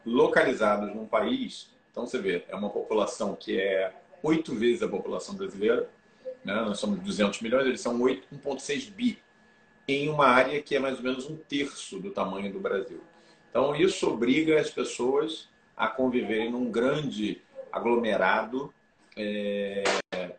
localizadas 0.07 0.95
num 0.95 1.07
país. 1.07 1.71
Então, 1.91 2.07
você 2.07 2.19
vê, 2.19 2.45
é 2.49 2.55
uma 2.55 2.71
população 2.71 3.35
que 3.35 3.61
é 3.61 3.93
oito 4.23 4.55
vezes 4.55 4.83
a 4.83 4.89
população 4.89 5.35
brasileira. 5.35 5.89
Né? 6.45 6.55
Nós 6.55 6.79
somos 6.79 7.01
200 7.01 7.41
milhões, 7.41 7.67
eles 7.67 7.81
são 7.81 7.99
1,6 7.99 8.91
bi, 8.91 9.19
em 9.87 10.09
uma 10.09 10.27
área 10.27 10.63
que 10.63 10.77
é 10.77 10.79
mais 10.79 10.97
ou 10.99 11.03
menos 11.03 11.29
um 11.29 11.37
terço 11.37 11.99
do 11.99 12.11
tamanho 12.11 12.53
do 12.53 12.61
Brasil. 12.61 13.01
Então, 13.53 13.77
isso 13.77 14.09
obriga 14.09 14.59
as 14.59 14.71
pessoas 14.71 15.47
a 15.77 15.87
conviverem 15.87 16.51
num 16.51 16.71
grande 16.71 17.43
aglomerado 17.71 18.73
é, 19.15 19.85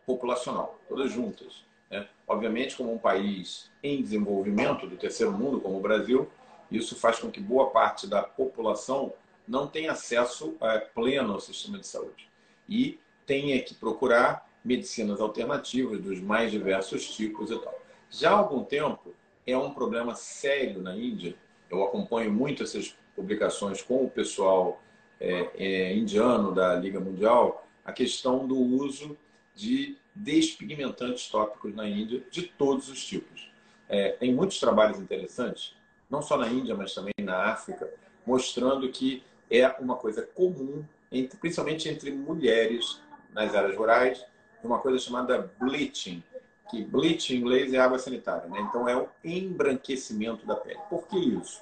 populacional, 0.04 0.80
todas 0.90 1.12
juntas. 1.12 1.64
Né? 1.92 2.08
Obviamente, 2.28 2.76
como 2.76 2.92
um 2.92 2.98
país 2.98 3.70
em 3.84 4.02
desenvolvimento 4.02 4.88
do 4.88 4.98
terceiro 4.98 5.32
mundo, 5.32 5.62
como 5.62 5.78
o 5.78 5.80
Brasil, 5.80 6.28
isso 6.72 6.96
faz 6.96 7.20
com 7.20 7.30
que 7.30 7.40
boa 7.40 7.70
parte 7.70 8.08
da 8.08 8.24
população 8.24 9.14
não 9.48 9.68
tenha 9.68 9.92
acesso 9.92 10.58
é, 10.60 10.80
pleno 10.80 11.34
ao 11.34 11.40
sistema 11.40 11.78
de 11.78 11.86
saúde 11.86 12.28
e 12.68 13.00
tenha 13.28 13.62
que 13.62 13.76
procurar 13.76 14.50
medicinas 14.66 15.22
alternativas 15.22 16.02
dos 16.02 16.20
mais 16.20 16.52
diversos 16.52 17.16
tipos 17.16 17.52
e 17.52 17.60
tal. 17.60 17.80
Já 18.10 18.32
há 18.32 18.38
algum 18.38 18.64
tempo, 18.64 19.14
é 19.46 19.56
um 19.56 19.72
problema 19.72 20.16
sério 20.16 20.82
na 20.82 20.96
Índia. 20.96 21.36
Eu 21.70 21.84
acompanho 21.84 22.32
muito 22.32 22.64
essas 22.64 22.96
publicações 23.16 23.82
com 23.82 24.04
o 24.04 24.10
pessoal 24.10 24.82
é, 25.20 25.50
é, 25.56 25.96
indiano 25.96 26.54
da 26.54 26.76
Liga 26.76 27.00
Mundial 27.00 27.66
a 27.86 27.92
questão 27.92 28.48
do 28.48 28.58
uso 28.58 29.18
de 29.56 29.98
despigmentantes 30.16 31.28
tópicos 31.30 31.74
na 31.74 31.88
Índia 31.88 32.24
de 32.32 32.44
todos 32.44 32.90
os 32.90 33.06
tipos. 33.06 33.52
É, 33.90 34.10
tem 34.12 34.34
muitos 34.34 34.60
trabalhos 34.60 35.00
interessantes, 35.00 35.76
não 36.10 36.22
só 36.22 36.38
na 36.38 36.48
Índia, 36.48 36.76
mas 36.76 36.94
também 36.94 37.14
na 37.22 37.52
África, 37.52 37.90
mostrando 38.26 38.90
que 38.90 39.24
é 39.50 39.68
uma 39.80 39.96
coisa 39.96 40.24
comum, 40.24 40.84
entre, 41.12 41.38
principalmente 41.38 41.90
entre 41.90 42.12
mulheres 42.12 43.02
nas 43.34 43.54
áreas 43.54 43.76
rurais, 43.76 44.26
uma 44.64 44.80
coisa 44.80 44.98
chamada 44.98 45.52
bleaching, 45.60 46.24
que 46.70 46.84
bleach 46.84 47.34
em 47.34 47.40
inglês 47.40 47.74
é 47.74 47.78
água 47.78 48.00
sanitária, 48.00 48.48
né? 48.50 48.62
então 48.62 48.88
é 48.88 48.96
o 48.96 49.08
embranquecimento 49.24 50.46
da 50.46 50.56
pele. 50.56 50.80
Por 50.90 51.08
que 51.08 51.18
isso? 51.18 51.62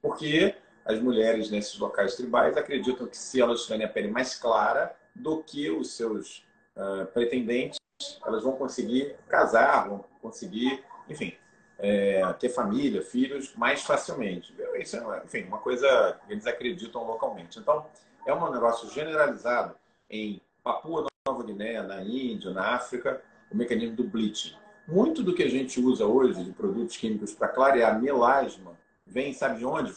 Porque 0.00 0.54
as 0.88 0.98
mulheres 0.98 1.50
nesses 1.50 1.78
locais 1.78 2.16
tribais 2.16 2.56
acreditam 2.56 3.06
que 3.06 3.16
se 3.16 3.40
elas 3.40 3.62
tiverem 3.62 3.84
a 3.84 3.88
pele 3.88 4.10
mais 4.10 4.34
clara 4.34 4.96
do 5.14 5.42
que 5.42 5.70
os 5.70 5.92
seus 5.92 6.46
uh, 6.74 7.04
pretendentes, 7.12 7.78
elas 8.24 8.42
vão 8.42 8.52
conseguir 8.52 9.14
casar, 9.28 9.86
vão 9.86 10.04
conseguir, 10.22 10.82
enfim, 11.06 11.34
é, 11.78 12.24
ter 12.34 12.48
família, 12.48 13.02
filhos 13.02 13.54
mais 13.54 13.82
facilmente. 13.82 14.54
Isso 14.78 14.96
é, 14.96 15.22
enfim, 15.24 15.44
uma 15.44 15.58
coisa 15.58 16.18
que 16.26 16.32
eles 16.32 16.46
acreditam 16.46 17.06
localmente. 17.06 17.58
Então, 17.58 17.86
é 18.26 18.32
um 18.32 18.50
negócio 18.50 18.90
generalizado 18.90 19.74
em 20.08 20.40
Papua 20.62 21.06
Nova 21.26 21.42
Guiné, 21.42 21.82
na 21.82 22.02
Índia, 22.02 22.50
na 22.50 22.74
África, 22.74 23.22
o 23.50 23.56
mecanismo 23.56 23.96
do 23.96 24.04
bleaching. 24.04 24.56
Muito 24.86 25.22
do 25.22 25.34
que 25.34 25.42
a 25.42 25.50
gente 25.50 25.80
usa 25.80 26.06
hoje 26.06 26.44
de 26.44 26.52
produtos 26.52 26.96
químicos 26.96 27.34
para 27.34 27.48
clarear 27.48 28.00
melasma 28.00 28.76
vem, 29.06 29.32
sabe 29.32 29.58
de 29.58 29.64
onde? 29.64 29.92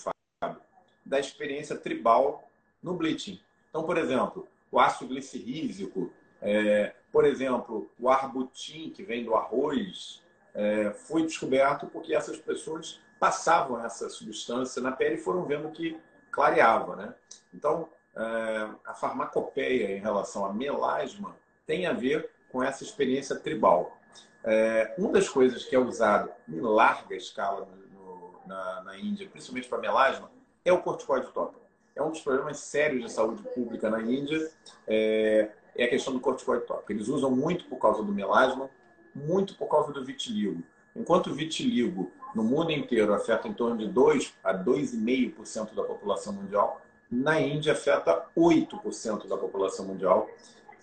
Da 1.12 1.20
experiência 1.20 1.76
tribal 1.76 2.50
no 2.82 2.94
bleaching. 2.94 3.38
Então, 3.70 3.84
por 3.84 3.98
exemplo, 3.98 4.48
o 4.72 4.80
ácido 4.80 5.10
glicerísico, 5.10 6.10
é, 6.42 6.94
por 7.12 7.26
exemplo, 7.26 7.92
o 8.00 8.10
arbutin, 8.10 8.90
que 8.92 9.04
vem 9.04 9.26
do 9.26 9.36
arroz, 9.36 10.24
é, 10.56 10.92
foi 10.92 11.24
descoberto 11.24 11.86
porque 11.88 12.16
essas 12.16 12.38
pessoas 12.38 13.02
passavam 13.20 13.84
essa 13.84 14.10
substância 14.10 14.82
na 14.82 14.94
pele 14.94 15.16
e 15.16 15.18
foram 15.18 15.44
vendo 15.44 15.70
que 15.72 16.00
clareava. 16.32 16.96
Né? 16.96 17.14
Então, 17.54 17.90
é, 18.16 18.70
a 18.86 18.94
farmacopeia 18.94 19.98
em 19.98 20.00
relação 20.00 20.46
a 20.46 20.54
melasma 20.54 21.36
tem 21.68 21.88
a 21.88 21.92
ver 21.94 22.30
com 22.50 22.64
essa 22.64 22.86
experiência 22.86 23.36
tribal. 23.36 23.98
É, 24.46 24.96
uma 24.98 25.12
das 25.12 25.28
coisas 25.28 25.66
que 25.66 25.76
é 25.76 25.80
usado 25.80 26.32
em 26.48 26.62
larga 26.62 27.16
escala 27.16 27.68
no, 27.94 28.40
na, 28.48 28.84
na 28.84 28.98
Índia, 28.98 29.28
principalmente 29.28 29.68
para 29.68 29.78
melasma, 29.78 30.32
é 30.64 30.72
o 30.72 30.82
corticoide 30.82 31.28
tópico. 31.32 31.62
É 31.96 32.02
um 32.02 32.10
dos 32.10 32.22
problemas 32.22 32.58
sérios 32.60 33.04
de 33.04 33.12
saúde 33.12 33.44
pública 33.54 33.90
na 33.90 34.02
Índia, 34.02 34.50
é, 34.88 35.50
é 35.76 35.84
a 35.86 35.90
questão 35.90 36.14
do 36.14 36.20
corticoide 36.20 36.66
tópico. 36.66 36.92
Eles 36.92 37.08
usam 37.08 37.32
muito 37.32 37.66
por 37.66 37.78
causa 37.78 38.04
do 38.04 38.14
melasma, 38.14 38.70
muito 39.14 39.56
por 39.56 39.68
causa 39.68 39.92
do 39.92 40.04
vitiligo. 40.04 40.64
Enquanto 40.96 41.28
o 41.28 41.34
vitiligo 41.34 42.12
no 42.36 42.44
mundo 42.44 42.72
inteiro 42.72 43.14
afeta 43.14 43.48
em 43.48 43.54
torno 43.54 43.78
de 43.78 43.88
2 43.88 44.34
a 44.44 44.54
2,5% 44.54 45.74
da 45.74 45.84
população 45.84 46.34
mundial, 46.34 46.82
na 47.10 47.40
Índia 47.42 47.74
afeta 47.74 48.26
8% 48.38 49.28
da 49.28 49.36
população 49.36 49.86
mundial. 49.86 50.30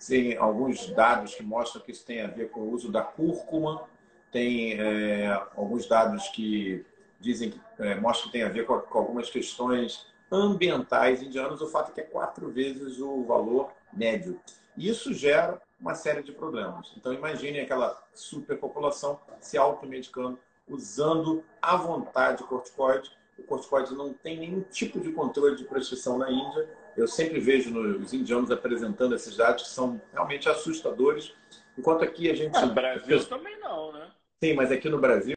Tem 0.07 0.37
alguns 0.37 0.87
dados 0.91 1.33
que 1.33 1.43
mostram 1.43 1.81
que 1.81 1.91
isso 1.91 2.05
tem 2.05 2.21
a 2.21 2.27
ver 2.27 2.49
com 2.51 2.61
o 2.61 2.71
uso 2.71 2.91
da 2.91 3.01
cúrcuma, 3.01 3.83
tem 4.31 4.79
é, 4.79 5.27
alguns 5.55 5.87
dados 5.87 6.29
que 6.29 6.85
dizem 7.19 7.51
que 7.51 7.61
é, 7.79 7.95
mostra 7.95 8.27
que 8.27 8.31
tem 8.31 8.43
a 8.43 8.49
ver 8.49 8.65
com, 8.65 8.79
com, 8.79 8.97
algumas 8.97 9.29
questões 9.29 10.07
ambientais 10.31 11.21
indianas, 11.21 11.61
o 11.61 11.67
fato 11.67 11.91
é 11.91 11.93
que 11.93 12.01
é 12.01 12.03
quatro 12.03 12.49
vezes 12.49 12.99
o 12.99 13.23
valor 13.23 13.71
médio. 13.91 14.39
Isso 14.77 15.13
gera 15.13 15.61
uma 15.79 15.95
série 15.95 16.21
de 16.21 16.31
problemas. 16.31 16.91
Então, 16.97 17.13
imagine 17.13 17.59
aquela 17.59 18.01
superpopulação 18.13 19.19
se 19.39 19.57
automedicando, 19.57 20.37
usando 20.67 21.43
à 21.61 21.75
vontade 21.75 22.43
corticoide. 22.43 23.11
O 23.37 23.43
corticoide 23.43 23.93
não 23.95 24.13
tem 24.13 24.37
nenhum 24.37 24.61
tipo 24.61 24.99
de 24.99 25.11
controle 25.11 25.55
de 25.55 25.63
prescrição 25.63 26.17
na 26.17 26.29
Índia. 26.29 26.69
Eu 26.95 27.07
sempre 27.07 27.39
vejo 27.39 27.77
os 27.97 28.13
indianos 28.13 28.51
apresentando 28.51 29.15
esses 29.15 29.35
dados 29.35 29.63
que 29.63 29.69
são 29.69 30.01
realmente 30.11 30.49
assustadores. 30.49 31.33
Enquanto 31.77 32.03
aqui 32.03 32.29
a 32.29 32.35
gente. 32.35 32.59
No 32.59 32.73
Brasil 32.73 33.25
também 33.25 33.57
não, 33.59 33.93
né? 33.93 34.11
Sim, 34.43 34.53
mas 34.53 34.71
aqui 34.71 34.89
no 34.89 34.99
Brasil 34.99 35.35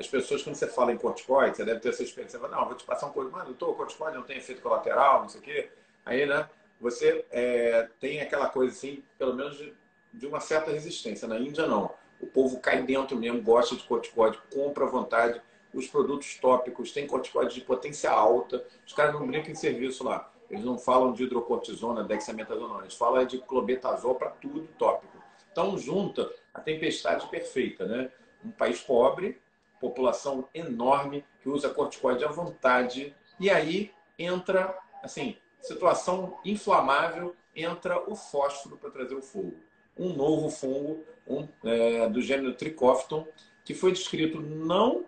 as 0.00 0.08
pessoas, 0.08 0.42
quando 0.42 0.56
você 0.56 0.66
fala 0.66 0.92
em 0.92 0.96
corticoide, 0.96 1.58
você 1.58 1.64
deve 1.64 1.80
ter 1.80 1.90
essa 1.90 2.02
experiência. 2.02 2.38
Você 2.38 2.44
fala, 2.44 2.56
não, 2.58 2.66
vou 2.66 2.74
te 2.74 2.84
passar 2.84 3.06
um 3.06 3.12
corticoide, 3.12 3.36
mas 3.36 3.56
doutor, 3.56 3.76
corticoide 3.76 4.16
não 4.16 4.24
tem 4.24 4.38
efeito 4.38 4.62
colateral, 4.62 5.20
não 5.20 5.28
sei 5.28 5.40
o 5.40 5.44
quê. 5.44 5.70
Aí, 6.06 6.24
né? 6.24 6.48
você 6.80 7.24
é, 7.30 7.88
tem 8.00 8.20
aquela 8.20 8.48
coisa 8.48 8.72
assim, 8.72 9.04
pelo 9.18 9.34
menos 9.34 9.58
de, 9.58 9.74
de, 10.14 10.26
uma 10.26 10.40
certa 10.40 10.70
resistência. 10.70 11.28
Na 11.28 11.38
Índia, 11.38 11.66
não. 11.66 11.92
O 12.18 12.26
povo 12.26 12.58
cai 12.60 12.82
dentro 12.82 13.16
mesmo, 13.16 13.42
gosta 13.42 13.76
de 13.76 13.84
corticóide, 13.84 14.38
compra 14.52 14.84
à 14.86 14.88
vontade. 14.88 15.40
Os 15.74 15.86
produtos 15.86 16.36
tópicos 16.36 16.92
têm 16.92 17.06
corticóide 17.06 17.54
de 17.54 17.60
potência 17.60 18.10
alta. 18.10 18.64
Os 18.86 18.94
caras 18.94 19.12
não 19.12 19.26
brincam 19.26 19.52
em 19.52 19.54
serviço 19.54 20.02
lá. 20.02 20.32
Eles 20.50 20.64
não 20.64 20.78
falam 20.78 21.12
de 21.12 21.22
hidrocortisona, 21.22 22.02
dexametasona, 22.02 22.80
eles 22.80 22.94
falam 22.94 23.24
de 23.24 23.38
clobetasol 23.38 24.16
para 24.16 24.30
tudo 24.30 24.66
tópico. 24.78 25.22
Então, 25.52 25.78
junta 25.78 26.28
a 26.52 26.60
tempestade 26.60 27.28
perfeita, 27.28 27.84
né? 27.84 28.10
Um 28.44 28.50
país 28.50 28.80
pobre, 28.80 29.40
população 29.80 30.48
enorme, 30.54 31.24
que 31.40 31.48
usa 31.48 31.70
corticoide 31.70 32.24
à 32.24 32.28
vontade, 32.28 33.14
e 33.38 33.48
aí 33.48 33.90
entra, 34.18 34.78
assim, 35.02 35.36
situação 35.60 36.38
inflamável, 36.44 37.34
entra 37.56 38.08
o 38.08 38.14
fósforo 38.14 38.76
para 38.76 38.90
trazer 38.90 39.14
o 39.14 39.22
fogo. 39.22 39.56
Um 39.98 40.12
novo 40.12 40.50
fungo 40.50 41.04
um, 41.26 41.48
é, 41.64 42.08
do 42.08 42.20
gênero 42.20 42.54
Trichophyton, 42.54 43.26
que 43.64 43.74
foi 43.74 43.92
descrito 43.92 44.40
não 44.40 45.06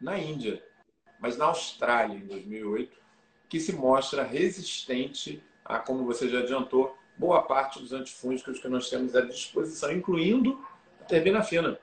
na 0.00 0.18
Índia, 0.18 0.62
mas 1.20 1.36
na 1.36 1.46
Austrália, 1.46 2.16
em 2.16 2.26
2008, 2.26 3.00
que 3.48 3.60
se 3.60 3.72
mostra 3.72 4.22
resistente 4.22 5.42
a, 5.64 5.78
como 5.78 6.04
você 6.04 6.28
já 6.28 6.40
adiantou, 6.40 6.96
boa 7.16 7.42
parte 7.42 7.78
dos 7.78 7.92
antifúngicos 7.92 8.58
que 8.58 8.68
nós 8.68 8.88
temos 8.88 9.14
à 9.14 9.20
disposição, 9.20 9.92
incluindo 9.92 10.64
a 11.00 11.04
terbinafina, 11.04 11.78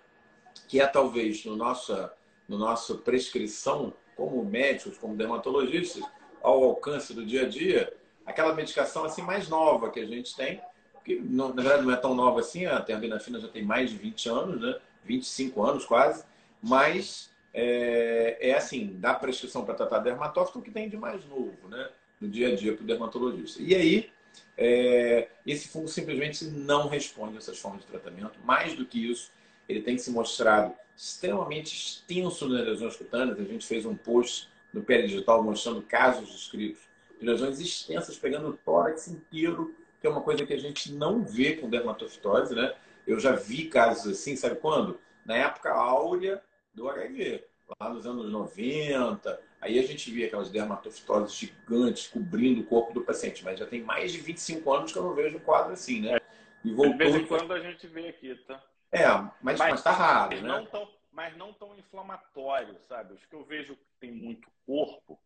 que 0.67 0.81
é 0.81 0.87
talvez 0.87 1.45
no 1.45 1.55
nossa, 1.55 2.13
no 2.49 2.57
nossa 2.57 2.95
prescrição, 2.95 3.93
como 4.15 4.43
médicos, 4.43 4.97
como 4.97 5.15
dermatologistas, 5.15 6.03
ao 6.41 6.63
alcance 6.63 7.13
do 7.13 7.25
dia 7.25 7.43
a 7.43 7.47
dia, 7.47 7.93
aquela 8.25 8.53
medicação 8.53 9.05
assim 9.05 9.21
mais 9.21 9.47
nova 9.47 9.91
que 9.91 9.99
a 9.99 10.05
gente 10.05 10.35
tem, 10.35 10.59
que 11.05 11.21
na 11.21 11.47
verdade 11.47 11.83
não 11.83 11.93
é 11.93 11.95
tão 11.95 12.15
nova 12.15 12.39
assim, 12.39 12.65
a 12.65 12.81
terbinafina 12.81 13.39
já 13.39 13.47
tem 13.47 13.63
mais 13.63 13.91
de 13.91 13.97
20 13.97 14.29
anos, 14.29 14.61
né? 14.61 14.79
25 15.05 15.63
anos 15.63 15.85
quase, 15.85 16.23
mas 16.61 17.29
é, 17.53 18.37
é 18.41 18.53
assim, 18.55 18.97
dá 18.99 19.13
prescrição 19.13 19.63
para 19.63 19.75
tratar 19.75 19.99
dermatófito 19.99 20.61
que 20.61 20.71
tem 20.71 20.89
de 20.89 20.97
mais 20.97 21.23
novo, 21.25 21.55
né? 21.69 21.89
No 22.19 22.27
dia 22.27 22.49
a 22.49 22.55
dia 22.55 22.73
para 22.73 22.83
o 22.83 22.87
dermatologista. 22.87 23.61
E 23.61 23.73
aí, 23.73 24.09
é, 24.57 25.29
esse 25.45 25.69
fungo 25.69 25.87
simplesmente 25.87 26.45
não 26.45 26.87
responde 26.87 27.35
a 27.35 27.37
essas 27.37 27.57
formas 27.59 27.81
de 27.81 27.87
tratamento. 27.87 28.39
Mais 28.43 28.75
do 28.75 28.85
que 28.85 29.09
isso, 29.09 29.31
ele 29.67 29.81
tem 29.81 29.97
se 29.97 30.11
mostrado 30.11 30.73
extremamente 30.99 31.73
extenso 31.73 32.49
nas 32.49 32.65
lesões 32.65 32.97
cutâneas. 32.97 33.39
A 33.39 33.43
gente 33.43 33.65
fez 33.65 33.85
um 33.85 33.95
post 33.95 34.49
no 34.73 34.83
Pele 34.83 35.07
Digital 35.07 35.41
mostrando 35.41 35.81
casos 35.81 36.29
descritos 36.29 36.81
de 37.17 37.25
lesões 37.25 37.59
extensas 37.61 38.17
pegando 38.17 38.49
o 38.49 38.57
tórax 38.57 39.07
inteiro, 39.07 39.73
que 40.01 40.07
é 40.07 40.09
uma 40.09 40.21
coisa 40.21 40.45
que 40.45 40.53
a 40.53 40.59
gente 40.59 40.91
não 40.91 41.23
vê 41.23 41.55
com 41.55 41.69
dermatofitose, 41.69 42.53
né? 42.53 42.75
Eu 43.07 43.17
já 43.17 43.31
vi 43.31 43.69
casos 43.69 44.11
assim, 44.11 44.35
sabe 44.35 44.57
quando? 44.57 44.99
Na 45.25 45.35
época 45.35 45.71
áurea 45.71 46.41
do 46.73 46.89
HIV, 46.89 47.45
lá 47.79 47.89
nos 47.89 48.05
anos 48.05 48.29
90. 48.29 49.41
Aí 49.61 49.79
a 49.79 49.83
gente 49.83 50.11
via 50.11 50.27
aquelas 50.27 50.49
dermatofitoses 50.49 51.33
gigantes 51.33 52.07
cobrindo 52.07 52.59
o 52.59 52.65
corpo 52.65 52.93
do 52.93 53.01
paciente, 53.01 53.43
mas 53.43 53.57
já 53.57 53.65
tem 53.65 53.81
mais 53.81 54.11
de 54.11 54.19
25 54.19 54.73
anos 54.73 54.91
que 54.91 54.97
eu 54.97 55.03
não 55.03 55.13
vejo 55.13 55.37
um 55.37 55.41
quadro 55.41 55.71
assim, 55.71 56.01
né? 56.01 56.19
E 56.63 56.73
voltou... 56.73 56.91
De 56.91 56.97
vez 56.97 57.15
em 57.15 57.25
quando 57.25 57.53
a 57.53 57.59
gente 57.59 57.87
vê 57.87 58.09
aqui, 58.09 58.35
tá? 58.45 58.61
É, 58.91 59.07
mas, 59.07 59.59
mas, 59.59 59.59
mas 59.59 59.83
tá 59.83 59.91
raro, 59.91 60.31
mas 60.31 60.41
né? 60.41 60.47
Não 60.47 60.65
tão, 60.65 60.93
mas 61.11 61.37
não 61.37 61.53
tão 61.53 61.77
inflamatório, 61.77 62.79
sabe? 62.87 63.13
Os 63.13 63.25
que 63.25 63.35
eu 63.35 63.43
vejo 63.43 63.75
que 63.75 63.85
tem 63.99 64.11
muito 64.11 64.49
corpo, 64.65 65.19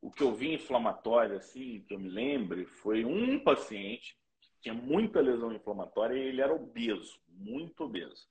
o 0.00 0.10
que 0.10 0.22
eu 0.22 0.32
vi 0.34 0.54
inflamatório, 0.54 1.36
assim, 1.36 1.84
que 1.86 1.94
eu 1.94 1.98
me 1.98 2.08
lembre, 2.08 2.66
foi 2.66 3.04
um 3.04 3.42
paciente 3.42 4.16
que 4.40 4.50
tinha 4.60 4.74
muita 4.74 5.20
lesão 5.20 5.52
inflamatória 5.52 6.14
e 6.14 6.28
ele 6.28 6.40
era 6.40 6.54
obeso, 6.54 7.18
muito 7.28 7.84
obeso. 7.84 8.26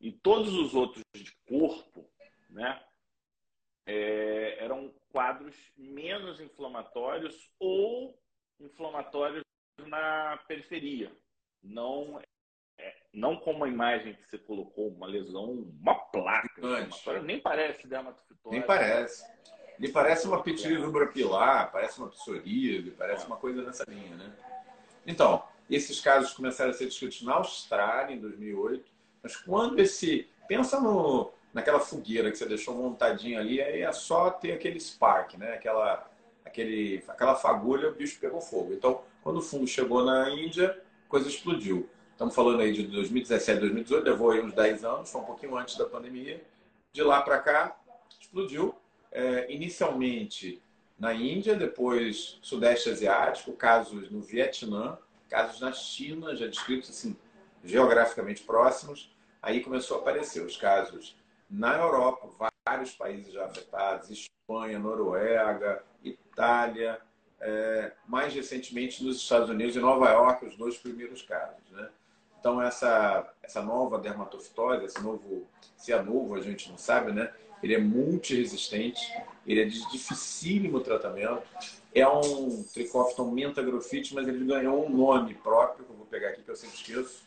E 0.00 0.12
todos 0.12 0.52
os 0.52 0.74
outros 0.74 1.02
de 1.14 1.32
corpo, 1.48 2.08
né, 2.50 2.82
é, 3.86 4.62
eram 4.62 4.92
quadros 5.10 5.56
menos 5.76 6.40
inflamatórios 6.40 7.50
ou 7.58 8.20
inflamatórios 8.60 9.42
na 9.78 10.36
periferia. 10.48 11.16
Não, 11.62 12.20
não 13.12 13.36
como 13.36 13.64
a 13.64 13.68
imagem 13.68 14.14
que 14.14 14.28
você 14.28 14.38
colocou, 14.38 14.88
uma 14.88 15.06
lesão, 15.06 15.66
uma 15.80 15.94
placa. 15.94 16.60
Nem 17.22 17.40
parece 17.40 17.86
dermatofitose. 17.86 18.54
Nem 18.54 18.62
parece. 18.62 19.24
Ele 19.78 19.92
parece 19.92 20.26
uma 20.26 20.42
pitilisubra 20.42 21.06
pilar, 21.06 21.70
parece 21.72 21.98
uma 21.98 22.08
psoríase, 22.08 22.90
parece 22.90 23.26
uma 23.26 23.36
coisa 23.36 23.62
nessa 23.62 23.84
linha, 23.88 24.16
né? 24.16 24.32
Então, 25.06 25.42
esses 25.70 26.00
casos 26.00 26.32
começaram 26.32 26.70
a 26.70 26.74
ser 26.74 26.86
descritos 26.86 27.22
na 27.22 27.34
Austrália 27.34 28.14
em 28.14 28.20
2008, 28.20 28.84
mas 29.22 29.36
quando 29.36 29.78
esse... 29.80 30.28
Pensa 30.48 30.80
no, 30.80 31.32
naquela 31.52 31.80
fogueira 31.80 32.30
que 32.30 32.38
você 32.38 32.46
deixou 32.46 32.74
montadinha 32.74 33.40
ali, 33.40 33.60
aí 33.60 33.80
é 33.80 33.90
só 33.90 34.30
ter 34.30 34.52
aquele 34.52 34.78
spark, 34.78 35.34
né? 35.34 35.54
Aquela, 35.54 36.08
aquele, 36.44 37.02
aquela 37.08 37.34
fagulha, 37.34 37.88
o 37.88 37.94
bicho 37.94 38.20
pegou 38.20 38.40
fogo. 38.40 38.72
Então, 38.72 39.02
quando 39.22 39.38
o 39.38 39.42
fungo 39.42 39.66
chegou 39.66 40.04
na 40.04 40.30
Índia, 40.30 40.80
a 41.06 41.10
coisa 41.10 41.28
explodiu. 41.28 41.88
Estamos 42.16 42.34
falando 42.34 42.62
aí 42.62 42.72
de 42.72 42.84
2017, 42.84 43.60
2018, 43.60 44.02
levou 44.02 44.30
aí 44.30 44.40
uns 44.40 44.54
10 44.54 44.84
anos, 44.86 45.10
foi 45.10 45.20
um 45.20 45.24
pouquinho 45.24 45.54
antes 45.54 45.76
da 45.76 45.84
pandemia. 45.84 46.42
De 46.90 47.02
lá 47.02 47.20
para 47.20 47.38
cá, 47.40 47.78
explodiu 48.18 48.74
é, 49.12 49.52
inicialmente 49.52 50.62
na 50.98 51.12
Índia, 51.12 51.54
depois 51.54 52.38
Sudeste 52.40 52.88
Asiático, 52.88 53.52
casos 53.52 54.10
no 54.10 54.22
Vietnã, 54.22 54.96
casos 55.28 55.60
na 55.60 55.72
China, 55.72 56.34
já 56.34 56.46
descritos 56.46 56.88
assim, 56.88 57.14
geograficamente 57.62 58.42
próximos. 58.44 59.14
Aí 59.42 59.60
começou 59.60 59.98
a 59.98 60.00
aparecer 60.00 60.42
os 60.42 60.56
casos 60.56 61.14
na 61.50 61.76
Europa, 61.76 62.50
vários 62.66 62.92
países 62.92 63.30
já 63.30 63.44
afetados, 63.44 64.08
Espanha, 64.08 64.78
Noruega, 64.78 65.84
Itália, 66.02 66.98
é, 67.42 67.92
mais 68.06 68.32
recentemente 68.32 69.04
nos 69.04 69.18
Estados 69.18 69.50
Unidos 69.50 69.76
e 69.76 69.80
Nova 69.80 70.08
York, 70.08 70.46
os 70.46 70.56
dois 70.56 70.78
primeiros 70.78 71.20
casos. 71.20 71.70
Né? 71.70 71.90
Então, 72.46 72.62
essa, 72.62 73.28
essa 73.42 73.60
nova 73.60 73.98
dermatofitose, 73.98 74.84
esse 74.84 75.02
novo, 75.02 75.48
se 75.76 75.92
é 75.92 76.00
novo, 76.00 76.36
a 76.36 76.40
gente 76.40 76.70
não 76.70 76.78
sabe, 76.78 77.10
né? 77.10 77.32
ele 77.60 77.74
é 77.74 77.78
multiresistente, 77.78 79.00
ele 79.44 79.62
é 79.62 79.64
de 79.64 79.90
dificílimo 79.90 80.78
tratamento. 80.78 81.42
É 81.92 82.06
um 82.06 82.62
Trichophyton 82.72 83.32
mentagrophyte, 83.32 84.14
mas 84.14 84.28
ele 84.28 84.44
ganhou 84.44 84.86
um 84.86 84.96
nome 84.96 85.34
próprio, 85.34 85.84
que 85.86 85.90
eu 85.90 85.96
vou 85.96 86.06
pegar 86.06 86.28
aqui 86.28 86.42
que 86.42 86.48
eu 86.48 86.54
sempre 86.54 86.76
esqueço, 86.76 87.24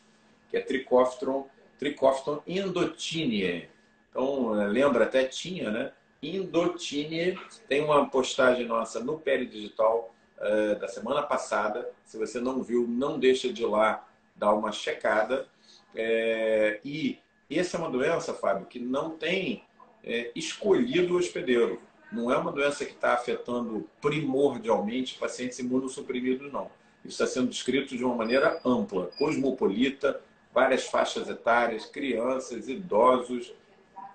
que 0.50 0.56
é 0.56 0.62
Trichophyton, 0.62 1.50
Trichophyton 1.78 2.42
indotinea. 2.48 3.70
Então, 4.12 4.58
é, 4.62 4.68
lembra 4.70 5.04
até 5.04 5.26
tinha, 5.26 5.70
né? 5.70 5.92
Indotinea. 6.24 7.38
Tem 7.68 7.84
uma 7.84 8.10
postagem 8.10 8.66
nossa 8.66 9.02
no 9.02 9.20
Pele 9.20 9.46
Digital 9.46 10.16
uh, 10.38 10.80
da 10.80 10.88
semana 10.88 11.24
passada. 11.24 11.92
Se 12.06 12.18
você 12.18 12.40
não 12.40 12.64
viu, 12.64 12.88
não 12.88 13.20
deixa 13.20 13.52
de 13.52 13.64
ir 13.64 13.68
lá 13.68 14.09
dar 14.40 14.54
uma 14.54 14.72
checada. 14.72 15.48
É, 15.94 16.80
e 16.84 17.20
essa 17.50 17.78
é 17.78 17.80
uma 17.80 17.90
doença, 17.90 18.34
Fábio, 18.34 18.66
que 18.66 18.80
não 18.80 19.12
tem 19.12 19.64
é, 20.04 20.32
escolhido 20.36 21.14
o 21.14 21.18
hospedeiro. 21.18 21.82
Não 22.12 22.32
é 22.32 22.38
uma 22.38 22.52
doença 22.52 22.86
que 22.86 22.94
está 22.94 23.14
afetando 23.14 23.88
primordialmente 24.02 25.20
pacientes 25.20 25.60
imunossuprimidos, 25.60 26.52
não. 26.52 26.72
Isso 27.06 27.22
está 27.22 27.28
sendo 27.28 27.50
descrito 27.50 27.96
de 27.96 28.04
uma 28.04 28.16
maneira 28.16 28.60
ampla, 28.66 29.08
cosmopolita, 29.18 30.22
várias 30.54 30.86
faixas 30.86 31.30
etárias, 31.30 31.86
crianças, 31.86 32.68
idosos, 32.68 33.54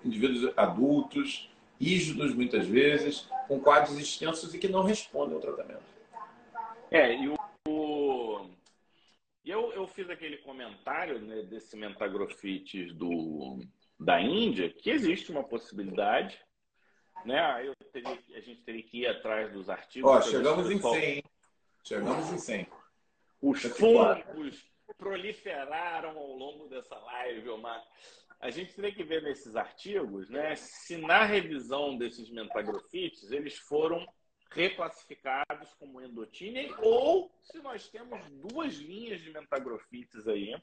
indivíduos 0.03 0.51
adultos, 0.57 1.49
rígidos 1.79 2.33
muitas 2.33 2.67
vezes, 2.67 3.27
com 3.47 3.59
quadros 3.59 3.97
extensos 3.97 4.53
e 4.53 4.57
que 4.57 4.67
não 4.67 4.83
respondem 4.83 5.35
ao 5.35 5.41
tratamento. 5.41 5.83
É, 6.91 7.15
e 7.15 7.27
o... 7.29 7.35
Fiz 9.95 10.09
aquele 10.09 10.37
comentário 10.39 11.19
né, 11.19 11.43
desse 11.43 11.77
mentagrofites 11.77 12.93
do, 12.93 13.59
da 13.97 14.19
Índia, 14.19 14.69
que 14.69 14.89
existe 14.89 15.31
uma 15.31 15.41
possibilidade, 15.41 16.37
né? 17.23 17.73
Teria, 17.93 18.19
a 18.35 18.39
gente 18.41 18.61
teria 18.63 18.83
que 18.83 18.99
ir 19.03 19.07
atrás 19.07 19.53
dos 19.53 19.69
artigos. 19.69 20.11
Ó, 20.11 20.21
chegamos 20.21 20.69
em 20.69 20.81
100. 20.81 21.23
Chegamos 21.81 22.29
em 22.33 22.37
100. 22.37 22.67
Os 23.41 23.61
fungos 23.61 24.69
proliferaram 24.97 26.17
ao 26.17 26.35
longo 26.35 26.67
dessa 26.67 26.97
live, 26.97 27.49
Omar. 27.49 27.81
A 28.41 28.49
gente 28.49 28.73
teria 28.73 28.93
que 28.93 29.03
ver 29.03 29.23
nesses 29.23 29.55
artigos, 29.55 30.29
né, 30.29 30.55
se 30.57 30.97
na 30.97 31.23
revisão 31.23 31.97
desses 31.97 32.29
mentagrofites 32.29 33.31
eles 33.31 33.57
foram 33.57 34.05
reclassificados 34.55 35.73
como 35.77 36.01
endotine 36.01 36.73
ou 36.79 37.29
se 37.43 37.59
nós 37.59 37.89
temos 37.89 38.19
duas 38.31 38.75
linhas 38.75 39.21
de 39.21 39.29
mentagrofites 39.31 40.25
aí 40.27 40.55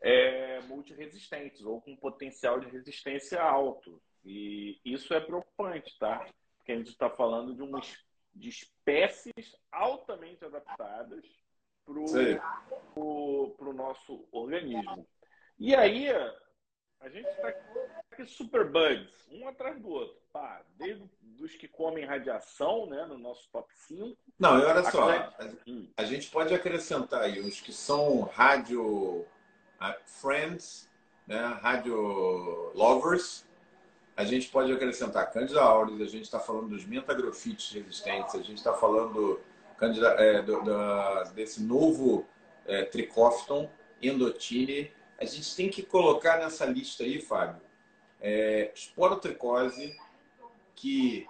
é, 0.00 0.60
multiresistentes 0.62 1.62
ou 1.62 1.80
com 1.80 1.96
potencial 1.96 2.60
de 2.60 2.68
resistência 2.68 3.42
alto. 3.42 4.00
E 4.22 4.78
isso 4.84 5.14
é 5.14 5.20
preocupante, 5.20 5.98
tá? 5.98 6.26
Porque 6.58 6.72
a 6.72 6.76
gente 6.76 6.90
está 6.90 7.08
falando 7.08 7.54
de, 7.54 7.62
uma, 7.62 7.80
de 8.34 8.48
espécies 8.50 9.56
altamente 9.72 10.44
adaptadas 10.44 11.24
para 11.84 11.94
o 13.00 13.72
nosso 13.74 14.28
organismo. 14.30 15.06
E 15.58 15.74
aí, 15.74 16.08
a 17.04 17.08
gente 17.10 17.28
está 17.28 17.48
aqui 17.48 18.26
superbugs, 18.26 19.28
um 19.30 19.46
atrás 19.46 19.78
do 19.78 19.90
outro. 19.90 20.16
Pá, 20.32 20.62
desde 20.78 21.04
os 21.38 21.54
que 21.54 21.68
comem 21.68 22.04
radiação, 22.04 22.86
né, 22.86 23.04
no 23.06 23.18
nosso 23.18 23.48
top 23.52 23.68
5. 23.86 24.16
Não, 24.38 24.58
e 24.58 24.64
olha 24.64 24.82
só, 24.90 25.10
a, 25.10 25.32
a, 25.96 26.04
gente 26.04 26.30
pode 26.30 26.54
acrescentar 26.54 27.20
aí 27.22 27.40
os 27.40 27.60
que 27.60 27.72
são 27.72 28.22
rádio 28.22 29.26
friends, 30.06 30.90
né, 31.26 31.58
rádio 31.60 32.72
lovers, 32.74 33.46
a 34.16 34.24
gente 34.24 34.48
pode 34.48 34.72
acrescentar 34.72 35.30
Candida 35.32 35.60
auris, 35.60 36.00
a 36.00 36.06
gente 36.06 36.24
está 36.24 36.40
falando 36.40 36.68
dos 36.68 36.86
mentagrofites 36.86 37.72
resistentes, 37.72 38.34
a 38.34 38.42
gente 38.42 38.58
está 38.58 38.72
falando 38.72 39.40
Candida, 39.76 40.08
é, 40.18 40.40
do, 40.40 40.62
do, 40.62 41.32
desse 41.34 41.62
novo 41.62 42.26
é, 42.64 42.84
tricófiton, 42.84 43.68
endotine. 44.00 44.90
A 45.24 45.26
gente 45.26 45.56
tem 45.56 45.70
que 45.70 45.82
colocar 45.82 46.38
nessa 46.38 46.66
lista 46.66 47.02
aí, 47.02 47.18
Fábio, 47.18 47.60
é, 48.20 48.70
esporotricose, 48.74 49.96
que 50.74 51.26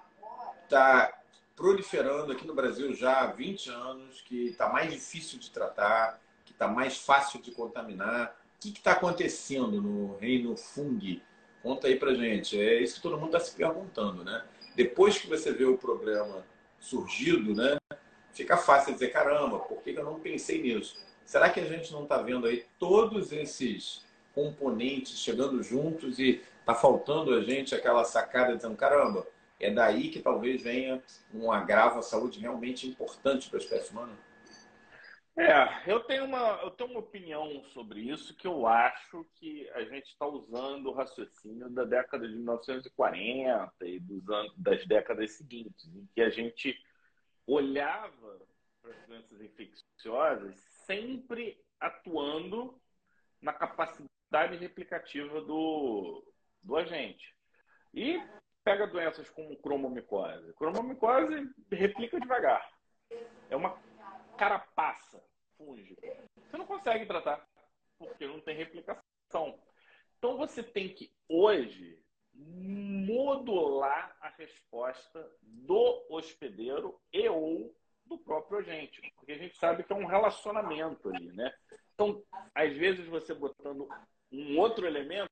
está 0.64 1.16
proliferando 1.54 2.32
aqui 2.32 2.44
no 2.44 2.54
Brasil 2.54 2.92
já 2.92 3.20
há 3.20 3.26
20 3.26 3.70
anos, 3.70 4.20
que 4.22 4.48
está 4.48 4.68
mais 4.68 4.92
difícil 4.92 5.38
de 5.38 5.48
tratar, 5.48 6.20
que 6.44 6.50
está 6.50 6.66
mais 6.66 6.98
fácil 6.98 7.40
de 7.40 7.52
contaminar. 7.52 8.36
O 8.56 8.58
que 8.58 8.70
está 8.70 8.92
acontecendo 8.92 9.80
no 9.80 10.16
reino 10.16 10.56
fungi? 10.56 11.22
Conta 11.62 11.86
aí 11.86 11.96
pra 11.96 12.14
gente. 12.14 12.60
É 12.60 12.82
isso 12.82 12.96
que 12.96 13.02
todo 13.02 13.16
mundo 13.16 13.36
está 13.36 13.40
se 13.40 13.54
perguntando, 13.54 14.24
né? 14.24 14.44
Depois 14.74 15.18
que 15.18 15.28
você 15.28 15.52
vê 15.52 15.64
o 15.64 15.78
problema 15.78 16.44
surgido, 16.80 17.54
né? 17.54 17.76
Fica 18.32 18.56
fácil 18.56 18.92
dizer, 18.92 19.10
caramba, 19.10 19.60
por 19.60 19.80
que 19.82 19.90
eu 19.90 20.04
não 20.04 20.18
pensei 20.18 20.60
nisso? 20.60 20.96
Será 21.24 21.50
que 21.50 21.60
a 21.60 21.64
gente 21.64 21.92
não 21.92 22.04
está 22.04 22.18
vendo 22.18 22.46
aí 22.46 22.64
todos 22.78 23.32
esses 23.32 24.04
componentes 24.34 25.18
chegando 25.18 25.62
juntos 25.62 26.18
e 26.18 26.42
está 26.60 26.74
faltando 26.74 27.34
a 27.34 27.42
gente 27.42 27.74
aquela 27.74 28.04
sacada 28.04 28.56
dizendo, 28.56 28.76
caramba, 28.76 29.26
é 29.60 29.70
daí 29.70 30.10
que 30.10 30.20
talvez 30.20 30.62
venha 30.62 31.02
um 31.32 31.50
agravo 31.50 31.98
à 31.98 32.02
saúde 32.02 32.40
realmente 32.40 32.86
importante 32.86 33.48
para 33.48 33.58
a 33.58 33.62
espécie 33.62 33.92
humana? 33.92 34.12
É, 35.36 35.90
eu 35.90 35.98
tenho, 36.00 36.26
uma, 36.26 36.60
eu 36.62 36.70
tenho 36.70 36.90
uma 36.90 37.00
opinião 37.00 37.64
sobre 37.72 38.00
isso 38.00 38.36
que 38.36 38.46
eu 38.46 38.68
acho 38.68 39.26
que 39.34 39.68
a 39.70 39.82
gente 39.82 40.06
está 40.06 40.26
usando 40.26 40.86
o 40.86 40.92
raciocínio 40.92 41.68
da 41.70 41.84
década 41.84 42.28
de 42.28 42.34
1940 42.36 43.72
e 43.82 43.98
dos 43.98 44.28
anos, 44.30 44.52
das 44.56 44.86
décadas 44.86 45.32
seguintes, 45.32 45.86
em 45.92 46.08
que 46.14 46.20
a 46.20 46.30
gente 46.30 46.78
olhava 47.48 48.38
para 48.80 48.92
as 48.92 49.06
doenças 49.08 49.40
infecciosas 49.40 50.73
sempre 50.84 51.62
atuando 51.80 52.80
na 53.40 53.52
capacidade 53.52 54.56
replicativa 54.56 55.40
do, 55.40 56.24
do 56.62 56.76
agente. 56.76 57.34
E 57.92 58.20
pega 58.64 58.86
doenças 58.86 59.28
como 59.30 59.56
cromomicose. 59.56 60.52
Cromomicose 60.54 61.50
replica 61.70 62.18
devagar. 62.18 62.68
É 63.50 63.56
uma 63.56 63.78
carapaça 64.38 65.22
fúngica. 65.56 66.02
Você 66.36 66.56
não 66.56 66.66
consegue 66.66 67.06
tratar, 67.06 67.46
porque 67.98 68.26
não 68.26 68.40
tem 68.40 68.56
replicação. 68.56 69.60
Então 70.18 70.36
você 70.36 70.62
tem 70.62 70.88
que, 70.88 71.12
hoje, 71.28 72.02
modular 72.34 74.16
a 74.20 74.30
resposta 74.30 75.30
do 75.42 76.06
hospedeiro 76.08 77.00
e 77.12 77.28
ou 77.28 77.76
do 78.06 78.18
próprio 78.18 78.58
agente. 78.58 79.00
Porque 79.16 79.32
a 79.32 79.38
gente 79.38 79.56
sabe 79.56 79.82
que 79.82 79.92
é 79.92 79.96
um 79.96 80.06
relacionamento 80.06 81.08
ali, 81.08 81.32
né? 81.32 81.52
Então, 81.94 82.22
às 82.54 82.76
vezes, 82.76 83.06
você 83.06 83.34
botando 83.34 83.88
um 84.32 84.58
outro 84.58 84.86
elemento, 84.86 85.30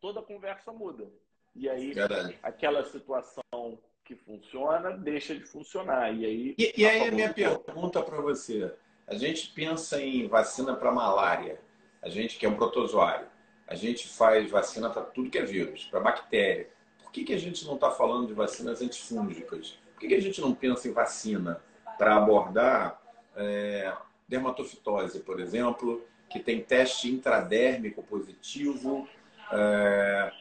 toda 0.00 0.20
a 0.20 0.24
conversa 0.24 0.72
muda. 0.72 1.08
E 1.54 1.68
aí, 1.68 1.92
Verdade. 1.92 2.38
aquela 2.42 2.84
situação 2.84 3.78
que 4.04 4.16
funciona 4.16 4.90
deixa 4.90 5.34
de 5.34 5.44
funcionar. 5.44 6.14
E 6.14 6.24
aí, 6.24 6.54
e, 6.58 6.72
e 6.76 6.86
aí 6.86 7.08
a 7.08 7.12
minha 7.12 7.32
pergunta 7.32 8.02
para 8.02 8.20
você. 8.20 8.74
A 9.06 9.14
gente 9.14 9.50
pensa 9.50 10.00
em 10.00 10.26
vacina 10.28 10.74
para 10.74 10.92
malária, 10.92 11.60
a 12.00 12.08
gente 12.08 12.38
que 12.38 12.46
é 12.46 12.48
um 12.48 12.56
protozoário. 12.56 13.26
A 13.66 13.74
gente 13.74 14.08
faz 14.08 14.50
vacina 14.50 14.90
para 14.90 15.02
tudo 15.02 15.30
que 15.30 15.38
é 15.38 15.44
vírus, 15.44 15.86
para 15.86 16.00
bactéria. 16.00 16.68
Por 17.02 17.10
que, 17.10 17.24
que 17.24 17.32
a 17.32 17.38
gente 17.38 17.64
não 17.64 17.74
está 17.74 17.90
falando 17.90 18.26
de 18.26 18.34
vacinas 18.34 18.82
antifúngicas? 18.82 19.78
Por 19.92 20.00
que, 20.00 20.08
que 20.08 20.14
a 20.14 20.20
gente 20.20 20.40
não 20.40 20.54
pensa 20.54 20.88
em 20.88 20.92
vacina 20.92 21.62
para 21.98 22.16
abordar 22.16 23.00
é, 23.36 23.94
dermatofitose, 24.28 25.20
por 25.20 25.40
exemplo, 25.40 26.04
que 26.28 26.40
tem 26.40 26.62
teste 26.62 27.10
intradérmico 27.10 28.02
positivo? 28.02 29.08
É, 29.52 30.32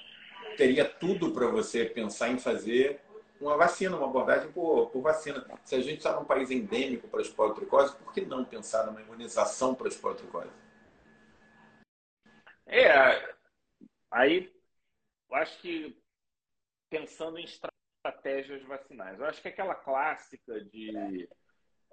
teria 0.58 0.86
tudo 0.86 1.32
para 1.32 1.48
você 1.48 1.86
pensar 1.86 2.30
em 2.30 2.38
fazer 2.38 3.02
uma 3.40 3.58
vacina, 3.58 3.98
uma 3.98 4.08
abordagem 4.08 4.52
por, 4.52 4.90
por 4.92 5.02
vacina. 5.02 5.46
Se 5.64 5.76
a 5.76 5.82
gente 5.82 5.98
está 5.98 6.16
num 6.16 6.26
país 6.26 6.52
endêmico 6.52 7.08
para 7.08 7.20
a 7.20 7.24
esporotricose, 7.24 7.96
por 7.96 8.14
que 8.14 8.22
não 8.22 8.46
pensar 8.46 8.86
numa 8.86 9.02
imunização 9.02 9.74
para 9.74 9.88
a 9.88 9.90
esporotricose? 9.90 10.52
É, 12.68 13.36
aí 14.12 14.54
acho 15.32 15.60
que 15.60 15.98
pensando 16.90 17.38
em 17.40 17.46
estratégias 17.46 18.62
vacinais, 18.64 19.20
eu 19.20 19.26
acho 19.26 19.42
que 19.42 19.48
aquela 19.48 19.76
clássica 19.76 20.64
de 20.66 21.28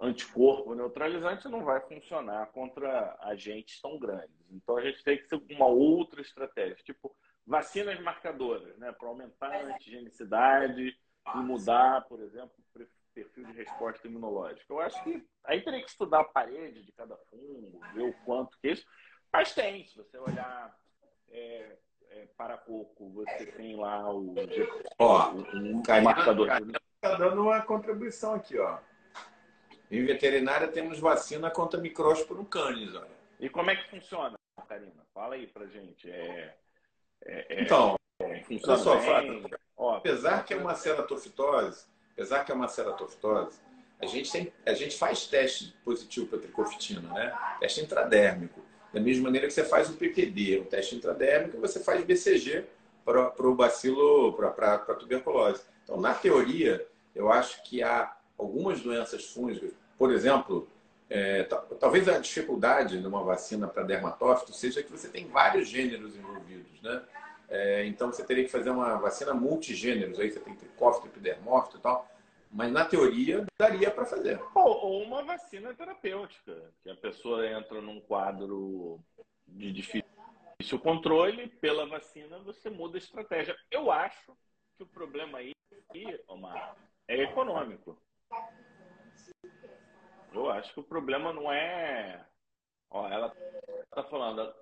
anticorpo 0.00 0.74
neutralizante 0.74 1.48
não 1.48 1.64
vai 1.64 1.80
funcionar 1.80 2.46
contra 2.52 3.16
agentes 3.20 3.80
tão 3.80 3.98
grandes. 3.98 4.50
Então 4.50 4.76
a 4.76 4.82
gente 4.82 5.02
tem 5.02 5.18
que 5.18 5.28
ser 5.28 5.42
uma 5.50 5.66
outra 5.66 6.20
estratégia, 6.20 6.76
tipo 6.84 7.14
vacinas 7.46 7.98
marcadoras, 8.00 8.76
né, 8.76 8.92
para 8.92 9.08
aumentar 9.08 9.50
a 9.50 9.74
antigenicidade 9.74 10.96
e 11.34 11.38
mudar, 11.38 12.02
por 12.06 12.20
exemplo, 12.20 12.52
o 12.58 12.86
perfil 13.14 13.44
de 13.46 13.52
resposta 13.52 14.06
imunológica. 14.06 14.72
Eu 14.72 14.80
acho 14.80 15.02
que 15.02 15.26
aí 15.44 15.62
teria 15.62 15.82
que 15.82 15.90
estudar 15.90 16.20
a 16.20 16.24
parede 16.24 16.84
de 16.84 16.92
cada 16.92 17.16
fungo, 17.16 17.80
ver 17.94 18.02
o 18.02 18.12
quanto 18.24 18.58
que 18.60 18.68
é 18.68 18.72
isso. 18.72 18.86
Mas 19.32 19.54
tem, 19.54 19.84
se 19.86 19.96
você 19.96 20.18
olhar 20.18 20.74
é, 21.30 21.78
é, 22.10 22.26
para 22.36 22.56
pouco, 22.56 23.10
você 23.10 23.46
tem 23.46 23.76
lá 23.76 24.12
o, 24.12 24.34
ó, 24.98 25.32
o, 25.32 25.40
o 25.40 26.02
marcador. 26.02 26.48
Está 26.94 27.16
dando 27.16 27.42
uma 27.42 27.62
contribuição 27.62 28.34
aqui, 28.34 28.58
ó. 28.58 28.78
Em 29.90 30.04
veterinária 30.04 30.68
temos 30.68 30.98
vacina 30.98 31.50
contra 31.50 31.80
micrósporo 31.80 32.44
canis, 32.44 32.94
olha. 32.94 33.18
E 33.40 33.48
como 33.48 33.70
é 33.70 33.76
que 33.76 33.88
funciona, 33.90 34.36
Karina? 34.68 35.06
Fala 35.14 35.36
aí 35.36 35.46
pra 35.46 35.66
gente. 35.66 36.10
É, 36.10 36.54
é, 37.24 37.46
é 37.56 37.62
então, 37.62 37.94
é, 38.20 38.40
funciona 38.40 38.76
só, 38.78 39.00
Fábio, 39.00 39.48
apesar 39.96 40.44
que 40.44 40.52
é 40.52 40.56
uma 40.56 40.74
ceratofitose, 40.74 41.86
apesar 42.12 42.44
que 42.44 42.52
é 42.52 42.54
uma 42.54 42.68
ceratofitose, 42.68 43.60
a 44.00 44.06
gente, 44.06 44.30
tem, 44.30 44.52
a 44.66 44.74
gente 44.74 44.96
faz 44.96 45.26
teste 45.26 45.74
positivo 45.84 46.26
para 46.26 46.38
tricofetina, 46.38 47.12
né? 47.12 47.36
Teste 47.58 47.80
intradérmico. 47.80 48.60
Da 48.92 49.00
mesma 49.00 49.24
maneira 49.24 49.46
que 49.46 49.52
você 49.52 49.64
faz 49.64 49.90
o 49.90 49.94
PPD, 49.94 50.60
um 50.60 50.64
teste 50.64 50.94
intradérmico, 50.94 51.58
você 51.58 51.80
faz 51.80 52.04
BCG 52.04 52.64
para 53.04 53.48
o 53.48 53.54
bacilo, 53.54 54.32
para 54.34 54.74
a 54.74 54.94
tuberculose. 54.94 55.62
Então, 55.82 56.00
na 56.00 56.14
teoria, 56.14 56.86
eu 57.14 57.30
acho 57.32 57.62
que 57.64 57.82
há 57.82 58.16
algumas 58.36 58.80
doenças 58.80 59.24
fúngicas, 59.26 59.72
por 59.98 60.12
exemplo, 60.12 60.68
é, 61.10 61.42
talvez 61.80 62.08
a 62.08 62.18
dificuldade 62.18 63.00
numa 63.00 63.22
vacina 63.22 63.66
para 63.66 63.82
dermatófito 63.82 64.52
seja 64.52 64.82
que 64.82 64.90
você 64.90 65.08
tem 65.08 65.26
vários 65.26 65.68
gêneros 65.68 66.16
envolvidos, 66.16 66.80
né? 66.82 67.02
É, 67.48 67.86
então 67.86 68.12
você 68.12 68.24
teria 68.24 68.44
que 68.44 68.50
fazer 68.50 68.68
uma 68.68 68.96
vacina 68.96 69.32
multigêneros, 69.32 70.20
aí 70.20 70.30
você 70.30 70.38
tem 70.38 70.54
tricófito, 70.54 71.06
epidermófito 71.06 71.78
e 71.78 71.80
tal. 71.80 72.06
Mas 72.50 72.70
na 72.70 72.84
teoria 72.84 73.44
daria 73.58 73.90
para 73.90 74.04
fazer. 74.04 74.40
Ou, 74.54 74.64
ou, 74.64 75.02
uma 75.02 75.22
vacina 75.22 75.74
terapêutica, 75.74 76.72
que 76.82 76.90
a 76.90 76.96
pessoa 76.96 77.46
entra 77.46 77.80
num 77.80 78.00
quadro 78.00 79.00
de 79.46 79.72
difícil 79.72 80.78
controle, 80.82 81.48
pela 81.60 81.86
vacina 81.86 82.38
você 82.38 82.70
muda 82.70 82.96
a 82.96 83.00
estratégia. 83.00 83.56
Eu 83.70 83.90
acho 83.90 84.36
que 84.76 84.82
o 84.82 84.86
problema 84.86 85.38
aí, 85.38 85.52
Omar, 86.26 86.76
é 87.06 87.22
econômico. 87.22 87.98
Eu 90.32 90.50
acho 90.50 90.72
que 90.72 90.80
o 90.80 90.84
problema 90.84 91.32
não 91.32 91.50
é. 91.52 92.24
Ó, 92.90 93.08
ela 93.08 93.34
está 93.84 94.02
falando. 94.04 94.52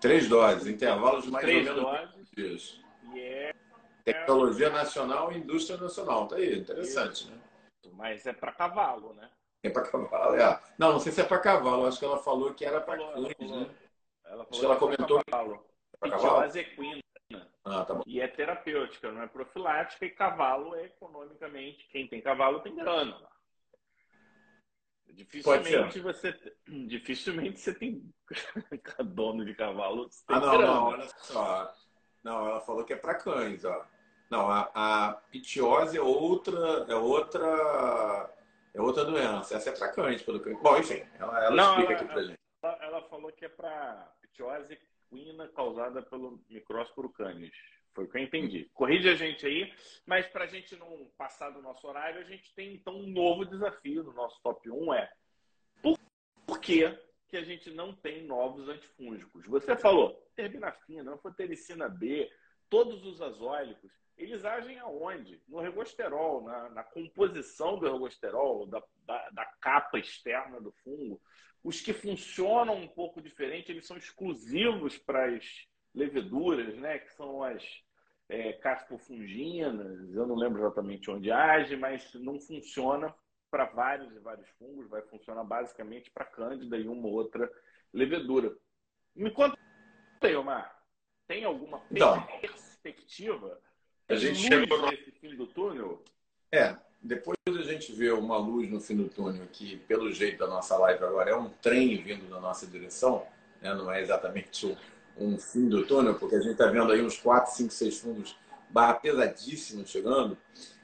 Três 0.00 0.28
doses, 0.28 0.66
intervalos 0.66 1.26
mais 1.26 1.44
Três 1.44 1.68
ou 1.68 1.74
menos. 1.74 2.10
Doses, 2.12 2.32
Isso. 2.36 2.82
E 3.12 3.20
é 3.20 3.52
Tecnologia 4.04 4.68
nacional 4.70 5.32
e 5.32 5.38
indústria 5.38 5.78
nacional. 5.78 6.26
Tá 6.26 6.36
aí, 6.36 6.58
interessante, 6.58 7.30
né? 7.30 7.38
Mas 7.92 8.26
é 8.26 8.32
para 8.32 8.52
cavalo, 8.52 9.12
né? 9.14 9.30
É 9.62 9.70
para 9.70 9.88
cavalo, 9.88 10.34
é. 10.34 10.60
Não, 10.76 10.92
não 10.92 11.00
sei 11.00 11.12
se 11.12 11.20
é 11.20 11.24
para 11.24 11.38
cavalo. 11.38 11.86
Acho 11.86 11.98
que 11.98 12.04
ela 12.04 12.18
falou 12.18 12.52
que 12.52 12.64
era 12.64 12.80
para 12.80 12.98
cães, 12.98 13.36
né? 13.38 13.70
Ela 14.24 14.44
falou 14.44 14.46
Acho 14.50 14.60
que 14.60 14.66
ela 14.66 14.76
comentou. 14.76 15.22
Cavalo. 15.24 15.64
É 16.02 16.10
cavalo? 16.10 16.50
Ah, 17.64 17.84
tá 17.84 17.94
bom. 17.94 18.02
E 18.06 18.20
é 18.20 18.26
terapêutica, 18.26 19.12
não 19.12 19.22
é 19.22 19.28
profilática. 19.28 20.04
E 20.04 20.10
cavalo 20.10 20.74
é 20.74 20.86
economicamente. 20.86 21.86
Quem 21.92 22.08
tem 22.08 22.20
cavalo 22.20 22.58
tem 22.60 22.74
grana. 22.74 23.16
Dificilmente 25.10 26.00
você, 26.00 26.34
dificilmente 26.86 27.60
você 27.60 27.74
tem 27.74 28.02
dono 29.04 29.44
de 29.44 29.54
cavalo. 29.54 30.08
ah, 30.28 30.40
não, 30.40 30.58
não, 30.60 30.84
olha 30.84 31.08
só. 31.18 31.74
Não, 32.22 32.46
ela 32.46 32.60
falou 32.60 32.84
que 32.84 32.92
é 32.92 32.96
para 32.96 33.16
cães, 33.16 33.64
ó. 33.64 33.86
Não, 34.30 34.48
a, 34.48 34.70
a 34.74 35.12
pitiose 35.30 35.98
é 35.98 36.00
outra, 36.00 36.86
é 36.88 36.94
outra, 36.94 38.34
é 38.72 38.80
outra 38.80 39.04
doença. 39.04 39.56
Essa 39.56 39.70
é 39.70 39.76
para 39.76 39.92
cães, 39.92 40.22
pelo 40.22 40.42
que. 40.42 40.54
Bom, 40.54 40.78
enfim, 40.78 41.02
ela, 41.18 41.44
ela 41.44 41.56
não, 41.56 41.80
explica 41.80 41.92
ela, 41.92 42.02
aqui 42.02 42.12
pra 42.12 42.22
gente. 42.22 42.40
Ela, 42.62 42.78
ela 42.80 43.02
falou 43.08 43.32
que 43.32 43.44
é 43.44 43.48
para 43.48 44.10
pitiose 44.22 44.78
equina 45.12 45.48
causada 45.48 46.02
pelo 46.02 46.42
micrósporo 46.48 47.10
canis. 47.10 47.52
Foi 47.94 48.04
o 48.04 48.08
que 48.08 48.18
eu 48.18 48.22
entendi. 48.22 48.70
Corrige 48.72 49.08
a 49.08 49.14
gente 49.14 49.46
aí, 49.46 49.72
mas 50.06 50.26
para 50.26 50.44
a 50.44 50.46
gente 50.46 50.74
não 50.76 51.10
passar 51.16 51.50
do 51.50 51.62
nosso 51.62 51.86
horário, 51.86 52.20
a 52.20 52.24
gente 52.24 52.54
tem 52.54 52.74
então 52.74 52.96
um 52.96 53.08
novo 53.08 53.44
desafio 53.44 54.02
no 54.02 54.12
nosso 54.12 54.40
top 54.42 54.70
1 54.70 54.94
é 54.94 55.12
por, 55.82 55.98
por 56.46 56.60
que, 56.60 56.88
que 57.28 57.36
a 57.36 57.42
gente 57.42 57.70
não 57.70 57.94
tem 57.94 58.24
novos 58.24 58.68
antifúngicos? 58.68 59.46
Você 59.46 59.76
falou 59.76 60.22
terbinafina, 60.34 61.12
anfotericina 61.12 61.88
B, 61.88 62.30
todos 62.68 63.04
os 63.04 63.20
azólicos, 63.20 63.92
eles 64.16 64.44
agem 64.44 64.78
aonde? 64.78 65.42
No 65.48 65.60
ergosterol, 65.60 66.42
na, 66.42 66.68
na 66.70 66.84
composição 66.84 67.78
do 67.78 67.86
ergosterol, 67.86 68.66
da, 68.66 68.82
da, 69.04 69.30
da, 69.30 69.46
capa 69.60 69.98
externa 69.98 70.60
do 70.60 70.72
fungo. 70.84 71.20
Os 71.62 71.80
que 71.80 71.92
funcionam 71.92 72.76
um 72.76 72.88
pouco 72.88 73.20
diferente, 73.20 73.70
eles 73.70 73.86
são 73.86 73.96
exclusivos 73.96 74.98
para 74.98 75.26
as 75.26 75.66
leveduras, 75.94 76.76
né? 76.76 76.98
Que 76.98 77.12
são 77.14 77.42
as 77.42 77.62
é, 78.28 78.52
caspofunginas. 78.54 80.14
Eu 80.14 80.26
não 80.26 80.34
lembro 80.34 80.60
exatamente 80.60 81.10
onde 81.10 81.30
age, 81.30 81.76
mas 81.76 82.12
não 82.14 82.40
funciona 82.40 83.14
para 83.50 83.66
vários 83.66 84.14
e 84.14 84.18
vários 84.18 84.48
fungos. 84.58 84.88
Vai 84.88 85.02
funcionar 85.02 85.44
basicamente 85.44 86.10
para 86.10 86.24
cândida 86.24 86.76
e 86.76 86.88
uma 86.88 87.08
outra 87.08 87.50
levedura. 87.92 88.54
Me 89.14 89.30
conta 89.30 89.58
aí, 90.22 90.34
Omar. 90.34 90.82
Tem 91.26 91.44
alguma 91.44 91.82
então, 91.90 92.26
perspectiva? 92.40 93.60
A 94.08 94.14
gente 94.14 94.38
chegou 94.40 94.90
nesse 94.90 95.10
fim 95.12 95.34
do 95.36 95.46
túnel? 95.46 96.02
É, 96.50 96.76
depois 97.02 97.36
a 97.46 97.62
gente 97.62 97.92
vê 97.92 98.10
uma 98.10 98.36
luz 98.36 98.70
no 98.70 98.80
fim 98.80 98.96
do 98.96 99.08
túnel, 99.08 99.46
que 99.52 99.76
pelo 99.78 100.12
jeito 100.12 100.38
da 100.38 100.46
nossa 100.46 100.76
live 100.76 101.02
agora 101.04 101.30
é 101.30 101.34
um 101.34 101.48
trem 101.48 101.96
vindo 102.02 102.28
na 102.28 102.38
nossa 102.38 102.66
direção, 102.66 103.26
né? 103.60 103.72
não 103.74 103.90
é 103.90 104.00
exatamente 104.00 104.66
um, 104.66 104.76
um 105.16 105.38
fim 105.38 105.68
do 105.68 105.86
túnel, 105.86 106.14
porque 106.14 106.36
a 106.36 106.40
gente 106.40 106.52
está 106.52 106.66
vendo 106.66 106.90
aí 106.92 107.02
uns 107.02 107.18
4, 107.18 107.52
5, 107.54 107.72
6 107.72 107.98
fundos 107.98 108.36
barra 108.70 108.94
pesadíssimos 108.94 109.90
chegando, 109.90 110.36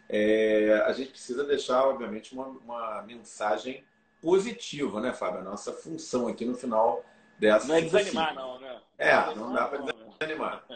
é, 0.09 0.83
a 0.87 0.93
gente 0.93 1.11
precisa 1.11 1.45
deixar, 1.45 1.87
obviamente, 1.87 2.33
uma, 2.33 2.47
uma, 2.47 3.03
mensagem 3.03 3.85
positiva, 4.21 5.01
né, 5.01 5.13
Fábio? 5.13 5.41
A 5.41 5.45
nossa 5.45 5.73
função 5.73 6.29
aqui 6.29 6.45
no 6.45 6.55
final 6.55 7.05
dessa. 7.39 7.67
Não 7.67 7.75
é 7.75 7.81
desanimar, 7.83 8.35
não, 8.35 8.61
né? 8.61 8.81
É, 8.97 9.35
não 9.35 9.53
dá 9.53 9.67
para 9.67 9.83
desanimar. 10.19 10.67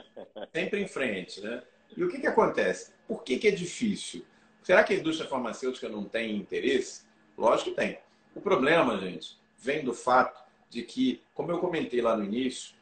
Sempre 0.55 0.83
em 0.83 0.89
frente, 0.89 1.41
né? 1.41 1.63
E 1.97 2.05
o 2.05 2.09
que, 2.09 2.21
que 2.21 2.27
acontece? 2.27 2.93
Por 3.07 3.23
que, 3.23 3.39
que 3.39 3.49
é 3.49 3.51
difícil? 3.51 4.25
Será 4.63 4.85
que 4.85 4.95
a 4.95 4.97
indústria 4.97 5.29
farmacêutica 5.29 5.89
não 5.89 6.05
tem 6.05 6.37
interesse? 6.37 7.05
Lógico 7.37 7.71
que 7.71 7.77
tem. 7.77 7.99
O 8.35 8.41
problema, 8.41 8.99
gente, 8.99 9.39
vem 9.59 9.85
do 9.85 9.93
fato 9.93 10.43
de 10.71 10.83
que, 10.83 11.23
como 11.35 11.51
eu 11.51 11.59
comentei 11.59 12.01
lá 12.01 12.17
no 12.17 12.25
início, 12.25 12.75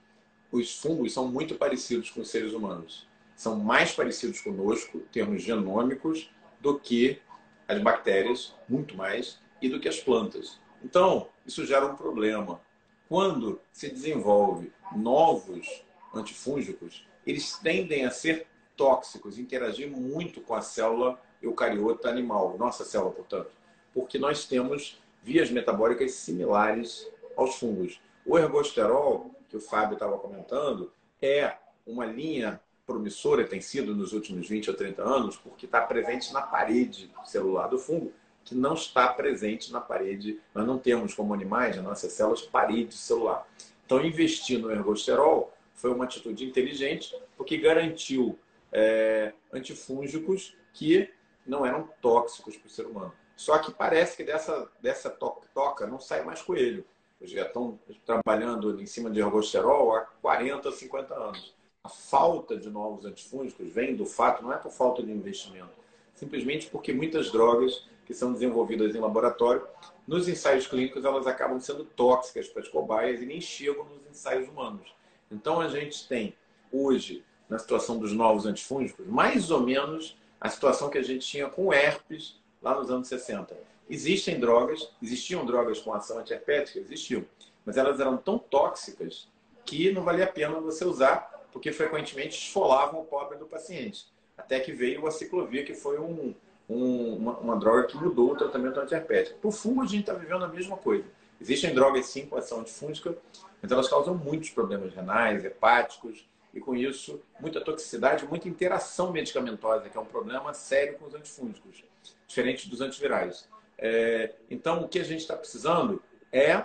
os 0.53 0.79
fungos 0.79 1.13
são 1.13 1.29
muito 1.29 1.55
parecidos 1.55 2.11
com 2.11 2.21
os 2.21 2.31
seres 2.31 2.53
humanos. 2.53 3.07
São 3.37 3.57
mais 3.57 3.93
parecidos 3.93 4.41
conosco, 4.41 4.99
em 4.99 5.13
termos 5.13 5.43
genômicos, 5.43 6.31
do 6.61 6.79
que 6.79 7.21
as 7.67 7.81
bactérias, 7.81 8.55
muito 8.69 8.97
mais, 8.97 9.39
e 9.63 9.69
do 9.69 9.79
que 9.79 9.89
as 9.89 10.01
plantas. 10.01 10.61
Então, 10.85 11.29
isso 11.47 11.65
gera 11.65 11.87
um 11.87 11.97
problema. 11.97 12.61
Quando 13.09 13.61
se 13.73 13.89
desenvolve 13.89 14.73
novos 14.95 15.85
antifúngicos, 16.15 17.07
eles 17.27 17.57
tendem 17.59 18.05
a 18.05 18.11
ser 18.11 18.47
tóxicos, 18.77 19.39
interagir 19.39 19.91
muito 19.91 20.41
com 20.41 20.55
a 20.55 20.63
célula 20.63 21.21
eucariota 21.43 22.09
animal, 22.09 22.57
nossa 22.59 22.85
célula, 22.85 23.13
portanto, 23.13 23.51
porque 23.93 24.19
nós 24.19 24.47
temos 24.47 25.01
vias 25.23 25.51
metabólicas 25.51 26.13
similares 26.13 27.07
aos 27.37 27.57
fungos. 27.57 28.01
O 28.25 28.39
ergosterol 28.39 29.31
que 29.51 29.57
o 29.57 29.61
Fábio 29.61 29.95
estava 29.95 30.17
comentando, 30.17 30.93
é 31.21 31.57
uma 31.85 32.07
linha 32.07 32.61
promissora, 32.87 33.45
tem 33.45 33.61
sido 33.61 33.95
nos 33.95 34.13
últimos 34.13 34.49
20 34.49 34.71
ou 34.71 34.77
30 34.77 35.03
anos, 35.03 35.37
porque 35.37 35.67
está 35.67 35.81
presente 35.81 36.33
na 36.33 36.41
parede 36.41 37.13
celular 37.25 37.67
do 37.67 37.79
fungo, 37.79 38.13
que 38.45 38.55
não 38.55 38.75
está 38.75 39.09
presente 39.13 39.73
na 39.73 39.81
parede. 39.81 40.41
Nós 40.55 40.67
não 40.67 40.79
temos, 40.79 41.15
como 41.15 41.35
animais, 41.35 41.77
nas 41.77 41.85
nossas 41.85 42.13
células, 42.13 42.43
parede 42.43 42.95
celular. 42.95 43.47
Então, 43.85 44.05
investir 44.05 44.59
no 44.59 44.71
ergosterol 44.71 45.53
foi 45.75 45.93
uma 45.93 46.05
atitude 46.05 46.45
inteligente, 46.45 47.15
porque 47.37 47.57
garantiu 47.57 48.39
é, 48.73 49.33
antifúngicos 49.53 50.57
que 50.73 51.11
não 51.45 51.67
eram 51.67 51.89
tóxicos 52.01 52.57
para 52.57 52.67
o 52.67 52.71
ser 52.71 52.87
humano. 52.87 53.13
Só 53.37 53.59
que 53.59 53.73
parece 53.73 54.17
que 54.17 54.25
dessa, 54.25 54.71
dessa 54.81 55.11
toca 55.11 55.87
não 55.87 55.99
sai 55.99 56.23
mais 56.23 56.43
coelho 56.43 56.85
já 57.23 57.43
estão 57.43 57.79
trabalhando 58.05 58.81
em 58.81 58.87
cima 58.87 59.11
de 59.11 59.21
ergosterol 59.21 59.95
há 59.95 60.01
40, 60.23 60.71
50 60.73 61.15
anos. 61.15 61.55
A 61.85 61.89
falta 61.89 62.57
de 62.57 62.69
novos 62.69 63.05
antifúngicos 63.05 63.73
vem 63.73 63.97
do 63.97 64.07
fato, 64.07 64.43
não 64.43 64.53
é 64.53 64.57
por 64.57 64.71
falta 64.71 65.03
de 65.03 65.11
investimento, 65.11 65.71
simplesmente 66.15 66.69
porque 66.69 66.93
muitas 66.93 67.31
drogas 67.31 67.89
que 68.07 68.15
são 68.15 68.33
desenvolvidas 68.33 68.95
em 68.95 68.99
laboratório, 68.99 69.67
nos 70.07 70.29
ensaios 70.29 70.67
clínicos 70.67 71.05
elas 71.05 71.27
acabam 71.27 71.61
sendo 71.61 71.85
tóxicas 71.85 72.49
para 72.49 72.63
as 72.63 72.69
cobaias 72.69 73.23
e 73.23 73.27
nem 73.27 73.41
chegam 73.41 73.85
nos 73.85 74.05
ensaios 74.11 74.49
humanos. 74.49 74.93
Então 75.31 75.61
a 75.61 75.69
gente 75.69 76.09
tem 76.09 76.35
hoje, 76.73 77.25
na 77.49 77.59
situação 77.59 77.99
dos 77.99 78.13
novos 78.13 78.47
antifúngicos, 78.47 79.07
mais 79.07 79.51
ou 79.51 79.61
menos 79.61 80.17
a 80.41 80.49
situação 80.49 80.91
que 80.91 80.99
a 80.99 81.03
gente 81.03 81.27
tinha 81.27 81.49
com 81.49 81.73
herpes 81.73 82.41
lá 82.61 82.75
nos 82.75 82.91
anos 82.91 83.07
60 83.07 83.55
Existem 83.91 84.39
drogas, 84.39 84.89
existiam 85.03 85.45
drogas 85.45 85.81
com 85.81 85.93
ação 85.93 86.21
antiherpética, 86.21 86.79
existiam, 86.79 87.25
mas 87.67 87.77
elas 87.77 87.99
eram 87.99 88.17
tão 88.17 88.39
tóxicas 88.39 89.29
que 89.67 89.91
não 89.91 90.05
valia 90.05 90.25
a 90.25 90.29
pena 90.29 90.61
você 90.61 90.85
usar, 90.85 91.49
porque 91.53 91.73
frequentemente 91.73 92.39
esfolavam 92.39 93.01
o 93.01 93.05
pobre 93.05 93.37
do 93.37 93.47
paciente. 93.47 94.07
Até 94.39 94.61
que 94.61 94.71
veio 94.73 95.05
a 95.09 95.11
ciclovia, 95.11 95.65
que 95.65 95.75
foi 95.75 95.99
um, 95.99 96.33
um, 96.69 97.17
uma, 97.17 97.39
uma, 97.39 97.57
droga 97.59 97.89
que 97.89 97.97
mudou 97.97 98.31
o 98.31 98.37
tratamento 98.37 98.79
antiherpético. 98.79 99.41
Para 99.41 99.49
o 99.49 99.81
a 99.83 99.87
gente 99.87 100.01
está 100.03 100.15
vivendo 100.15 100.45
a 100.45 100.49
mesma 100.49 100.77
coisa. 100.77 101.05
Existem 101.41 101.75
drogas, 101.75 102.07
sim, 102.07 102.27
com 102.27 102.37
ação 102.37 102.61
antifúngica, 102.61 103.17
mas 103.61 103.73
elas 103.73 103.89
causam 103.89 104.15
muitos 104.15 104.51
problemas 104.51 104.95
renais, 104.95 105.45
hepáticos, 105.45 106.25
e 106.55 106.61
com 106.61 106.77
isso, 106.77 107.21
muita 107.41 107.61
toxicidade, 107.61 108.25
muita 108.25 108.49
interação 108.49 109.11
medicamentosa, 109.11 109.89
que 109.89 109.97
é 109.97 110.01
um 110.01 110.07
problema 110.07 110.55
sério 110.55 110.97
com 110.97 111.07
os 111.07 111.15
antifúngicos, 111.15 111.85
diferente 112.29 112.69
dos 112.69 112.81
antivirais. 112.81 113.49
É, 113.83 114.35
então, 114.51 114.85
o 114.85 114.89
que 114.89 114.99
a 114.99 115.05
gente 115.05 115.21
está 115.21 115.35
precisando 115.35 116.03
é 116.31 116.63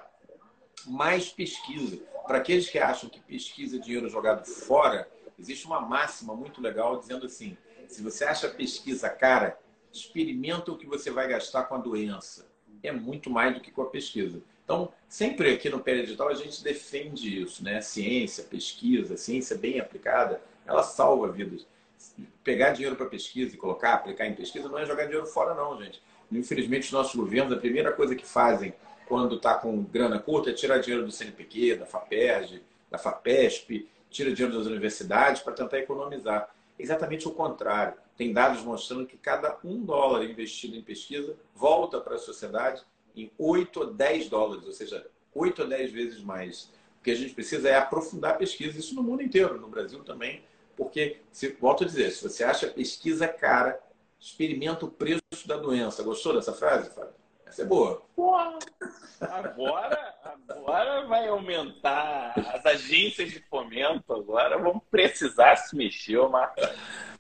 mais 0.86 1.30
pesquisa. 1.30 1.98
Para 2.28 2.40
aqueles 2.40 2.70
que 2.70 2.78
acham 2.78 3.10
que 3.10 3.22
pesquisa 3.22 3.78
é 3.78 3.80
dinheiro 3.80 4.10
jogado 4.10 4.46
fora, 4.46 5.10
existe 5.40 5.66
uma 5.66 5.80
máxima 5.80 6.36
muito 6.36 6.62
legal 6.62 7.00
dizendo 7.00 7.26
assim: 7.26 7.58
se 7.88 8.04
você 8.04 8.26
acha 8.26 8.50
pesquisa 8.50 9.10
cara, 9.10 9.58
experimenta 9.92 10.72
o 10.72 10.78
que 10.78 10.86
você 10.86 11.10
vai 11.10 11.28
gastar 11.28 11.64
com 11.64 11.76
a 11.76 11.80
doença. 11.80 12.46
É 12.84 12.92
muito 12.92 13.30
mais 13.30 13.54
do 13.54 13.62
que 13.62 13.72
com 13.72 13.84
a 13.84 13.90
pesquisa. 13.90 14.42
Então, 14.66 14.92
sempre 15.08 15.54
aqui 15.54 15.70
no 15.70 15.80
Pé 15.80 16.02
Digital 16.02 16.28
a 16.28 16.34
gente 16.34 16.64
defende 16.64 17.42
isso, 17.42 17.64
né? 17.64 17.80
Ciência, 17.82 18.44
pesquisa, 18.44 19.16
ciência 19.16 19.56
bem 19.56 19.80
aplicada, 19.80 20.42
ela 20.66 20.84
salva 20.84 21.32
vidas. 21.32 21.66
Pegar 22.44 22.72
dinheiro 22.72 22.96
para 22.96 23.06
pesquisa 23.06 23.56
e 23.56 23.58
colocar, 23.58 23.94
aplicar 23.94 24.26
em 24.28 24.36
pesquisa, 24.36 24.68
não 24.68 24.78
é 24.78 24.86
jogar 24.86 25.06
dinheiro 25.06 25.26
fora, 25.26 25.54
não, 25.54 25.82
gente. 25.82 26.02
Infelizmente, 26.32 26.86
os 26.86 26.92
nossos 26.92 27.16
governos, 27.16 27.54
a 27.54 27.60
primeira 27.60 27.92
coisa 27.92 28.16
que 28.16 28.26
fazem 28.26 28.74
quando 29.08 29.36
está 29.36 29.56
com 29.56 29.84
grana 29.84 30.20
curta 30.20 30.50
é 30.50 30.54
tirar 30.54 30.80
dinheiro 30.80 31.06
do 31.06 31.12
CNPq, 31.12 31.76
da 31.76 31.86
FAPERJ, 31.86 32.64
da 32.90 32.98
FAPESP, 32.98 33.88
tira 34.10 34.34
dinheiro 34.34 34.58
das 34.58 34.68
universidades 34.68 35.42
para 35.42 35.54
tentar 35.54 35.80
economizar. 35.80 36.50
Exatamente 36.78 37.28
o 37.28 37.32
contrário. 37.32 37.94
Tem 38.18 38.34
dados 38.34 38.62
mostrando 38.64 39.06
que 39.06 39.18
cada 39.18 39.58
um 39.64 39.84
dólar 39.84 40.24
investido 40.24 40.76
em 40.76 40.82
pesquisa 40.82 41.36
volta 41.54 42.00
para 42.00 42.16
a 42.16 42.20
sociedade 42.20 42.82
em 43.16 43.32
8 43.38 43.80
ou 43.80 43.94
10 43.94 44.30
dólares, 44.30 44.66
ou 44.66 44.72
seja, 44.72 45.06
8 45.34 45.62
ou 45.62 45.68
10 45.68 45.92
vezes 45.92 46.22
mais. 46.22 46.72
O 47.00 47.04
que 47.04 47.12
a 47.12 47.16
gente 47.16 47.34
precisa 47.34 47.70
é 47.70 47.76
aprofundar 47.76 48.32
a 48.32 48.38
pesquisa, 48.38 48.80
isso 48.80 48.96
no 48.96 49.04
mundo 49.04 49.22
inteiro, 49.22 49.60
no 49.60 49.68
Brasil 49.68 50.04
também, 50.04 50.44
porque, 50.76 51.18
se, 51.32 51.50
volto 51.60 51.84
a 51.84 51.88
dizer, 51.88 52.12
se 52.12 52.24
você 52.24 52.44
acha 52.44 52.68
pesquisa 52.68 53.28
cara, 53.28 53.80
experimenta 54.26 54.86
o 54.86 54.92
preço 54.92 55.22
da 55.46 55.56
doença. 55.56 56.02
Gostou 56.02 56.34
dessa 56.34 56.52
frase, 56.52 56.90
Fábio? 56.90 57.14
Essa 57.46 57.62
é 57.62 57.66
boa. 57.66 58.02
Porra, 58.16 58.58
agora, 59.22 60.16
agora 60.50 61.06
vai 61.06 61.28
aumentar 61.28 62.34
as 62.54 62.66
agências 62.66 63.32
de 63.32 63.40
fomento, 63.48 64.12
agora 64.12 64.58
vamos 64.58 64.82
precisar 64.90 65.56
se 65.58 65.76
mexer. 65.76 66.20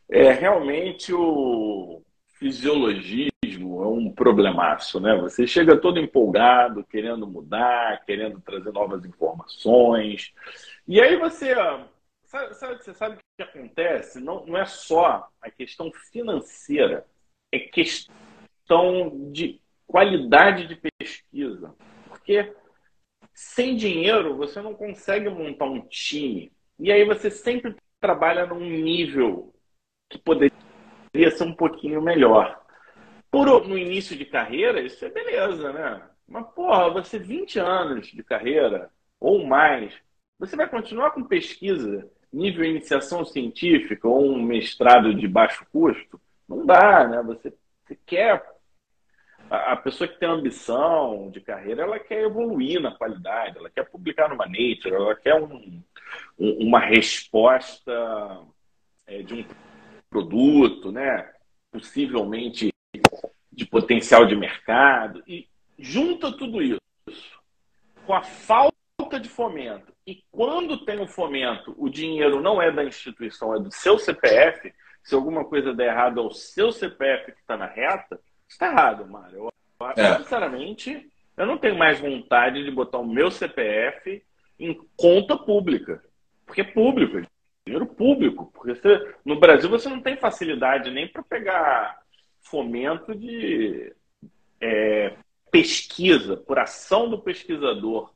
É, 0.10 0.32
realmente 0.32 1.14
o 1.14 2.02
fisiologismo, 2.40 3.84
é 3.84 3.88
um 3.88 4.12
problemaço, 4.12 5.00
né? 5.00 5.16
Você 5.22 5.46
chega 5.46 5.78
todo 5.78 6.00
empolgado, 6.00 6.84
querendo 6.84 7.28
mudar, 7.28 8.04
querendo 8.04 8.42
trazer 8.42 8.74
novas 8.74 9.06
informações. 9.06 10.34
E 10.88 11.00
aí 11.00 11.18
você. 11.18 11.54
Sabe, 12.26 12.54
sabe, 12.56 12.84
você 12.84 12.94
sabe 12.94 13.16
o 13.16 13.20
que 13.38 13.44
acontece? 13.44 14.20
Não, 14.20 14.46
não 14.46 14.58
é 14.58 14.66
só 14.66 15.30
a 15.42 15.52
questão 15.52 15.92
financeira, 16.12 17.06
é 17.52 17.60
questão 17.60 18.12
de 19.32 19.62
qualidade 19.86 20.68
de 20.68 20.76
pesquisa. 20.76 21.76
Porque 22.08 22.54
sem 23.34 23.76
dinheiro 23.76 24.36
você 24.36 24.62
não 24.62 24.74
consegue 24.74 25.30
montar 25.30 25.66
um 25.66 25.82
time. 25.88 26.52
E 26.80 26.92
aí 26.92 27.06
você 27.06 27.30
sempre 27.30 27.76
trabalha 28.00 28.46
num 28.46 28.60
nível 28.60 29.54
que 30.10 30.18
poderia 30.18 30.52
ser 31.32 31.44
um 31.44 31.56
pouquinho 31.56 32.02
melhor. 32.02 32.62
Por, 33.30 33.68
no 33.68 33.78
início 33.78 34.16
de 34.18 34.26
carreira, 34.26 34.82
isso 34.82 35.04
é 35.06 35.10
beleza, 35.10 35.74
né? 35.74 36.10
Mas, 36.28 36.48
porra, 36.54 36.90
você 36.90 37.20
20 37.20 37.60
anos 37.60 38.08
de 38.08 38.24
carreira 38.24 38.90
ou 39.20 39.46
mais, 39.46 39.94
você 40.40 40.56
vai 40.56 40.70
continuar 40.70 41.12
com 41.12 41.24
pesquisa, 41.24 42.10
nível 42.36 42.66
iniciação 42.66 43.24
científica 43.26 44.08
ou 44.08 44.26
um 44.26 44.42
mestrado 44.42 45.14
de 45.14 45.28
baixo 45.28 45.66
custo? 45.72 46.20
Não 46.48 46.66
dá, 46.66 47.08
né? 47.08 47.24
Você, 47.24 47.54
você 47.86 47.98
quer 48.06 48.44
a 49.50 49.76
pessoa 49.76 50.08
que 50.08 50.20
tem 50.20 50.28
ambição 50.28 51.30
de 51.32 51.40
carreira, 51.40 51.84
ela 51.84 52.00
quer 52.00 52.24
evoluir 52.24 52.82
na 52.82 52.92
qualidade, 52.92 53.58
ela 53.58 53.70
quer 53.70 53.88
publicar 53.90 54.28
numa 54.28 54.46
Nature, 54.46 54.96
ela 54.96 55.16
quer 55.16 55.36
um, 55.36 55.82
um, 56.38 56.68
uma 56.68 56.80
resposta 56.80 57.92
é, 59.06 59.22
de 59.22 59.36
um 59.36 59.46
produto, 60.10 60.92
né? 60.92 61.32
possivelmente 61.72 62.74
de 63.52 63.66
potencial 63.66 64.26
de 64.26 64.36
mercado, 64.36 65.24
e 65.28 65.48
junta 65.78 66.32
tudo 66.32 66.62
isso 66.62 66.80
com 68.06 68.14
a 68.14 68.22
falta 68.22 68.76
de 69.20 69.30
fomento. 69.30 69.94
E 70.06 70.24
quando 70.32 70.84
tem 70.86 71.00
o 71.00 71.08
fomento, 71.08 71.76
o 71.78 71.90
dinheiro 71.90 72.42
não 72.42 72.62
é 72.62 72.72
da 72.72 72.84
instituição, 72.84 73.56
é 73.56 73.60
do 73.60 73.72
seu 73.72 73.98
CPF. 73.98 74.74
Se 75.04 75.16
alguma 75.16 75.46
coisa 75.46 75.74
der 75.74 75.90
errado, 75.90 76.20
é 76.20 76.24
o 76.24 76.32
seu 76.32 76.72
CPF 76.72 77.32
que 77.32 77.40
está 77.40 77.58
na 77.58 77.66
reta 77.66 78.20
está 78.48 78.68
errado, 78.68 79.08
Mário. 79.08 79.38
Eu, 79.38 79.94
é. 79.98 80.18
Sinceramente, 80.18 81.10
eu 81.36 81.46
não 81.46 81.58
tenho 81.58 81.78
mais 81.78 82.00
vontade 82.00 82.64
de 82.64 82.72
botar 82.72 83.00
o 83.00 83.08
meu 83.08 83.30
CPF 83.30 84.24
em 84.60 84.80
conta 84.96 85.38
pública. 85.38 86.04
Porque 86.46 86.62
é 86.62 86.64
público, 86.64 87.18
é 87.18 87.26
dinheiro 87.66 87.86
público. 87.86 88.52
Porque 88.54 88.76
você, 88.76 89.16
no 89.26 89.40
Brasil 89.40 89.70
você 89.70 89.90
não 89.90 90.02
tem 90.02 90.16
facilidade 90.18 90.92
nem 90.92 91.08
para 91.08 91.24
pegar 91.24 92.00
fomento 92.42 93.14
de 93.14 93.94
é, 94.62 95.18
pesquisa, 95.52 96.38
por 96.38 96.60
ação 96.60 97.10
do 97.10 97.20
pesquisador, 97.20 98.14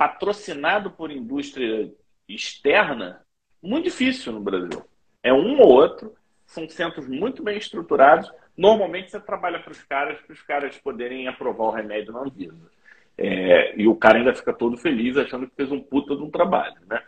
patrocinado 0.00 0.90
por 0.90 1.10
indústria 1.10 1.92
externa, 2.26 3.20
muito 3.62 3.84
difícil 3.84 4.32
no 4.32 4.40
Brasil. 4.40 4.82
É 5.22 5.30
um 5.30 5.60
ou 5.60 5.68
outro, 5.68 6.14
são 6.46 6.66
centros 6.70 7.06
muito 7.06 7.42
bem 7.42 7.58
estruturados, 7.58 8.32
Normalmente 8.60 9.10
você 9.10 9.18
trabalha 9.18 9.58
para 9.58 9.72
os 9.72 9.82
caras, 9.84 10.20
para 10.20 10.34
os 10.34 10.42
caras 10.42 10.76
poderem 10.76 11.26
aprovar 11.26 11.64
o 11.64 11.70
remédio 11.70 12.12
na 12.12 12.20
Anvisa. 12.20 12.70
É, 13.16 13.74
e 13.80 13.88
o 13.88 13.96
cara 13.96 14.18
ainda 14.18 14.34
fica 14.34 14.52
todo 14.52 14.76
feliz 14.76 15.16
achando 15.16 15.46
que 15.46 15.56
fez 15.56 15.72
um 15.72 15.80
puta 15.80 16.14
de 16.14 16.22
um 16.22 16.30
trabalho, 16.30 16.76
né? 16.86 17.02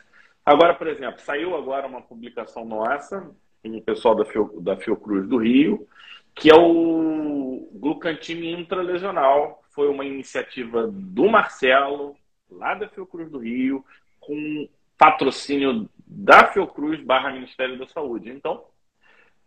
Agora, 0.47 0.72
por 0.72 0.86
exemplo, 0.86 1.20
saiu 1.20 1.55
agora 1.55 1.86
uma 1.86 2.01
publicação 2.01 2.64
nossa, 2.64 3.30
o 3.62 3.82
pessoal 3.82 4.14
da, 4.14 4.24
Fio, 4.24 4.61
da 4.62 4.78
Fiocruz 4.78 5.28
do 5.28 5.36
Rio, 5.36 5.86
que 6.34 6.51
é 6.51 6.55
o 6.55 7.68
glucantime 7.74 8.51
intralesional. 8.51 9.62
Foi 9.72 9.88
uma 9.88 10.07
iniciativa 10.07 10.86
do 10.90 11.28
Marcelo, 11.28 12.16
lá 12.53 12.74
da 12.74 12.88
Fiocruz 12.88 13.30
do 13.30 13.38
Rio, 13.38 13.84
com 14.20 14.68
patrocínio 14.96 15.88
da 16.07 16.46
Fiocruz 16.53 17.00
barra 17.03 17.32
Ministério 17.32 17.78
da 17.78 17.86
Saúde. 17.86 18.30
Então, 18.30 18.64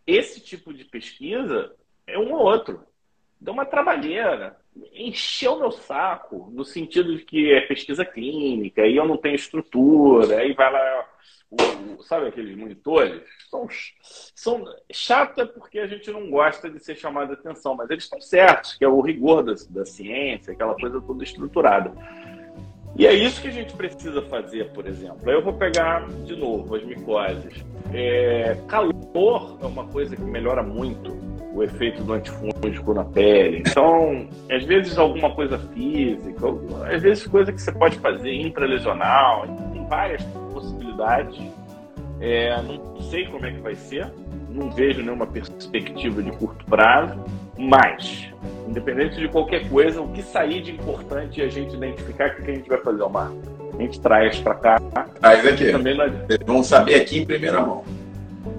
esse 0.06 0.40
tipo 0.40 0.74
de 0.74 0.86
pesquisa 0.86 1.76
é 2.06 2.18
um 2.18 2.34
ou 2.34 2.42
outro. 2.42 2.84
Deu 3.40 3.54
uma 3.54 3.66
trabalheira, 3.66 4.58
encheu 4.94 5.60
meu 5.60 5.72
saco, 5.72 6.50
no 6.52 6.64
sentido 6.64 7.16
de 7.16 7.24
que 7.24 7.52
é 7.52 7.62
pesquisa 7.62 8.06
clínica, 8.06 8.86
e 8.86 8.96
eu 8.96 9.08
não 9.08 9.18
tenho 9.18 9.36
estrutura, 9.36 10.38
aí 10.38 10.54
vai 10.54 10.72
lá, 10.72 11.10
o, 11.52 12.02
sabe 12.04 12.28
aqueles 12.28 12.58
monitores? 12.58 13.22
São, 13.50 13.68
são 14.34 14.66
chato 14.92 15.42
é 15.42 15.46
porque 15.46 15.80
a 15.80 15.88
gente 15.88 16.10
não 16.12 16.30
gosta 16.30 16.70
de 16.70 16.80
ser 16.80 16.96
chamado 16.96 17.32
a 17.32 17.34
atenção, 17.34 17.76
mas 17.76 17.90
eles 17.90 18.06
estão 18.06 18.20
certos, 18.20 18.76
que 18.76 18.84
é 18.84 18.88
o 18.88 19.02
rigor 19.02 19.44
da, 19.44 19.54
da 19.70 19.86
ciência, 19.86 20.54
aquela 20.54 20.76
coisa 20.76 21.02
toda 21.02 21.24
estruturada. 21.24 21.94
E 22.98 23.06
é 23.06 23.14
isso 23.14 23.42
que 23.42 23.50
a 23.50 23.52
gente 23.52 23.74
precisa 23.74 24.22
fazer, 24.24 24.72
por 24.72 24.88
exemplo. 24.88 25.30
Eu 25.30 25.44
vou 25.44 25.54
pegar 25.54 26.08
de 26.26 26.36
novo 26.36 26.76
as 26.76 26.84
micoses. 26.84 27.66
É, 27.94 28.58
calor 28.68 29.58
é 29.62 29.66
uma 29.66 29.86
coisa 29.88 30.16
que 30.16 30.22
melhora 30.22 30.64
muito 30.64 31.14
o 31.54 31.64
efeito 31.64 32.04
do 32.04 32.14
antifúngico 32.14 32.94
na 32.94 33.04
pele. 33.06 33.64
Então, 33.66 34.28
às 34.52 34.64
vezes 34.66 34.98
alguma 34.98 35.34
coisa 35.34 35.58
física, 35.74 36.48
às 36.94 37.02
vezes 37.02 37.26
coisa 37.28 37.52
que 37.52 37.62
você 37.62 37.72
pode 37.72 37.98
fazer 38.00 38.34
intralesional, 38.34 39.46
tem 39.72 39.86
várias 39.88 40.24
possibilidades. 40.54 41.42
É, 42.20 42.62
não 42.62 43.02
sei 43.02 43.26
como 43.28 43.46
é 43.46 43.52
que 43.52 43.60
vai 43.60 43.76
ser, 43.76 44.12
não 44.50 44.70
vejo 44.72 45.02
nenhuma 45.02 45.28
perspectiva 45.28 46.24
de 46.24 46.32
curto 46.32 46.66
prazo, 46.66 47.20
mas, 47.58 48.34
independente 48.68 49.16
de 49.16 49.28
qualquer 49.28 49.68
coisa, 49.70 50.02
o 50.02 50.08
que 50.10 50.22
sair 50.22 50.62
de 50.62 50.72
importante 50.72 51.42
é 51.42 51.46
a 51.46 51.50
gente 51.50 51.76
identificar 51.76 52.30
o 52.30 52.44
que 52.44 52.52
a 52.52 52.56
gente 52.56 52.70
vai 52.70 52.80
fazer, 52.80 53.02
Omar. 53.02 53.32
A 53.78 53.82
gente 53.82 54.00
traz 54.00 54.40
para 54.40 54.56
cá. 54.56 54.80
Traz 55.20 55.46
aqui. 55.46 55.72
Também 55.72 55.96
nós... 55.96 56.12
Vamos 56.46 56.68
saber 56.68 56.96
aqui 56.96 57.20
em 57.20 57.26
primeira 57.26 57.62
mão. 57.62 57.84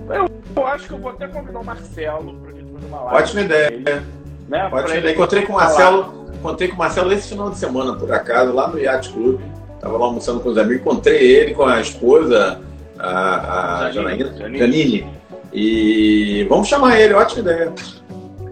Eu, 0.09 0.29
eu 0.55 0.67
acho 0.67 0.87
que 0.87 0.93
eu 0.93 0.99
vou 0.99 1.11
até 1.11 1.27
convidar 1.27 1.59
o 1.59 1.65
Marcelo 1.65 2.35
para 2.35 2.53
uma 2.89 3.01
live. 3.05 3.23
Ótima 3.23 3.41
ideia. 3.43 3.73
Ele, 3.73 4.03
né? 4.49 4.69
Ótima 4.71 4.97
ideia. 4.97 5.15
Encontrei 5.15 5.43
com 5.43 5.53
o 5.53 5.57
Marcelo, 5.57 6.27
encontrei 6.35 6.69
com 6.69 6.75
o 6.75 6.79
Marcelo 6.79 7.13
esse 7.13 7.29
final 7.29 7.51
de 7.51 7.59
semana, 7.59 7.95
por 7.95 8.13
acaso, 8.13 8.53
lá 8.53 8.69
no 8.69 8.79
Yacht 8.79 9.13
Club. 9.13 9.41
Estava 9.75 9.99
lá 9.99 10.07
almoçando 10.07 10.41
com 10.41 10.49
os 10.49 10.59
amigos, 10.59 10.81
encontrei 10.81 11.19
ele 11.19 11.55
com 11.55 11.65
a 11.65 11.81
esposa, 11.81 12.61
a, 12.99 13.87
a 13.87 13.91
Janaína, 13.91 14.37
Janine. 14.37 14.59
Janine. 14.59 15.07
E 15.53 16.47
vamos 16.49 16.69
chamar 16.69 16.99
ele, 16.99 17.15
ótima 17.15 17.41
ideia. 17.41 17.73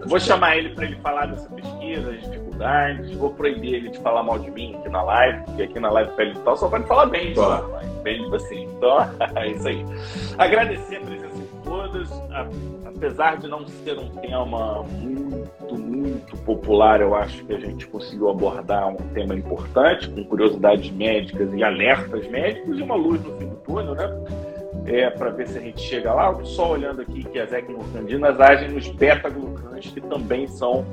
Vou 0.07 0.19
chamar 0.19 0.57
ele 0.57 0.69
para 0.69 0.85
ele 0.85 0.95
falar 0.97 1.27
dessa 1.27 1.49
pesquisa, 1.49 2.11
das 2.11 2.21
dificuldades. 2.21 3.15
Vou 3.15 3.31
proibir 3.31 3.75
ele 3.75 3.89
de 3.89 3.99
falar 3.99 4.23
mal 4.23 4.39
de 4.39 4.51
mim 4.51 4.75
aqui 4.75 4.89
na 4.89 5.03
live, 5.03 5.43
porque 5.45 5.63
aqui 5.63 5.79
na 5.79 5.91
live 5.91 6.11
pele 6.11 6.33
tal 6.43 6.55
só 6.57 6.69
pode 6.69 6.85
falar 6.87 7.07
bem, 7.07 7.33
só, 7.35 7.61
bem 8.03 8.33
assim. 8.33 8.63
Então, 8.63 8.97
é 9.35 9.47
isso 9.51 9.67
aí. 9.67 9.85
Agradecer 10.37 10.97
a 10.97 11.01
presença 11.01 11.35
de 11.35 11.63
todos. 11.63 12.11
A 12.31 12.45
apesar 12.95 13.37
de 13.37 13.47
não 13.47 13.67
ser 13.67 13.99
um 13.99 14.09
tema 14.15 14.83
muito, 14.83 15.77
muito 15.77 16.37
popular, 16.37 17.01
eu 17.01 17.13
acho 17.13 17.43
que 17.45 17.53
a 17.53 17.59
gente 17.59 17.85
conseguiu 17.87 18.29
abordar 18.29 18.87
um 18.87 18.95
tema 19.13 19.35
importante, 19.35 20.09
com 20.09 20.23
curiosidades 20.23 20.89
médicas 20.91 21.53
e 21.53 21.63
alertas 21.63 22.27
médicos 22.29 22.79
e 22.79 22.81
uma 22.81 22.95
luz 22.95 23.21
no 23.23 23.37
fim 23.37 23.47
do 23.47 23.55
túnel, 23.57 23.95
né? 23.95 24.54
É, 24.85 25.09
para 25.09 25.31
ver 25.31 25.47
se 25.47 25.57
a 25.57 25.61
gente 25.61 25.81
chega 25.81 26.13
lá. 26.13 26.33
Só 26.43 26.71
olhando 26.71 27.01
aqui 27.01 27.23
que 27.23 27.39
as 27.39 27.51
ecmoglucandinas 27.51 28.39
agem 28.39 28.69
nos 28.69 28.87
beta-glucãs, 28.87 29.87
que 29.87 30.01
também 30.01 30.47
são 30.47 30.85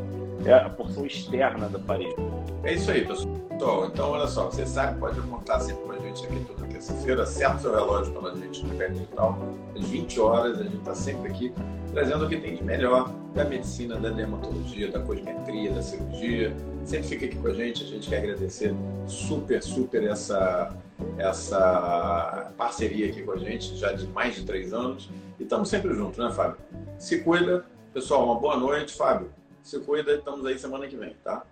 é, 0.44 0.54
a 0.54 0.70
porção 0.70 1.04
externa 1.04 1.68
da 1.68 1.78
parede. 1.78 2.16
É 2.64 2.74
isso 2.74 2.90
aí, 2.90 3.04
pessoal. 3.04 3.34
Então, 3.52 4.10
olha 4.10 4.26
só, 4.26 4.46
você 4.46 4.66
sabe, 4.66 4.98
pode 4.98 5.20
contar 5.20 5.60
sempre 5.60 5.82
com 5.84 5.92
a 5.92 5.98
gente 5.98 6.26
aqui 6.26 6.44
toda 6.46 6.61
terça-feira. 6.82 7.22
Acerta 7.22 7.56
o 7.56 7.60
seu 7.60 7.74
relógio 7.74 8.12
pela 8.12 8.34
gente 8.34 8.64
no 8.66 8.76
Pé 8.76 8.88
Digital. 8.88 9.38
Às 9.76 9.84
20 9.86 10.20
horas, 10.20 10.58
a 10.58 10.64
gente 10.64 10.76
está 10.76 10.94
sempre 10.94 11.30
aqui 11.30 11.54
trazendo 11.92 12.26
o 12.26 12.28
que 12.28 12.36
tem 12.38 12.56
de 12.56 12.64
melhor 12.64 13.12
da 13.34 13.44
medicina, 13.44 13.98
da 13.98 14.10
dermatologia, 14.10 14.90
da 14.90 15.00
cosmetria, 15.00 15.70
da 15.72 15.82
cirurgia. 15.82 16.54
Sempre 16.84 17.08
fica 17.08 17.26
aqui 17.26 17.36
com 17.36 17.48
a 17.48 17.54
gente. 17.54 17.84
A 17.84 17.86
gente 17.86 18.08
quer 18.08 18.18
agradecer 18.18 18.74
super, 19.06 19.62
super 19.62 20.02
essa, 20.04 20.74
essa 21.18 22.52
parceria 22.56 23.08
aqui 23.08 23.22
com 23.22 23.32
a 23.32 23.38
gente, 23.38 23.76
já 23.76 23.92
de 23.92 24.06
mais 24.08 24.34
de 24.34 24.44
três 24.44 24.72
anos. 24.72 25.08
E 25.38 25.44
estamos 25.44 25.68
sempre 25.68 25.94
juntos, 25.94 26.18
né, 26.18 26.30
Fábio? 26.32 26.58
Se 26.98 27.18
cuida. 27.18 27.64
Pessoal, 27.94 28.24
uma 28.24 28.40
boa 28.40 28.56
noite, 28.56 28.94
Fábio. 28.94 29.30
Se 29.62 29.78
cuida, 29.80 30.14
estamos 30.14 30.44
aí 30.46 30.58
semana 30.58 30.88
que 30.88 30.96
vem, 30.96 31.14
tá? 31.22 31.44